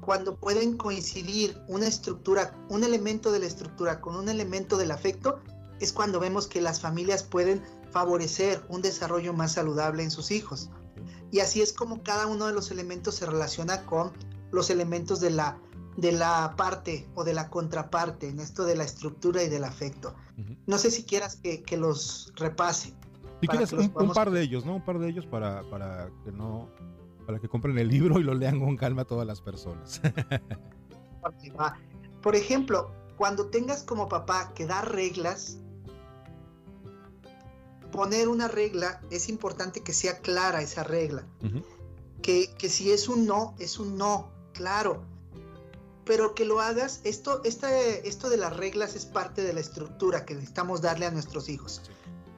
Cuando 0.00 0.34
pueden 0.34 0.76
coincidir 0.76 1.56
una 1.68 1.86
estructura, 1.86 2.58
un 2.70 2.82
elemento 2.82 3.30
de 3.30 3.38
la 3.38 3.46
estructura 3.46 4.00
con 4.00 4.16
un 4.16 4.28
elemento 4.28 4.78
del 4.78 4.90
afecto, 4.90 5.38
es 5.78 5.92
cuando 5.92 6.18
vemos 6.18 6.48
que 6.48 6.60
las 6.60 6.80
familias 6.80 7.22
pueden 7.22 7.62
favorecer 7.92 8.64
un 8.68 8.82
desarrollo 8.82 9.32
más 9.32 9.52
saludable 9.52 10.02
en 10.02 10.10
sus 10.10 10.32
hijos. 10.32 10.70
Y 11.32 11.40
así 11.40 11.62
es 11.62 11.72
como 11.72 12.02
cada 12.02 12.28
uno 12.28 12.46
de 12.46 12.52
los 12.52 12.70
elementos 12.70 13.16
se 13.16 13.26
relaciona 13.26 13.84
con 13.86 14.12
los 14.52 14.70
elementos 14.70 15.18
de 15.18 15.30
la 15.30 15.58
de 15.96 16.12
la 16.12 16.54
parte 16.56 17.06
o 17.14 17.24
de 17.24 17.34
la 17.34 17.50
contraparte 17.50 18.28
en 18.28 18.40
esto 18.40 18.64
de 18.64 18.76
la 18.76 18.84
estructura 18.84 19.42
y 19.42 19.48
del 19.48 19.64
afecto. 19.64 20.14
No 20.66 20.78
sé 20.78 20.90
si 20.90 21.04
quieras 21.04 21.36
que, 21.36 21.76
los 21.76 22.32
repase. 22.36 22.94
Si 23.40 23.48
quieres 23.48 23.72
un, 23.72 23.90
par 24.14 24.30
de 24.30 24.42
ellos, 24.42 24.64
¿no? 24.64 24.76
Un 24.76 24.84
par 24.84 24.98
de 24.98 25.08
ellos 25.08 25.26
para, 25.26 25.68
para 25.68 26.08
que 26.24 26.32
no 26.32 26.68
para 27.26 27.38
que 27.38 27.48
compren 27.48 27.78
el 27.78 27.88
libro 27.88 28.18
y 28.18 28.22
lo 28.22 28.34
lean 28.34 28.58
con 28.58 28.76
calma 28.76 29.04
todas 29.04 29.26
las 29.26 29.40
personas. 29.40 30.00
Por 32.22 32.36
ejemplo, 32.36 32.92
cuando 33.16 33.46
tengas 33.46 33.82
como 33.82 34.08
papá 34.08 34.52
que 34.54 34.66
dar 34.66 34.92
reglas, 34.92 35.58
poner 37.92 38.26
una 38.26 38.48
regla, 38.48 39.00
es 39.10 39.28
importante 39.28 39.82
que 39.82 39.92
sea 39.92 40.18
clara 40.18 40.62
esa 40.62 40.82
regla. 40.82 41.24
que, 42.22 42.52
que 42.58 42.68
si 42.68 42.90
es 42.90 43.08
un 43.08 43.26
no, 43.26 43.54
es 43.60 43.78
un 43.78 43.96
no, 43.96 44.32
claro. 44.52 45.04
Pero 46.04 46.34
que 46.34 46.44
lo 46.44 46.60
hagas, 46.60 47.00
esto, 47.04 47.42
esto 47.44 48.30
de 48.30 48.36
las 48.36 48.56
reglas 48.56 48.96
es 48.96 49.06
parte 49.06 49.42
de 49.42 49.52
la 49.52 49.60
estructura 49.60 50.24
que 50.24 50.34
necesitamos 50.34 50.80
darle 50.80 51.06
a 51.06 51.12
nuestros 51.12 51.48
hijos, 51.48 51.80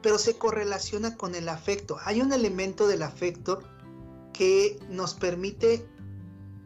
pero 0.02 0.18
se 0.18 0.36
correlaciona 0.36 1.16
con 1.16 1.34
el 1.34 1.48
afecto. 1.48 1.96
Hay 2.04 2.20
un 2.20 2.34
elemento 2.34 2.86
del 2.86 3.02
afecto 3.02 3.62
que 4.34 4.78
nos 4.90 5.14
permite 5.14 5.88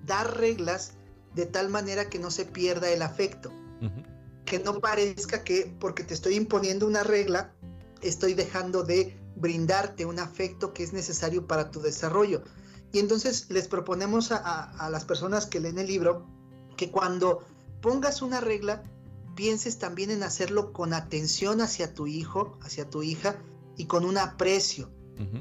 dar 0.04 0.38
reglas 0.38 0.94
de 1.36 1.46
tal 1.46 1.68
manera 1.68 2.08
que 2.08 2.18
no 2.18 2.32
se 2.32 2.44
pierda 2.44 2.90
el 2.90 3.02
afecto, 3.02 3.52
que 4.44 4.58
no 4.58 4.80
parezca 4.80 5.44
que 5.44 5.72
porque 5.78 6.02
te 6.02 6.14
estoy 6.14 6.34
imponiendo 6.34 6.86
una 6.86 7.04
regla, 7.04 7.52
estoy 8.02 8.34
dejando 8.34 8.82
de 8.82 9.18
brindarte 9.36 10.06
un 10.06 10.18
afecto 10.18 10.72
que 10.72 10.82
es 10.82 10.92
necesario 10.92 11.46
para 11.46 11.70
tu 11.70 11.80
desarrollo. 11.80 12.42
Y 12.92 12.98
entonces 12.98 13.46
les 13.50 13.68
proponemos 13.68 14.32
a 14.32 14.88
las 14.90 15.04
personas 15.04 15.46
que 15.46 15.60
leen 15.60 15.78
el 15.78 15.86
libro, 15.86 16.26
que 16.76 16.90
cuando 16.90 17.44
pongas 17.82 18.22
una 18.22 18.40
regla, 18.40 18.82
pienses 19.36 19.78
también 19.78 20.10
en 20.10 20.22
hacerlo 20.22 20.72
con 20.72 20.92
atención 20.92 21.60
hacia 21.60 21.94
tu 21.94 22.06
hijo, 22.06 22.58
hacia 22.62 22.90
tu 22.90 23.02
hija 23.02 23.36
y 23.76 23.84
con 23.84 24.04
un 24.04 24.18
aprecio, 24.18 24.90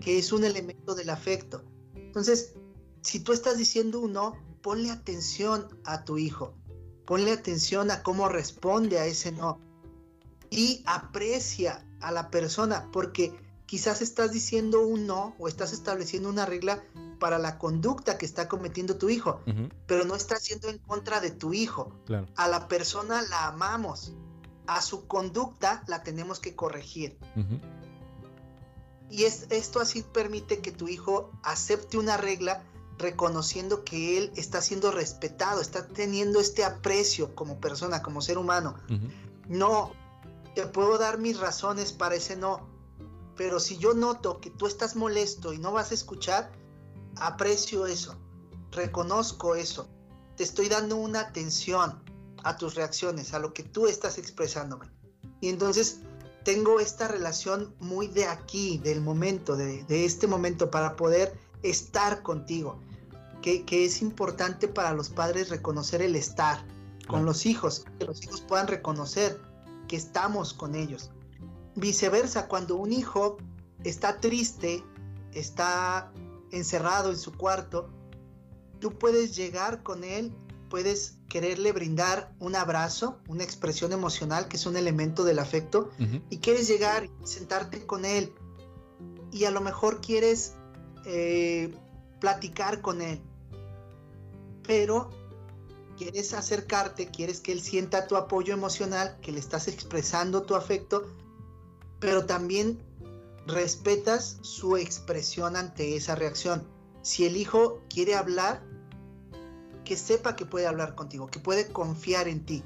que 0.01 0.19
es 0.19 0.31
un 0.31 0.43
elemento 0.43 0.93
del 0.93 1.09
afecto. 1.09 1.63
Entonces, 1.95 2.53
si 3.01 3.19
tú 3.21 3.31
estás 3.31 3.57
diciendo 3.57 3.99
un 3.99 4.13
no, 4.13 4.33
ponle 4.61 4.91
atención 4.91 5.67
a 5.85 6.03
tu 6.03 6.17
hijo, 6.17 6.53
ponle 7.05 7.31
atención 7.31 7.89
a 7.89 8.03
cómo 8.03 8.27
responde 8.27 8.99
a 8.99 9.05
ese 9.05 9.31
no 9.31 9.61
y 10.49 10.83
aprecia 10.85 11.86
a 11.99 12.11
la 12.11 12.29
persona, 12.29 12.89
porque 12.91 13.33
quizás 13.65 14.01
estás 14.01 14.31
diciendo 14.31 14.81
un 14.81 15.07
no 15.07 15.35
o 15.39 15.47
estás 15.47 15.73
estableciendo 15.73 16.29
una 16.29 16.45
regla 16.45 16.83
para 17.19 17.37
la 17.37 17.57
conducta 17.57 18.17
que 18.17 18.25
está 18.25 18.47
cometiendo 18.47 18.97
tu 18.97 19.09
hijo, 19.09 19.41
pero 19.85 20.05
no 20.05 20.15
está 20.15 20.37
siendo 20.37 20.69
en 20.69 20.77
contra 20.79 21.19
de 21.19 21.31
tu 21.31 21.53
hijo. 21.53 21.93
A 22.35 22.47
la 22.47 22.67
persona 22.67 23.21
la 23.23 23.47
amamos, 23.47 24.13
a 24.67 24.81
su 24.81 25.07
conducta 25.07 25.83
la 25.87 26.03
tenemos 26.03 26.39
que 26.39 26.55
corregir. 26.55 27.17
Y 29.09 29.23
es, 29.23 29.47
esto 29.49 29.79
así 29.79 30.01
permite 30.01 30.59
que 30.59 30.71
tu 30.71 30.87
hijo 30.87 31.31
acepte 31.43 31.97
una 31.97 32.17
regla 32.17 32.63
reconociendo 32.97 33.83
que 33.83 34.17
él 34.17 34.31
está 34.35 34.61
siendo 34.61 34.91
respetado, 34.91 35.61
está 35.61 35.87
teniendo 35.87 36.39
este 36.39 36.63
aprecio 36.63 37.35
como 37.35 37.59
persona, 37.59 38.01
como 38.01 38.21
ser 38.21 38.37
humano. 38.37 38.75
No, 39.47 39.91
te 40.57 40.65
puedo 40.65 40.97
dar 40.97 41.19
mis 41.19 41.39
razones 41.39 41.93
para 41.93 42.15
ese 42.15 42.35
no, 42.35 42.67
pero 43.35 43.59
si 43.59 43.77
yo 43.77 43.93
noto 43.93 44.41
que 44.41 44.49
tú 44.49 44.65
estás 44.65 44.95
molesto 44.95 45.53
y 45.53 45.59
no 45.59 45.71
vas 45.71 45.91
a 45.91 45.93
escuchar, 45.93 46.51
aprecio 47.17 47.85
eso, 47.85 48.15
reconozco 48.71 49.53
eso, 49.53 49.87
te 50.35 50.43
estoy 50.43 50.67
dando 50.67 50.95
una 50.95 51.19
atención 51.19 52.03
a 52.43 52.57
tus 52.57 52.73
reacciones, 52.73 53.35
a 53.35 53.39
lo 53.39 53.53
que 53.53 53.61
tú 53.61 53.85
estás 53.85 54.17
expresándome. 54.17 54.89
Y 55.41 55.49
entonces 55.49 55.99
tengo 56.43 56.79
esta 56.79 57.07
relación 57.07 57.75
muy 57.79 58.07
de 58.07 58.25
aquí, 58.25 58.79
del 58.79 58.99
momento, 58.99 59.55
de, 59.55 59.85
este 59.87 60.25
momento, 60.25 60.71
para 60.71 60.95
poder 60.95 61.37
estar 61.61 62.23
contigo, 62.23 62.81
que, 63.43 63.63
es 63.69 64.01
importante 64.01 64.67
para 64.67 64.93
los 64.93 65.11
padres 65.11 65.49
reconocer 65.49 66.01
el 66.01 66.15
estar 66.15 66.65
con 67.07 67.25
los 67.25 67.45
hijos, 67.45 67.85
que 67.99 68.05
los 68.05 68.23
hijos 68.23 68.41
puedan 68.41 68.65
reconocer 68.65 69.39
que 69.87 69.95
estamos 69.95 70.53
con 70.53 70.75
ellos. 70.75 71.11
Viceversa, 71.75 72.47
cuando 72.47 72.75
un 72.75 72.91
hijo 72.91 73.37
está 73.83 74.19
triste, 74.19 74.83
está 75.33 76.11
encerrado 76.51 77.11
en 77.11 77.17
su 77.17 77.33
cuarto, 77.33 77.89
tú 78.79 78.97
puedes 78.97 79.35
llegar 79.35 79.83
con 79.83 80.03
él, 80.03 80.33
puedes 80.69 81.17
quererle 81.29 81.71
brindar 81.71 82.33
un 82.39 82.55
abrazo, 82.55 83.19
una 83.27 83.43
expresión 83.43 83.91
emocional 83.91 84.47
que 84.47 84.57
es 84.57 84.65
un 84.65 84.75
elemento 84.75 85.23
del 85.23 85.39
afecto, 85.39 85.91
y 86.29 86.37
quieres 86.37 86.67
llegar 86.67 87.05
y 87.05 87.27
sentarte 87.27 87.85
con 87.85 88.05
él, 88.05 88.33
y 89.31 89.45
a 89.45 89.51
lo 89.51 89.61
mejor 89.61 90.01
quieres 90.01 90.55
eh, 91.05 91.73
platicar 92.19 92.81
con 92.81 93.01
él, 93.01 93.21
pero 94.63 95.09
quieres 95.97 96.33
acercarte, 96.33 97.07
quieres 97.07 97.41
que 97.41 97.51
él 97.51 97.61
sienta 97.61 98.07
tu 98.07 98.15
apoyo 98.15 98.53
emocional, 98.53 99.17
que 99.21 99.31
le 99.31 99.39
estás 99.39 99.67
expresando 99.67 100.43
tu 100.43 100.55
afecto, 100.55 101.05
pero 101.99 102.25
también 102.25 102.81
respetas 103.47 104.37
su 104.41 104.77
expresión 104.77 105.55
ante 105.55 105.95
esa 105.95 106.15
reacción. 106.15 106.67
Si 107.01 107.25
el 107.25 107.35
hijo 107.35 107.81
quiere 107.89 108.15
hablar, 108.15 108.63
que 109.83 109.97
sepa 109.97 110.35
que 110.35 110.45
puede 110.45 110.67
hablar 110.67 110.95
contigo, 110.95 111.27
que 111.27 111.39
puede 111.39 111.67
confiar 111.67 112.27
en 112.27 112.45
ti. 112.45 112.63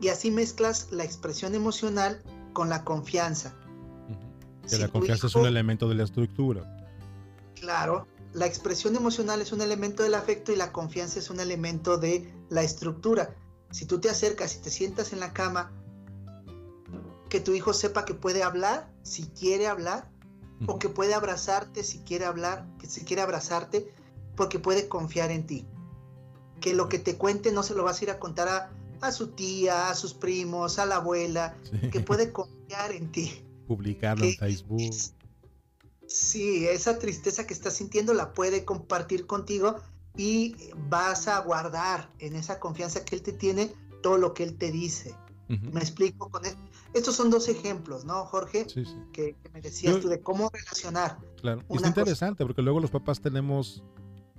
Y 0.00 0.08
así 0.08 0.30
mezclas 0.30 0.88
la 0.90 1.04
expresión 1.04 1.54
emocional 1.54 2.22
con 2.52 2.68
la 2.68 2.84
confianza. 2.84 3.54
la 4.70 4.88
confianza 4.88 5.28
es 5.28 5.34
un 5.34 5.46
elemento 5.46 5.88
de 5.88 5.94
la 5.94 6.04
estructura. 6.04 6.76
Claro, 7.54 8.06
la 8.32 8.46
expresión 8.46 8.96
emocional 8.96 9.40
es 9.40 9.52
un 9.52 9.60
elemento 9.60 10.02
del 10.02 10.14
afecto 10.14 10.52
y 10.52 10.56
la 10.56 10.72
confianza 10.72 11.18
es 11.18 11.30
un 11.30 11.40
elemento 11.40 11.98
de 11.98 12.39
la 12.50 12.62
estructura. 12.62 13.34
Si 13.70 13.86
tú 13.86 14.00
te 14.00 14.10
acercas 14.10 14.56
y 14.56 14.58
te 14.58 14.70
sientas 14.70 15.14
en 15.14 15.20
la 15.20 15.32
cama 15.32 15.72
que 17.30 17.40
tu 17.40 17.54
hijo 17.54 17.72
sepa 17.72 18.04
que 18.04 18.12
puede 18.14 18.42
hablar 18.42 18.92
si 19.02 19.22
quiere 19.28 19.66
hablar, 19.66 20.10
o 20.66 20.78
que 20.78 20.90
puede 20.90 21.14
abrazarte 21.14 21.82
si 21.82 22.00
quiere 22.00 22.26
hablar, 22.26 22.66
que 22.78 22.86
si 22.86 23.02
quiere 23.02 23.22
abrazarte, 23.22 23.90
porque 24.36 24.58
puede 24.58 24.88
confiar 24.88 25.30
en 25.30 25.46
ti. 25.46 25.66
Que 26.60 26.74
lo 26.74 26.88
que 26.90 26.98
te 26.98 27.16
cuente 27.16 27.50
no 27.50 27.62
se 27.62 27.74
lo 27.74 27.84
vas 27.84 28.00
a 28.00 28.04
ir 28.04 28.10
a 28.10 28.18
contar 28.18 28.48
a, 28.48 28.70
a 29.00 29.12
su 29.12 29.28
tía, 29.28 29.88
a 29.88 29.94
sus 29.94 30.12
primos, 30.12 30.78
a 30.78 30.84
la 30.84 30.96
abuela, 30.96 31.56
que 31.90 32.00
puede 32.00 32.32
confiar 32.32 32.92
en 32.92 33.10
ti. 33.10 33.42
Publicarlo 33.66 34.26
en 34.26 34.36
Facebook. 34.36 34.94
Sí, 36.06 36.66
esa 36.66 36.98
tristeza 36.98 37.46
que 37.46 37.54
estás 37.54 37.74
sintiendo 37.74 38.12
la 38.12 38.34
puede 38.34 38.64
compartir 38.64 39.26
contigo 39.26 39.76
y 40.16 40.56
vas 40.88 41.28
a 41.28 41.38
guardar 41.40 42.10
en 42.18 42.36
esa 42.36 42.58
confianza 42.58 43.04
que 43.04 43.16
él 43.16 43.22
te 43.22 43.32
tiene 43.32 43.72
todo 44.02 44.18
lo 44.18 44.34
que 44.34 44.44
él 44.44 44.56
te 44.56 44.70
dice. 44.70 45.14
Me 45.48 45.80
explico 45.80 46.30
con 46.30 46.46
él. 46.46 46.54
Estos 46.94 47.16
son 47.16 47.28
dos 47.28 47.48
ejemplos, 47.48 48.04
¿no, 48.04 48.24
Jorge? 48.26 48.68
Sí, 48.68 48.84
sí. 48.84 48.96
Que, 49.12 49.36
me 49.52 49.60
decías 49.60 49.98
tú 49.98 50.08
de 50.08 50.20
cómo 50.20 50.48
relacionar. 50.48 51.18
Claro, 51.40 51.62
es 51.68 51.84
interesante 51.84 52.44
porque 52.46 52.62
luego 52.62 52.78
los 52.78 52.92
papás 52.92 53.20
tenemos, 53.20 53.82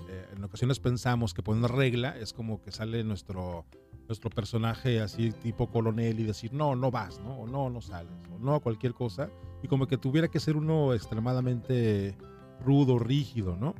eh, 0.08 0.26
en 0.34 0.42
ocasiones 0.42 0.80
pensamos 0.80 1.34
que 1.34 1.44
poner 1.44 1.70
regla 1.70 2.18
es 2.18 2.32
como 2.32 2.62
que 2.62 2.72
sale 2.72 3.04
nuestro 3.04 3.66
nuestro 4.12 4.30
personaje 4.30 5.00
así 5.00 5.32
tipo 5.32 5.70
coronel 5.70 6.20
y 6.20 6.24
decir, 6.24 6.52
no, 6.52 6.76
no 6.76 6.92
vas, 6.92 7.20
¿no? 7.20 7.40
O 7.40 7.48
no, 7.48 7.70
no 7.70 7.80
sales, 7.80 8.12
o 8.34 8.40
no, 8.40 8.60
cualquier 8.60 8.94
cosa. 8.94 9.30
Y 9.64 9.70
como 9.70 9.88
que 9.88 9.98
tuviera 9.98 10.28
que 10.28 10.42
ser 10.42 10.58
uno 10.58 10.94
extremadamente 10.94 12.18
rudo, 12.60 13.00
rígido, 13.00 13.56
¿no? 13.56 13.74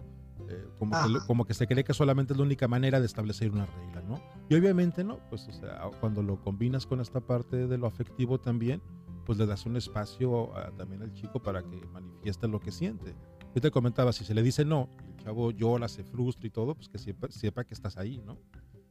Eh, 0.50 0.68
como, 0.78 0.92
que, 0.92 1.26
como 1.28 1.46
que 1.46 1.54
se 1.54 1.68
cree 1.68 1.84
que 1.84 1.94
solamente 1.94 2.34
es 2.34 2.38
la 2.38 2.44
única 2.44 2.68
manera 2.68 3.00
de 3.00 3.06
establecer 3.06 3.52
una 3.52 3.66
regla, 3.66 4.02
¿no? 4.02 4.22
Y 4.50 4.56
obviamente 4.56 5.04
no, 5.04 5.20
pues 5.30 5.48
o 5.48 5.54
sea, 5.54 5.90
cuando 6.00 6.22
lo 6.24 6.42
combinas 6.42 6.86
con 6.86 7.00
esta 7.00 7.20
parte 7.20 7.68
de 7.68 7.78
lo 7.78 7.88
afectivo 7.88 8.40
también, 8.40 8.82
pues 9.26 9.38
le 9.38 9.46
das 9.46 9.66
un 9.66 9.78
espacio 9.78 10.52
también 10.78 11.02
al 11.04 11.14
chico 11.14 11.42
para 11.42 11.62
que 11.64 11.86
manifieste 11.94 12.48
lo 12.48 12.60
que 12.60 12.72
siente. 12.72 13.16
Yo 13.54 13.62
te 13.62 13.72
comentaba, 13.72 14.14
si 14.14 14.24
se 14.26 14.34
le 14.34 14.44
dice 14.44 14.66
no, 14.66 14.90
el 15.08 15.16
chavo 15.18 15.52
llora, 15.52 15.88
se 15.88 16.04
frustra 16.04 16.48
y 16.48 16.50
todo, 16.50 16.76
pues 16.76 16.90
que 16.90 16.98
sepa, 16.98 17.30
sepa 17.30 17.64
que 17.64 17.74
estás 17.74 17.98
ahí, 17.98 18.22
¿no? 18.26 18.38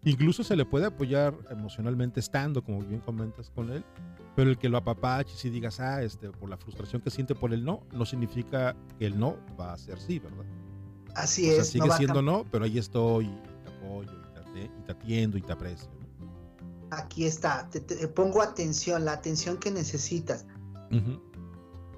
Incluso 0.04 0.42
se 0.42 0.56
le 0.56 0.64
puede 0.64 0.86
apoyar 0.86 1.34
emocionalmente 1.50 2.20
estando, 2.20 2.64
como 2.64 2.80
bien 2.80 3.00
comentas 3.00 3.50
con 3.50 3.70
él, 3.70 3.84
pero 4.34 4.48
el 4.48 4.56
que 4.56 4.70
lo 4.70 4.78
apapaches 4.78 5.44
y 5.44 5.50
digas, 5.50 5.78
ah, 5.80 6.02
este, 6.02 6.30
por 6.30 6.48
la 6.48 6.56
frustración 6.56 7.02
que 7.02 7.10
siente 7.10 7.34
por 7.34 7.52
el 7.52 7.64
no, 7.64 7.82
no 7.92 8.06
significa 8.06 8.74
que 8.98 9.06
el 9.06 9.18
no 9.18 9.36
va 9.58 9.74
a 9.74 9.78
ser 9.78 9.98
sí, 9.98 10.18
¿verdad? 10.18 10.46
Así 11.14 11.50
es. 11.50 11.68
sigue 11.68 11.90
siendo 11.96 12.22
no, 12.22 12.44
pero 12.50 12.64
ahí 12.64 12.78
estoy, 12.78 13.26
y 13.26 13.38
te 13.64 13.70
apoyo, 13.70 14.10
y 14.12 14.82
te, 14.84 14.92
atiendo, 14.92 15.38
y 15.38 15.42
te 15.42 15.52
aprecio. 15.52 15.88
Aquí 16.90 17.24
está, 17.24 17.68
te, 17.70 17.80
pongo 18.08 18.42
atención, 18.42 19.04
la 19.04 19.12
atención 19.12 19.58
que 19.58 19.70
necesitas. 19.70 20.44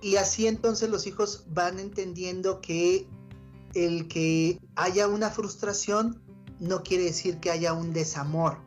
Y 0.02 0.16
así 0.16 0.46
entonces 0.46 0.90
los 0.90 1.06
hijos 1.06 1.44
van 1.48 1.78
entendiendo 1.78 2.60
que 2.60 3.06
el 3.74 4.08
que 4.08 4.60
haya 4.74 5.08
una 5.08 5.30
frustración 5.30 6.20
no 6.58 6.82
quiere 6.82 7.04
decir 7.04 7.38
que 7.38 7.50
haya 7.50 7.72
un 7.72 7.92
desamor. 7.92 8.58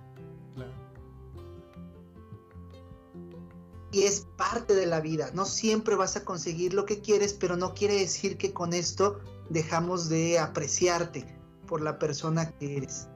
Y 3.91 4.04
es 4.04 4.28
parte 4.36 4.76
de 4.76 4.86
la 4.88 5.00
vida. 5.00 5.32
No 5.34 5.46
siempre 5.46 5.96
vas 5.96 6.18
a 6.18 6.26
conseguir 6.26 6.74
lo 6.74 6.86
que 6.86 7.00
quieres, 7.00 7.34
pero 7.34 7.56
no 7.56 7.74
quiere 7.74 7.93
decir 7.93 8.38
que 8.38 8.52
con 8.52 8.74
esto 8.74 9.22
dejamos 9.50 10.10
de 10.10 10.39
apreciarte 10.39 11.26
por 11.68 11.82
la 11.82 11.98
persona 12.00 12.52
que 12.52 12.78
eres. 12.78 13.08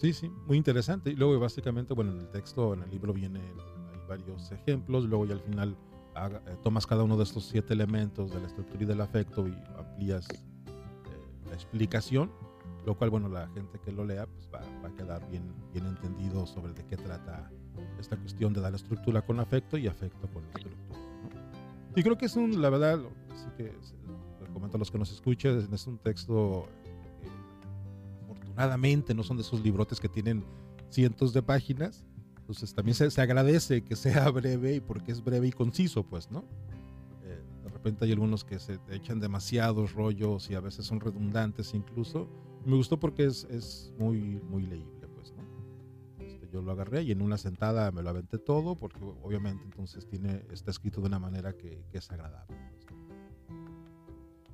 Sí, 0.00 0.12
sí, 0.12 0.30
muy 0.46 0.56
interesante. 0.56 1.10
Y 1.10 1.16
luego 1.16 1.38
básicamente, 1.40 1.92
bueno, 1.92 2.12
en 2.12 2.20
el 2.20 2.30
texto, 2.30 2.74
en 2.74 2.82
el 2.82 2.90
libro 2.90 3.12
viene, 3.12 3.40
hay 3.40 4.08
varios 4.08 4.52
ejemplos, 4.52 5.04
luego 5.04 5.26
y 5.26 5.32
al 5.32 5.40
final 5.40 5.76
eh, 6.16 6.56
tomas 6.62 6.86
cada 6.86 7.02
uno 7.02 7.16
de 7.16 7.24
estos 7.24 7.46
siete 7.46 7.74
elementos 7.74 8.30
de 8.30 8.40
la 8.40 8.46
estructura 8.46 8.82
y 8.82 8.86
del 8.86 9.00
afecto 9.00 9.48
y 9.48 9.54
amplías 9.76 10.28
eh, 10.30 10.38
la 11.48 11.54
explicación 11.54 12.30
lo 12.88 12.96
cual, 12.96 13.10
bueno, 13.10 13.28
la 13.28 13.46
gente 13.48 13.78
que 13.78 13.92
lo 13.92 14.02
lea 14.02 14.26
pues 14.26 14.48
va, 14.52 14.60
a 14.86 14.90
quedar 14.96 15.28
bien, 15.30 15.42
bien 15.74 15.84
entendido 15.84 16.46
sobre 16.46 16.72
de 16.72 16.86
qué 16.86 16.96
trata 16.96 17.50
esta 18.00 18.16
cuestión 18.16 18.54
de 18.54 18.62
dar 18.62 18.74
estructura 18.74 19.20
con 19.20 19.40
afecto 19.40 19.76
y 19.76 19.86
afecto 19.86 20.26
con 20.32 20.42
estructura. 20.46 20.98
Y 21.94 22.02
creo 22.02 22.16
que 22.16 22.24
es 22.24 22.36
un, 22.36 22.62
la 22.62 22.70
verdad, 22.70 22.98
así 23.30 23.46
que 23.58 23.76
comento 24.58 24.76
a 24.76 24.80
los 24.80 24.90
que 24.90 24.98
nos 24.98 25.12
escuchen, 25.12 25.68
es 25.72 25.86
un 25.86 25.98
texto, 25.98 26.66
eh, 27.22 28.24
afortunadamente, 28.24 29.14
no 29.14 29.22
son 29.22 29.36
de 29.36 29.44
esos 29.44 29.60
librotes 29.60 30.00
que 30.00 30.08
tienen 30.08 30.44
cientos 30.90 31.32
de 31.32 31.42
páginas, 31.42 32.04
entonces 32.40 32.74
también 32.74 32.96
se, 32.96 33.10
se, 33.10 33.20
agradece 33.20 33.84
que 33.84 33.94
sea 33.94 34.28
breve 34.30 34.76
y 34.76 34.80
porque 34.80 35.12
es 35.12 35.22
breve 35.22 35.46
y 35.48 35.52
conciso, 35.52 36.02
pues, 36.02 36.30
¿no? 36.30 36.44
Eh, 37.22 37.40
de 37.62 37.68
repente 37.68 38.04
hay 38.04 38.12
algunos 38.12 38.44
que 38.44 38.58
se 38.58 38.80
echan 38.90 39.20
demasiados 39.20 39.92
rollos 39.92 40.50
y 40.50 40.54
a 40.54 40.60
veces 40.60 40.86
son 40.86 40.98
redundantes 40.98 41.72
incluso, 41.74 42.28
me 42.64 42.74
gustó 42.74 42.98
porque 42.98 43.26
es, 43.26 43.44
es 43.44 43.92
muy, 43.98 44.40
muy 44.48 44.64
leíble, 44.64 45.06
pues, 45.14 45.32
¿no? 45.36 45.44
Este, 46.24 46.48
yo 46.50 46.62
lo 46.62 46.72
agarré 46.72 47.02
y 47.02 47.12
en 47.12 47.22
una 47.22 47.38
sentada 47.38 47.92
me 47.92 48.02
lo 48.02 48.10
aventé 48.10 48.38
todo 48.38 48.74
porque 48.74 48.98
obviamente 49.22 49.62
entonces 49.64 50.04
tiene, 50.06 50.42
está 50.50 50.72
escrito 50.72 51.00
de 51.00 51.06
una 51.06 51.20
manera 51.20 51.52
que, 51.52 51.84
que 51.92 51.98
es 51.98 52.10
agradable. 52.10 52.67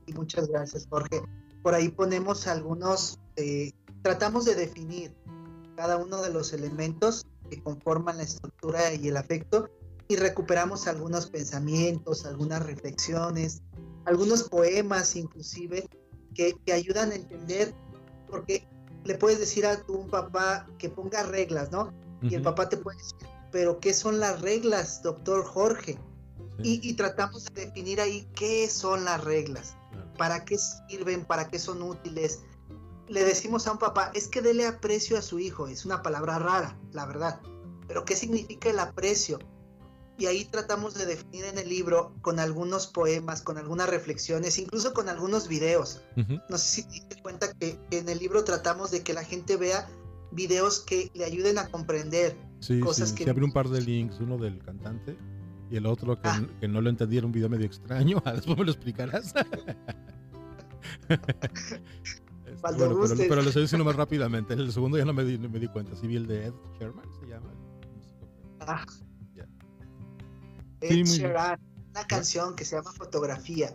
Y 0.07 0.13
muchas 0.13 0.49
gracias, 0.49 0.87
Jorge. 0.89 1.23
Por 1.63 1.75
ahí 1.75 1.89
ponemos 1.89 2.47
algunos, 2.47 3.19
eh, 3.37 3.73
tratamos 4.03 4.45
de 4.45 4.55
definir 4.55 5.15
cada 5.77 5.97
uno 5.97 6.23
de 6.23 6.31
los 6.31 6.53
elementos 6.53 7.27
que 7.51 7.63
conforman 7.63 8.19
la 8.19 8.25
estructura 8.25 8.93
y 8.95 9.09
el 9.09 9.17
afecto 9.17 9.69
y 10.09 10.17
recuperamos 10.17 10.87
algunos 10.87 11.31
pensamientos, 11.31 12.27
algunas 12.27 12.65
reflexiones, 12.65 13.63
algunos 14.05 14.45
poemas 14.45 15.17
inclusive 15.17 15.89
que, 16.35 16.55
que 16.65 16.73
ayudan 16.73 17.13
a 17.13 17.15
entender 17.15 17.75
porque 18.29 18.67
le 19.05 19.15
puedes 19.17 19.39
decir 19.39 19.67
a 19.67 19.83
tu 19.83 20.07
papá 20.09 20.67
que 20.79 20.89
ponga 20.89 21.23
reglas, 21.23 21.71
¿no? 21.71 21.93
Y 22.23 22.35
el 22.35 22.43
papá 22.43 22.71
te 22.71 22.79
puede 22.79 22.97
decir, 22.97 23.29
pero 23.53 23.79
¿qué 23.79 23.93
son 23.93 24.19
las 24.19 24.41
reglas, 24.41 25.03
doctor 25.03 25.45
Jorge? 25.45 25.99
Y, 26.63 26.95
tratamos 26.95 27.47
de 27.47 27.67
definir 27.67 28.01
ahí 28.01 28.29
qué 28.35 28.69
son 28.69 29.05
las 29.05 29.23
reglas, 29.25 29.77
para 30.17 30.45
qué 30.45 30.57
sirven, 30.59 31.25
para 31.25 31.49
qué 31.49 31.59
son 31.59 31.83
útiles. 31.83 32.43
Le 33.09 33.25
decimos 33.25 33.67
a 33.67 33.73
un 33.73 33.79
papá, 33.79 34.13
es 34.15 34.29
que 34.29 34.41
dele 34.41 34.67
aprecio 34.67 35.19
a 35.19 35.23
su 35.23 35.39
hijo, 35.39 35.67
es 35.67 35.85
una 35.85 36.03
palabra 36.03 36.39
rara, 36.39 36.79
la 36.93 37.07
verdad, 37.07 37.41
pero 37.87 38.05
¿qué 38.05 38.17
significa 38.17 38.71
el 38.71 38.79
aprecio? 38.79 39.39
y 40.19 40.27
ahí 40.27 40.45
tratamos 40.45 40.95
de 40.95 41.07
definir 41.07 41.45
en 41.45 41.59
el 41.59 41.69
libro 41.69 42.13
con 42.23 42.39
algunos 42.39 42.87
poemas, 42.87 43.43
con 43.43 43.59
algunas 43.59 43.89
reflexiones, 43.89 44.59
incluso 44.59 44.95
con 44.95 45.09
algunos 45.09 45.49
videos. 45.49 46.03
No 46.49 46.57
sé 46.59 46.83
si 46.83 46.83
te 46.85 46.93
diste 46.93 47.23
cuenta 47.23 47.53
que, 47.53 47.79
en 47.91 48.09
el 48.09 48.19
libro 48.19 48.45
tratamos 48.45 48.91
de 48.91 49.03
que 49.03 49.13
la 49.13 49.25
gente 49.25 49.57
vea 49.57 49.89
videos 50.31 50.81
que 50.81 51.11
le 51.15 51.25
ayuden 51.25 51.59
a 51.59 51.69
comprender 51.69 52.37
cosas 52.83 53.13
que... 53.13 53.25
Se 53.25 53.31
abre 53.31 53.45
un 53.45 53.53
par 53.53 53.69
de 53.69 53.81
links, 53.81 54.21
uno 54.21 54.39
del 54.39 54.63
cantante 54.65 55.17
y 55.71 55.77
el 55.77 55.87
otro 55.87 56.21
que, 56.21 56.29
ah. 56.29 56.43
no 56.69 56.81
lo 56.81 56.91
entendí, 56.91 57.19
era 57.19 57.27
un 57.27 57.33
video 57.33 57.49
medio 57.49 57.67
extraño. 57.67 58.23
Después 58.35 58.59
me 58.59 58.65
lo 58.65 58.71
explicarás. 58.71 59.35
Este, 62.65 62.77
bueno, 62.87 63.15
pero, 63.17 63.43
lo 63.43 63.49
estoy 63.49 63.63
diciendo 63.63 63.85
más 63.85 63.97
rápidamente. 63.97 64.55
En 64.55 64.61
el 64.61 64.73
segundo 64.73 64.97
ya 64.97 65.05
no 65.05 65.13
me 65.13 65.23
di, 65.25 65.37
me 65.37 65.59
di 65.59 65.69
cuenta. 65.69 65.95
Sí 65.97 66.07
vi 66.07 66.17
el 66.17 66.27
de 66.27 66.47
Ed 66.47 66.55
Sherman, 66.79 67.05
se 67.21 67.27
llama. 67.27 67.51
Ah, 68.61 68.87
una 71.91 72.07
canción 72.07 72.57
que 72.57 72.65
se 72.65 72.77
llama 72.77 72.93
Fotografía, 72.93 73.73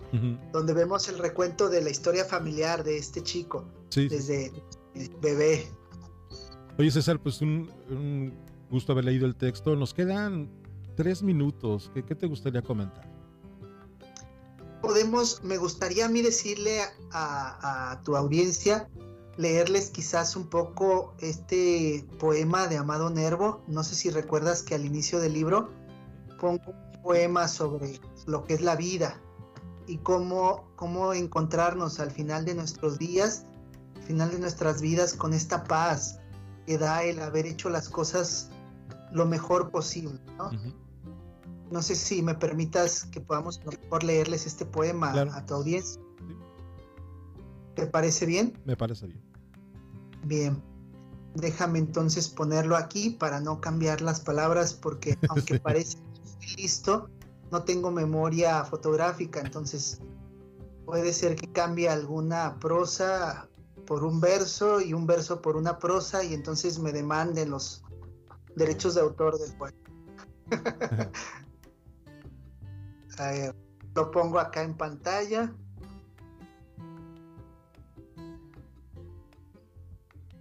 donde 0.51 0.73
vemos 0.73 1.07
el 1.07 1.19
recuento 1.19 1.69
de 1.69 1.81
la 1.81 1.89
historia 1.89 2.25
familiar 2.25 2.83
de 2.83 2.97
este 2.97 3.23
chico 3.23 3.65
desde 3.95 4.51
bebé. 5.21 5.67
Oye 6.77 6.91
César, 6.91 7.19
pues 7.19 7.41
un, 7.41 8.33
gusto 8.69 8.91
haber 8.91 9.05
leído 9.05 9.25
el 9.25 9.35
texto. 9.35 9.75
Nos 9.75 9.93
quedan 9.93 10.49
tres 11.00 11.24
minutos. 11.24 11.89
¿Qué, 11.93 12.14
te 12.14 12.28
gustaría 12.28 12.62
comentar? 12.62 13.08
Podemos, 14.82 15.41
me 15.45 15.56
gustaría 15.56 16.08
a 16.08 16.10
mí 16.10 16.22
decirle 16.22 16.82
a, 17.14 17.91
a 17.91 18.02
tu 18.04 18.18
audiencia, 18.18 18.89
leerles 19.38 19.91
quizás 19.91 20.36
un 20.36 20.47
poco 20.47 21.14
este 21.20 22.06
poema 22.20 22.68
de 22.68 22.76
Amado 22.76 23.10
Nervo. 23.10 23.64
No 23.66 23.86
sé 23.86 23.95
si 23.95 24.10
recuerdas 24.10 24.62
que 24.62 24.76
al 24.76 24.84
inicio 24.84 25.22
del 25.22 25.32
libro 25.32 25.70
pongo 26.38 26.74
poema 27.02 27.47
sobre 27.47 28.02
lo 28.28 28.43
que 28.43 28.56
es 28.56 28.62
la 28.62 28.76
vida 28.76 29.22
y 29.88 30.00
cómo, 30.00 30.70
cómo 30.76 31.14
encontrarnos 31.14 32.02
al 32.02 32.12
final 32.12 32.43
de 32.43 32.56
nuestros 32.56 33.00
días, 33.00 33.45
al 33.95 34.04
final 34.04 34.32
de 34.32 34.39
nuestras 34.39 34.82
vidas 34.82 35.14
con 35.14 35.34
esta 35.34 35.64
paz 35.64 36.20
que 36.66 36.78
da 36.78 37.04
el 37.04 37.22
haber 37.22 37.45
hecho 37.45 37.70
las 37.70 37.88
cosas 37.88 38.50
lo 39.14 39.26
mejor 39.26 39.72
posible. 39.72 40.20
¿no? 40.38 40.52
Sé 41.82 41.95
si 41.95 42.22
me 42.22 42.36
permitas 42.36 43.05
que 43.05 43.22
podamos 43.22 43.63
mejor 43.65 44.03
leerles 44.03 44.45
este 44.45 44.65
poema 44.65 45.11
a 45.11 45.45
tu 45.45 45.53
audiencia. 45.53 46.01
¿Te 47.76 47.86
parece 47.86 48.26
bien? 48.26 48.59
Me 48.65 48.76
parece 48.76 49.07
bien. 49.07 49.22
Bien. 50.26 50.63
déjame 51.36 51.80
entonces 51.80 52.28
ponerlo 52.28 52.76
aquí 52.76 53.11
para 53.11 53.39
no 53.39 53.61
cambiar 53.61 54.01
las 54.01 54.20
palabras 54.20 54.74
porque 54.74 55.17
aunque 55.30 55.59
parece 55.59 55.97
listo, 56.57 57.09
no 57.51 57.63
tengo 57.63 57.91
memoria 57.91 58.65
fotográfica, 58.65 59.39
entonces 59.39 59.99
puede 60.86 61.13
ser 61.13 61.36
que 61.36 61.51
cambie 61.51 61.88
alguna 61.88 62.59
prosa 62.59 63.47
por 63.86 64.03
un 64.03 64.20
verso 64.20 64.82
y 64.82 64.93
un 64.93 65.07
verso 65.07 65.41
por 65.41 65.55
una 65.55 65.80
prosa 65.80 66.24
y 66.24 66.34
entonces 66.34 66.80
me 66.80 66.91
demanden 66.91 67.51
los 67.51 67.84
derechos 68.55 68.95
de 68.95 69.01
autor 69.01 69.39
del 69.39 69.53
poema. 69.53 69.78
lo 73.95 74.11
pongo 74.11 74.39
acá 74.39 74.63
en 74.63 74.76
pantalla. 74.76 75.53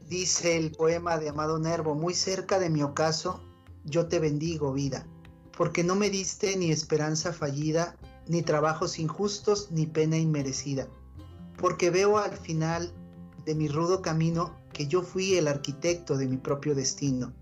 Dice 0.09 0.57
el 0.57 0.73
poema 0.73 1.19
de 1.19 1.29
Amado 1.29 1.59
Nervo, 1.59 1.95
muy 1.95 2.15
cerca 2.15 2.59
de 2.59 2.71
mi 2.71 2.83
ocaso, 2.83 3.43
yo 3.85 4.07
te 4.07 4.19
bendigo, 4.19 4.73
vida, 4.73 5.07
porque 5.57 5.85
no 5.85 5.97
me 5.97 6.09
diste 6.09 6.57
ni 6.57 6.71
esperanza 6.71 7.33
fallida, 7.33 7.97
ni 8.27 8.43
trabajos 8.43 8.99
injustos, 8.99 9.71
ni 9.71 9.87
pena 9.87 10.17
inmerecida, 10.17 10.89
porque 11.59 11.91
veo 11.91 12.17
al 12.19 12.37
final 12.37 12.93
de 13.45 13.55
mi 13.55 13.69
rudo 13.69 14.01
camino 14.01 14.57
que 14.73 14.87
yo 14.87 15.03
fui 15.03 15.35
el 15.35 15.47
arquitecto 15.47 16.17
de 16.17 16.27
mi 16.27 16.39
propio 16.39 16.75
destino, 16.75 17.35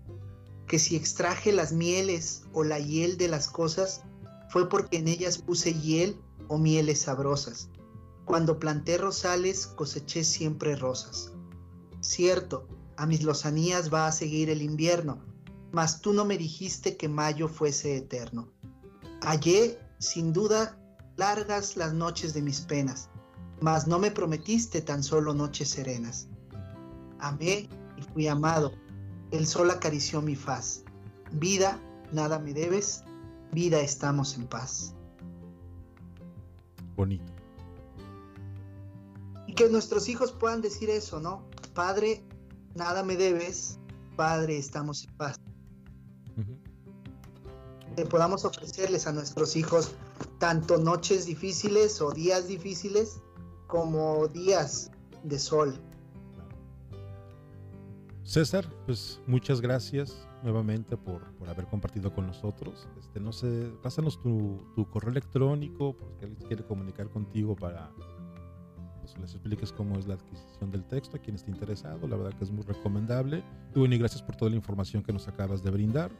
que 0.67 0.79
si 0.79 0.97
extraje 0.97 1.53
las 1.53 1.71
mieles 1.71 2.43
o 2.51 2.65
la 2.65 2.79
hiel 2.79 3.17
de 3.17 3.29
las 3.29 3.47
cosas, 3.47 4.03
fue 4.49 4.69
porque 4.69 4.97
en 4.97 5.07
ellas 5.07 5.37
puse 5.37 5.73
hiel 5.73 6.19
o 6.47 6.57
mieles 6.57 7.01
sabrosas. 7.01 7.69
Cuando 8.25 8.59
planté 8.59 8.97
rosales, 8.97 9.67
coseché 9.67 10.23
siempre 10.23 10.75
rosas. 10.75 11.31
Cierto, 12.01 12.67
a 12.97 13.05
mis 13.05 13.23
lozanías 13.23 13.93
va 13.93 14.07
a 14.07 14.11
seguir 14.11 14.49
el 14.49 14.61
invierno, 14.61 15.23
mas 15.71 16.01
tú 16.01 16.13
no 16.13 16.25
me 16.25 16.37
dijiste 16.37 16.97
que 16.97 17.07
mayo 17.07 17.47
fuese 17.47 17.95
eterno. 17.95 18.51
Hallé, 19.21 19.79
sin 19.99 20.33
duda, 20.33 20.79
largas 21.15 21.77
las 21.77 21.93
noches 21.93 22.33
de 22.33 22.41
mis 22.41 22.61
penas, 22.61 23.09
mas 23.61 23.87
no 23.87 23.99
me 23.99 24.11
prometiste 24.11 24.81
tan 24.81 25.03
solo 25.03 25.33
noches 25.33 25.69
serenas. 25.69 26.27
Amé 27.19 27.69
y 27.97 28.01
fui 28.13 28.27
amado, 28.27 28.73
el 29.31 29.47
sol 29.47 29.71
acarició 29.71 30.21
mi 30.21 30.35
faz. 30.35 30.83
Vida, 31.31 31.81
nada 32.11 32.39
me 32.39 32.53
debes, 32.53 33.03
vida 33.51 33.79
estamos 33.79 34.35
en 34.35 34.47
paz. 34.47 34.93
Bonito. 36.95 37.31
Y 39.45 39.53
que 39.53 39.69
nuestros 39.69 40.09
hijos 40.09 40.31
puedan 40.31 40.61
decir 40.61 40.89
eso, 40.89 41.19
¿no? 41.19 41.43
Padre, 41.73 42.23
nada 42.75 43.03
me 43.03 43.15
debes, 43.15 43.79
Padre, 44.15 44.57
estamos 44.57 45.05
en 45.05 45.17
paz. 45.17 45.39
Que 47.95 48.05
podamos 48.05 48.45
ofrecerles 48.45 49.07
a 49.07 49.11
nuestros 49.11 49.55
hijos 49.55 49.91
tanto 50.37 50.77
noches 50.77 51.25
difíciles 51.25 51.99
o 51.99 52.11
días 52.11 52.47
difíciles 52.47 53.21
como 53.65 54.27
días 54.27 54.91
de 55.23 55.39
sol. 55.39 55.79
César, 58.23 58.69
pues 58.85 59.19
muchas 59.25 59.61
gracias 59.61 60.26
nuevamente 60.43 60.97
por, 60.97 61.23
haber 61.47 61.65
compartido 61.67 62.13
con 62.13 62.27
nosotros. 62.27 62.87
Este, 62.99 63.19
no 63.19 63.31
sé, 63.31 63.71
pásanos 63.81 64.21
tu, 64.21 64.59
correo 64.91 65.09
electrónico, 65.11 65.95
porque 65.97 66.25
alguien 66.25 66.47
quiere 66.47 66.63
comunicar 66.65 67.09
contigo 67.09 67.55
para 67.55 67.91
pues, 68.99 69.17
les 69.19 69.33
expliques 69.33 69.71
cómo 69.71 69.97
es 69.97 70.05
la 70.07 70.13
adquisición 70.15 70.71
del 70.71 70.83
texto 70.85 71.17
a 71.17 71.19
quien 71.19 71.35
esté 71.35 71.51
interesado. 71.51 72.07
La 72.07 72.17
verdad 72.17 72.33
que 72.37 72.43
es 72.43 72.51
muy 72.51 72.63
recomendable. 72.63 73.43
Y 73.75 73.79
bueno, 73.79 73.95
y 73.95 73.97
gracias 73.97 74.21
por 74.21 74.35
toda 74.35 74.51
la 74.51 74.57
información 74.57 75.01
que 75.03 75.13
nos 75.13 75.27
acabas 75.27 75.63
de 75.63 75.71
brindar. 75.71 76.11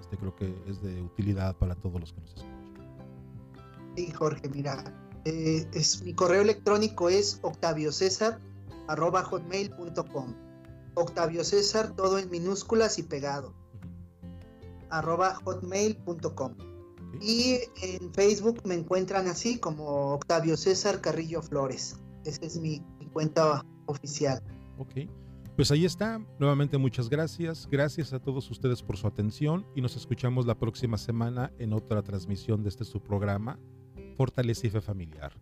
Este 0.00 0.16
creo 0.16 0.36
que 0.36 0.54
es 0.66 0.82
de 0.82 1.02
utilidad 1.02 1.56
para 1.56 1.74
todos 1.74 2.00
los 2.00 2.12
que 2.12 2.20
nos 2.20 2.34
escuchan. 2.34 2.52
Sí, 3.96 4.10
Jorge, 4.10 4.48
mira, 4.48 4.84
eh, 5.24 5.66
es, 5.72 6.02
mi 6.02 6.14
correo 6.14 6.42
electrónico 6.42 7.08
es 7.08 7.38
octaviocesar.hotmail.com 7.42 10.34
Octavio 10.94 11.42
César, 11.42 11.96
todo 11.96 12.18
en 12.18 12.30
minúsculas 12.30 12.98
y 12.98 13.02
pegado 13.02 13.54
arroba 14.92 15.34
hotmail.com. 15.44 16.54
Y 17.20 17.58
en 17.82 18.12
Facebook 18.14 18.62
me 18.64 18.74
encuentran 18.74 19.26
así 19.26 19.58
como 19.58 20.14
Octavio 20.14 20.56
César 20.56 21.00
Carrillo 21.00 21.42
Flores. 21.42 21.96
Esa 22.24 22.46
es 22.46 22.58
mi, 22.58 22.82
cuenta 23.12 23.64
oficial. 23.86 24.42
Ok. 24.78 25.08
Pues 25.56 25.70
ahí 25.70 25.84
está. 25.84 26.18
Nuevamente 26.38 26.78
muchas 26.78 27.10
gracias. 27.10 27.68
Gracias 27.70 28.12
a 28.12 28.20
todos 28.20 28.50
ustedes 28.50 28.82
por 28.82 28.96
su 28.96 29.06
atención 29.06 29.66
y 29.74 29.82
nos 29.82 29.96
escuchamos 29.96 30.46
la 30.46 30.58
próxima 30.58 30.96
semana 30.96 31.52
en 31.58 31.72
otra 31.72 32.02
transmisión 32.02 32.62
de 32.62 32.70
este 32.70 32.84
su 32.84 33.02
programa, 33.02 33.58
Fortaleza 34.16 34.66
y 34.66 34.70
Fe 34.70 34.80
Familiar. 34.80 35.32